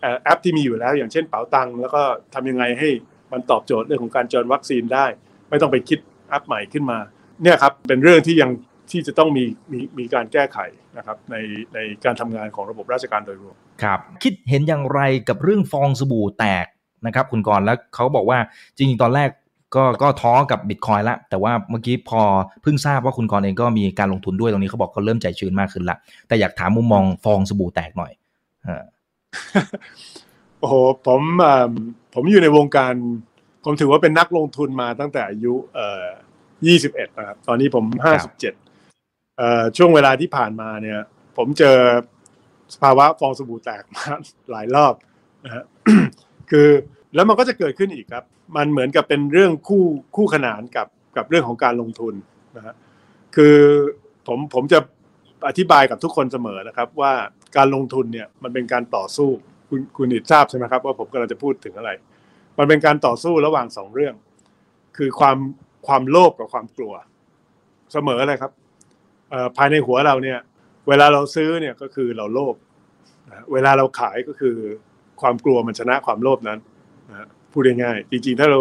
[0.00, 2.02] แอปที่มีอยู่แล้ว อย่างเช่นเป๋าตังแล้วก็
[2.34, 2.88] ทำยังไงให้
[3.32, 5.06] มันตอบโจทย์เรื่องของการจองวัคซีนได้
[5.50, 5.98] ไม่ต้องไปคิด
[6.28, 6.98] แอปใหม่ขึ้นมา
[7.42, 8.50] เนี่ยครับเป็นเรื่องที่ยัง
[8.90, 10.58] ที่จะต้องมีมีมีการแก้ไข
[10.96, 11.36] นะครับใน
[11.74, 16.66] ในการทำงานของระบบราชการโดยรวมครับคิดเห็นอย่างไรกับเรื่องฟองสบู่แตก
[17.06, 18.38] นะครับ คุณกรแล้วเขาบอกว่า
[18.76, 19.30] จริงๆตอนแรก
[19.76, 22.22] ก็ก็ท้อกับบิตคอยล้วแต่ว่าเมื่อกี้พอ
[22.62, 25.96] เพิ่งทราบว่าคุณกรเองก็มีการลงทุนด้วยตรงนี้เขาบอกเขาเริ่มใจชื้นมากขึ้นละ
[26.28, 28.12] แต่อยากถามมุมมองฟองสบู่แตกหน่อย
[30.58, 30.74] โอ้โห
[31.06, 31.20] ผม
[32.14, 32.94] ผมอยู่ในวงการ
[33.64, 36.06] ผมถือว่าเป็นนักลงทุนมาตั้งแต่อายุเอ่อ
[36.66, 38.54] ยี่สิบเอ็ดนะครับตอนนี้ผมห้าสิบเจ็ด
[39.38, 41.00] เอ่อช่วงเวลาที่ผ่านมาเนี่ย
[41.36, 41.76] ผมเจอ
[42.74, 44.04] สภาวะฟองสบู่แตกมา
[44.50, 44.94] หลายรอบ
[45.44, 45.64] นะฮะ
[46.50, 46.68] คือ
[47.14, 48.24] แล้วมันก็จะเกิดขึ้นอีกครับ
[48.56, 49.84] มันเหมือนกับเป็นเรื่องคู่
[50.16, 52.14] คู่ขนานกับกับเรื่องของการลงทุน
[52.56, 52.74] นะฮะ
[53.36, 53.56] คือ
[54.26, 54.78] ผมผมจะ
[55.48, 57.12] อธิบายกับทุกคนเสมอนะครับว่า
[57.56, 59.30] การลงทุนเนี่ยมันเป็นการต่อสู้
[59.68, 61.90] คุณคุณอิดทราบใช่ไหมครับว่าผมกำลังจะพูดถึงอะไร
[62.58, 64.14] มันเป็นการต่อสู้ระหว่างสองเรื่อง
[64.96, 65.36] คือความ
[65.86, 66.92] ความโลภกับความกลัว
[67.92, 68.52] เสมอเลยครับ
[69.56, 70.38] ภายในหัวเราเนี่ย
[70.88, 72.54] เวลาเราซื้อเนี่ยก็คือเราโลภ
[73.52, 74.56] เวลาเราขายก็คือ
[75.20, 76.58] ความกลัวมันชนะความโลภนั้น
[77.52, 78.60] พูดง่ายๆจริงๆ ถ้าเรา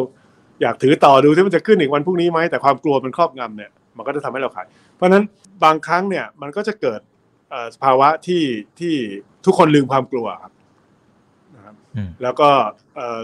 [0.61, 4.65] อยากถือต่อดูที่มันจะขึ้นอีกวันพรุ่งนี้ไหมแต่ความกลัวมันครอบงำเนี่ยมันก็จะทำให้เราขาย
[4.95, 5.23] เพราะฉะนั้น
[5.63, 6.99] บางครั้งเนี่ยมันก็จะเกิด
[7.75, 8.43] สภาวะที่
[8.79, 8.95] ที่
[9.45, 10.53] ทุกคนลืมความกลัวครับ
[11.55, 11.75] นะครับ
[12.23, 12.49] แล้วก็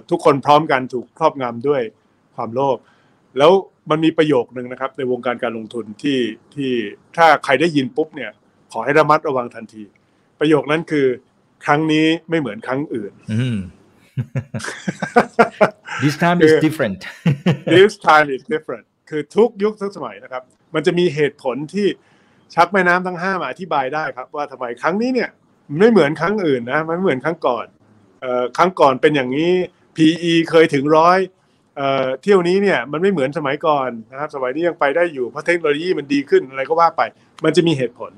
[0.09, 1.81] ทุกคนพร้อมกันถูกครอบงำด้วย
[2.35, 2.77] ความโลภ
[3.37, 3.51] แล้ว
[3.89, 6.19] มันมีประโยคนึงนะครับ ในวงการการลงทุนที่
[6.55, 6.71] ที่
[7.17, 8.31] ถ้าใครได้ยินปุ๊บเนี่ย
[8.71, 9.83] ขอให้ระมัดระวังทันที
[10.39, 11.07] ประโยคนั้นคือ
[11.65, 13.13] ครั้งนี้ไม่เหมือนครั้งอื่น
[16.03, 16.99] this time is different
[17.75, 20.43] this time is different คือทุกยุคทุกสมัยนะครับ
[20.75, 21.87] มันจะมีเหตุผลที่
[22.53, 25.29] ชักแม่น้ำทั้งห้ามาอธิบายได้ครับ ว่าทำไมครั้งนี้เนี่ย
[25.79, 27.65] ไม่เหมือนครั้งอื่นนะมันไม่เหมือนครั้งก่อน
[28.23, 29.51] ออครั้งก่อนเป็นอย่างนี้
[29.95, 31.19] PE เคยถึงร้อย
[32.21, 37.01] เที่ยวนี้เนี่ยมันไม่เหมือนสมัยก่อนนะครับสมัยนี้ยังไปได้อยู่เพราะเทคโนโลยีมันดีขึ้นอะไรก็ว่าไป
[37.43, 38.11] มันจะมีเหตุผล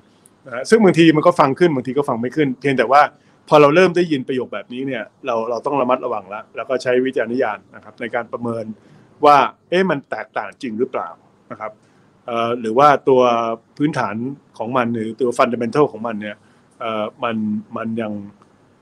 [0.47, 3.01] นะซึ่งบางทีมันก็ฟังขึ้นบางทีก็ฟังไม่ขึ้น เพียงแต่ว่า
[3.49, 8.65] พอเราเริ่มได้ยินประโยคแบบนี้เนี่ยเราเราต้องระมัดระวังแล้ว แล้วก็ใช้วิจารณญาณนะครับในการประเมิน
[9.25, 9.38] ว่า
[9.69, 11.09] เอ๊ะมันแตกต่างจริงหรือเปล่า
[11.51, 11.71] นะครับ
[12.59, 13.21] หรือว่าตัว
[13.78, 14.15] พื้นฐาน
[14.57, 16.38] ของมันหรือตัวฟันเดเมนทัลของมันเนี่ย
[17.23, 17.36] มัน
[17.78, 18.11] มันยัง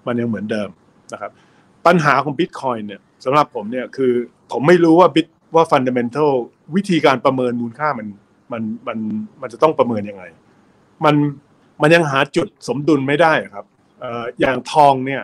[0.07, 0.69] มันยังเหมือนเดิม
[1.13, 1.31] นะครับ
[1.85, 4.13] ปัญหาของบิตคอยเนี่ยสำหรับผมเนี่ยคือ
[4.51, 6.31] ผมไม่รู้ว่าบิตว่า fundamental
[6.75, 8.07] วิธีการประเมินมูลค่ามัน
[8.51, 8.97] มันมัน
[9.41, 10.23] มันจะต้องประเมินยังไง
[11.05, 11.15] มัน
[11.81, 13.65] มันยังหาจุดสมดุลไม่ได้ครับ
[14.39, 15.21] อย่างทองเนี่ย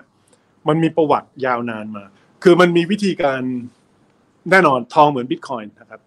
[0.67, 2.03] มันมีประวัติยาวนานมา
[2.43, 3.41] คือมันมีวิธีการ
[4.49, 6.01] แน่นอนทองเหมือนบิตคอยน์นะครับ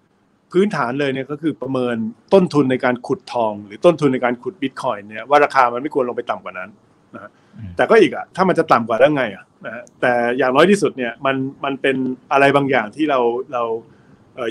[0.55, 1.97] พื้นฐานเลยเนี่ยก็คือประเมิน
[2.35, 6.71] ต้นทุนในการขุดทอง หรือต้นทุนในการขุดบิตคอยน์เนี่ยว่าราคามันไม่ควรลงไปต่ำกว่านั้น
[7.15, 7.31] นะ
[7.77, 11.97] แต่ก็อีกอะถ้ามันจะต่ำกว่าได้ไงอะนะแต่อย่างน้อยที่สุดเนี่ยมันมันเป็น
[12.33, 13.21] อะไรบางอย่างที่เรา
[13.53, 13.63] เรา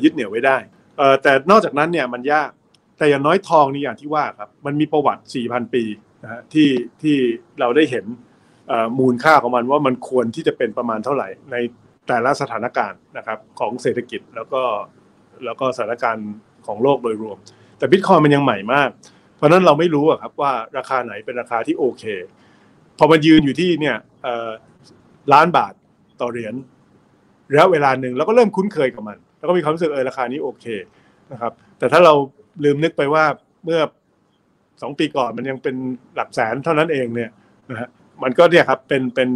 [0.04, 0.58] ยึดเหนี่ยวไว้ได้
[1.24, 2.49] แต่นอกจากนั้นเนี่ยมันยาก
[2.97, 5.84] แต่อย่างน้อยทองนี่อย่างที่ว่าครับมันมีประวัติ 4,000 ปี
[6.24, 6.70] นะฮะที่
[7.01, 7.18] ที่
[7.60, 8.06] เราได้เห็น
[8.99, 11.56] มูลค่าของมันว่ามันควรที่จะเป็นประมาณเท่าไหร่ใน
[12.08, 14.64] แต่ละสถานการณ์นะครับของเศรษฐกิจแล้วก็
[15.45, 16.29] แล้วก็สถานการณ์
[16.67, 17.37] ของโลกโดยรวม
[17.77, 18.89] แต่บิตคอยมันยังใหม่มาก
[19.35, 22.03] เพราะนั้นเราไม่รู้ครับว่าราคาไหนเป็นราคาที่โอเค
[22.97, 23.97] พอมันยืนอยู่ที่เนี่ย
[25.33, 25.73] ล้านบาท
[26.21, 26.53] ต่อเหรียญ
[27.53, 30.65] แล้วเวลาหนึ่งเราก็เริ่มคุ้นเคยกับมัน แล้วก็มีความรู้สึกเออราคานี้โอเค
[31.31, 32.13] นะครับ แต่ถ้าเรา
[32.63, 33.25] ลืมนึกไปว่า
[33.65, 33.79] เมื่อ
[34.81, 35.75] สองปีก่อนมันยังเป็น
[36.15, 37.31] หลักแสนเท่านั้นเองเนี่ย
[37.69, 37.89] นะฮะ
[38.23, 39.29] มันก็เนี่ยครับเป็นเป็น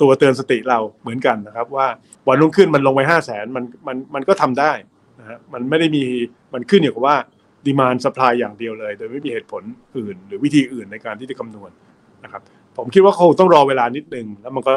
[0.00, 1.86] ตัวเตือนสติเราเหมือนกันนะครับ ว่า
[2.28, 4.72] วันรุ่งขึ้นมันลงไปห้าแสนมันมันมันก็ทำได้
[5.18, 6.04] นะฮะมันไม่ได้มี
[6.54, 7.16] มันขึ้นอยู่กับว่า
[7.66, 9.62] ดีมานสป라이อย่างเดียวเลย โดยไม่มีเหตุผล
[9.98, 11.70] อื่น หรือวิธีอื่นในการที่จะคำนวณ
[12.24, 12.42] นะครับ
[12.76, 14.74] ผมคิดว่าคงต้องรอเวลานิดนึงแล้วมันก็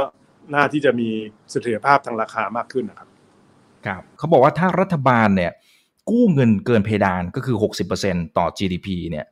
[0.53, 1.09] น่าที่จะมี
[1.51, 3.07] เสถียรภาพทางราคามากขึ้นนะครับ
[3.85, 5.51] ครับเขาบอกว่าถ้ารัฐบาลเนี่ย
[6.09, 7.57] กู้เงินเกินเพดานก็คือ
[7.97, 9.25] 60%ต่อ GDP เนี่ย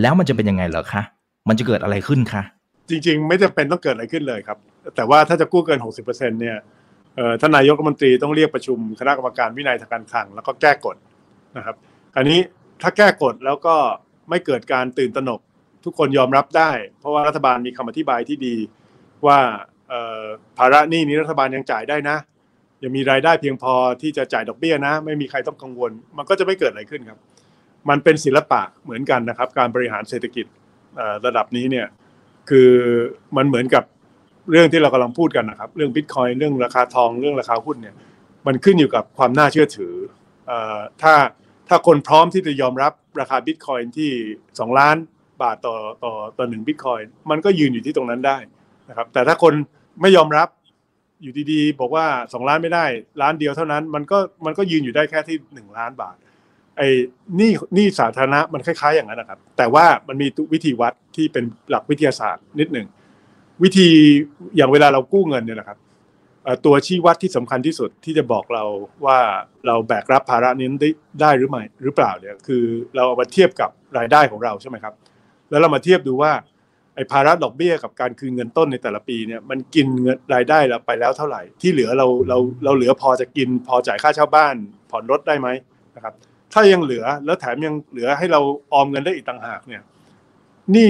[0.00, 1.02] แล้วมันจะเป็นยังไงเหรอคะ
[1.48, 2.42] มันจะเกิดอะไรขึ้นคะ
[2.90, 4.58] จริง ๆ ไม่จำเป็นต้องเกิดอะไรขึ้นเลยครับ
[4.96, 6.56] แต่ว่าถ้าจะกู้เกิน 60%เนี่ย
[7.40, 10.96] ท่านนายกรัฐมนตรีต้องเรียกประชุมคณะกรรมการวินัยทางการคลังแล้วก็แก้กฎ
[11.56, 11.76] นะครับ
[12.16, 12.38] อันนี้
[12.82, 13.76] ถ้าแก้กฎแล้วก็
[14.30, 15.40] ไม่เกิดการตื่นตระหนก
[15.84, 18.56] ทุกคนยอมรับได้ เพราะว่ารัฐบาลมีคำอธิบายที่ดี
[19.26, 19.38] ว่า
[20.58, 22.16] ภาระหนี้นี้รัฐบาลยังจ่ายได้นะ
[22.82, 27.18] ยังมีรายได้เพียงพอที่จะจ่ายดอกเบี้ยนะ ไม่มีใครต้องกังวล มันก็จะไม่เกิดอะไรขึ้นครับ
[27.88, 30.46] มันเป็นศิลปะเหมือนกันนะครับ การบริหารเศรษฐกิจ
[31.26, 31.86] ระดับนี้เนี่ย
[32.50, 32.70] คือ
[33.36, 33.84] มันเหมือนกับ
[34.50, 37.94] เรื่องที่เรากำลังพูดกันนะครับ เรื่องบิตคอยเรื่องราคาทองเรื่องราคาหุ้นเนี่ย
[38.46, 39.94] มันขึ้นอยู่กับความน่าเชื่อถือ
[41.02, 41.14] ถ้า
[41.68, 44.10] ถ้าคนพร้อมที่จะยอมรับราคาบิตคอยน์ที่
[44.44, 44.96] 2 ล้าน
[45.42, 48.38] บาทต่อต่อต่อหนึ่งบิตคอยน์มันก็ยืนอยู่ที่ตรงนั้นได้
[48.88, 49.54] นะครับ แต่ถ้าคน
[50.00, 50.48] ไม่ยอมรับ
[51.22, 52.84] อยู่ดีๆ บอกว่า 2 ล้านไม่ได้
[53.22, 55.36] ล้านเดียวเท่านั้น มันก็มันก็ยืนอยู่ได้แค่ที่
[55.70, 56.16] 1 ล้านบาท
[56.76, 56.88] ไอ้
[57.40, 62.86] นี่นี่สาธารณะมันคล้ายๆอย่างนั้นนะครับ แต่ว่ามันมีวิธีวัดที่เป็นหลักวิทยาศาสตร์นิดหนึ่ง
[63.62, 63.88] วิธี
[64.56, 65.78] อย่างเวลาเรากู้เงินเนี่ยนะครับ
[66.64, 68.64] ตัวชี้วัดที่สำคัญที่สุดที่จะบอกเรา
[69.06, 69.18] ว่า
[69.66, 70.88] เราแบกรับภาระนี้ได้
[71.20, 72.64] ได้หรือไม่หรือเปล่าเนี่ยคือ
[72.96, 74.94] เราเอามาเทียบกับรายได้ของเราใช่ไหมครับ
[75.50, 76.32] แล้วเรามาเทียบดูว่า
[76.94, 84.54] ไอ้ภาระดอกเบี้ยกับการคืนเงินต้นในแต่ละปีเนี่ยมันกินเงินรายได้เราไปแล้วเท่าไหร่ ที่เหลือเราเราเราเหลือพอจะกินพอจ่ายค่าเช่าบ้าน
[84.90, 85.48] ผ่อนรถได้ไหม
[85.96, 86.14] นะครับ
[86.52, 88.40] ถ้ายังเหลือแล้วแถมยังเหลือให้เรา
[88.72, 89.82] ออมเงินได้อีกต่างหากเนี่ย
[90.74, 90.86] นี่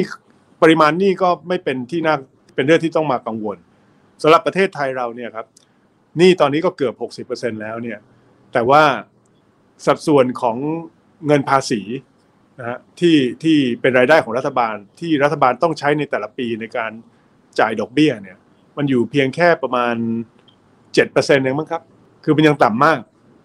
[0.62, 2.16] ปริมาณนี่ก็ไม่เป็นที่น่า
[2.58, 3.58] เป็นเรื่องที่ต้องมากังวล
[4.22, 5.46] สำหรับประเทศไทยเราเนี่ยครับ
[6.20, 7.98] นี่ตอนนี้ก็เกือบ 60%แล้วเนี่ย
[8.52, 8.82] แต่ว่า
[9.86, 10.56] สัดส่วนของ
[11.26, 11.80] เงินภาษี
[12.58, 16.92] นะฮะที่ที่เป็นรายได้ของรัฐบาลที่รัฐบาลต้องใช้ในแต่ละปีในการ
[17.60, 18.38] จ่ายดอกเบี้ยเนี่ย
[18.76, 19.94] มันอยู่เพียงแค่ประมาณ
[20.66, 21.82] 7%เองมั้งครับ
[22.24, 23.00] คือมันยังต่ำมาก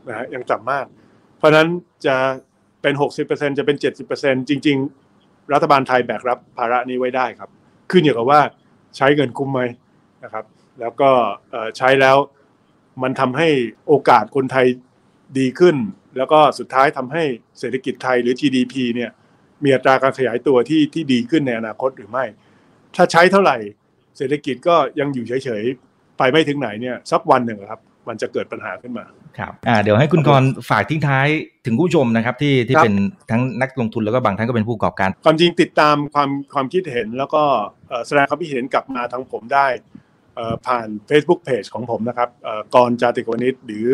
[0.07, 0.85] นะฮะยังต่ำมาก
[1.37, 1.67] เพราะนั้น
[2.05, 2.15] จะ
[2.81, 2.93] เป็น
[3.25, 3.77] 60%จะเป็น
[4.13, 4.77] 70%จริง
[5.15, 7.49] ๆ รัฐบาลไทยแบกรับภาระนี้ไว้ได้ครับ
[7.91, 8.41] ขึ้นอยู่กับว่า
[8.97, 9.61] ใช้เงินคุ้มไหม
[10.23, 10.45] นะครับ
[10.79, 11.09] แล้วก็
[11.77, 12.17] ใช้แล้ว
[13.03, 13.49] มันทำให้
[13.87, 14.65] โอกาสคนไทย
[15.39, 15.75] ดีขึ้น
[16.17, 17.23] แล้วก็สุดท้ายทำให้
[17.59, 19.11] เศรษฐกิจไทยหรือ GDP เนี่ย
[19.63, 22.25] มีอัตราการขยายตัวที่ที่ดีขึ้นในอนาคตหรือไม่
[22.95, 23.57] ถ้าใช้เท่าไหร่
[24.17, 29.05] เศรษฐกิจก็ยังอยู่เฉยๆ ไปไม่ถึงไหนเนี่ยสักวันหนึ่งครับ มันจะเกิดปัญหาขึ้นมา
[29.39, 31.27] ครับอ่าเดี๋ยวให้คุณกรณ์ฝากทิ้งท้าย
[31.65, 32.93] ถึงผู้ชมนะครับที่ที่เป็น
[33.31, 37.43] ทั้งนักลงทุนแล้วก็บางท่านก็เป็นผู้ประกอบการ ความจริงติดตามความความคิดเห็นแล้วก็
[38.07, 39.67] แสดงความคิดเห็นกลับมาทางผมได้
[40.65, 42.29] ผ่าน Facebook Page ของผมนะครับ
[42.75, 43.87] กรณ์ จาติกวณิชหรือ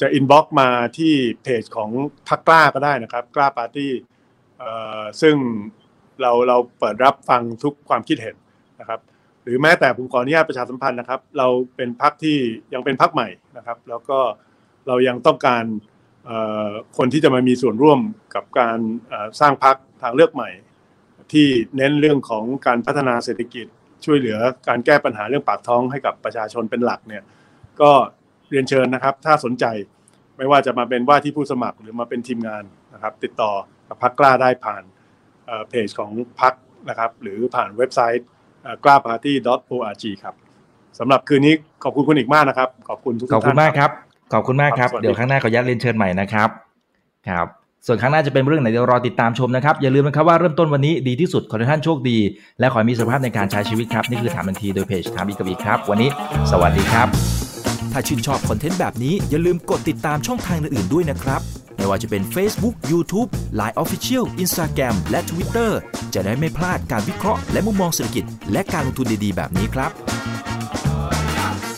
[0.00, 0.68] จะ inbox มา
[0.98, 1.12] ที่
[1.42, 1.90] เพจของ
[2.28, 3.92] พรรคกล้าก็ได้นะครับ กล้าปาร์ตี้
[5.22, 5.36] ซึ่ง
[6.20, 8.36] เราเราเปิดรับฟังทุกความคิดเห็น
[8.80, 9.00] นะครับ
[9.42, 12.38] หรือแม้แต่ผมขออนุญาตประชาสัมพันธ์นะครับ เราเป็นพักที่
[12.74, 14.18] ยังเป็นพักใหม่นะครับ แล้วก็
[14.88, 15.64] เรายังต้องการ
[16.98, 18.00] คนที่จะมามีส่วนร่วม
[18.34, 18.78] กับการ
[19.40, 20.50] สร้างพักทางเลือกใหม่
[21.32, 23.66] ที่เน้นเรื่องของการพัฒนาเศรษฐกิจ
[24.04, 27.22] ช่วยเหลือการแก้ปัญหาเรื่องปากท้องให้กับประชาชนเป็นหลักเนี่ย
[27.80, 27.92] ก็
[28.50, 29.64] เรียนเชิญนะครับ ถ้าสนใจ
[30.36, 32.64] ไม่ว่าจะมาเป็นว่าที่ผู้สมัครหรือมาเป็นทีมงาน
[32.94, 33.52] นะครับ ติดต่อ
[33.88, 34.82] กับพักกล้าได้ผ่าน
[35.68, 36.54] เพจของพัก
[36.88, 38.24] นะครับหรือผ่านเว็บไซต์
[38.84, 40.34] กล้า party org ครับ
[40.98, 46.48] สำหรับคืนนี้ขอบคุณคุณอีกมากนะครับ ขอบคุณทุกท่านขอบคุณมากครับ ขอบคุณมากครับ เดี๋ยวข้างหน้าขอยัดเรียนเชิญใหม่นะครับ
[47.28, 47.46] ครับ
[47.86, 52.18] ส่วนครั้งหน้าจะเป็นเรื่องไหนเดี๋ยวรอติดตามชมนะครับ อย่าลืมนะครับว่าเริ่มต้นวันนี้ดีที่สุดขอให้ท่านโชคดี
[52.60, 56.10] และขอให้มีสุขภาพในการใช้ชีวิตครับ นี่คือถามทันทีโดยเพจถามอีกบีครับ วันนี้
[56.50, 57.08] สวัสดีครับ
[57.92, 61.40] ถ้าชื่นชอบคอนเทนต์แบบนี้อย่าลืมกดติดตามช่องทางอื่นๆด้วยนะครับ
[61.76, 63.28] ไม่ว่าจะเป็น Facebook, YouTube,
[63.60, 65.70] Line Official, Instagram และ Twitter
[66.14, 69.90] จะได้ไม่พลาดการวิเคราะห์และมุมมองเศรษฐกิจ และการลงทุนดีๆ แบบนี้ครับ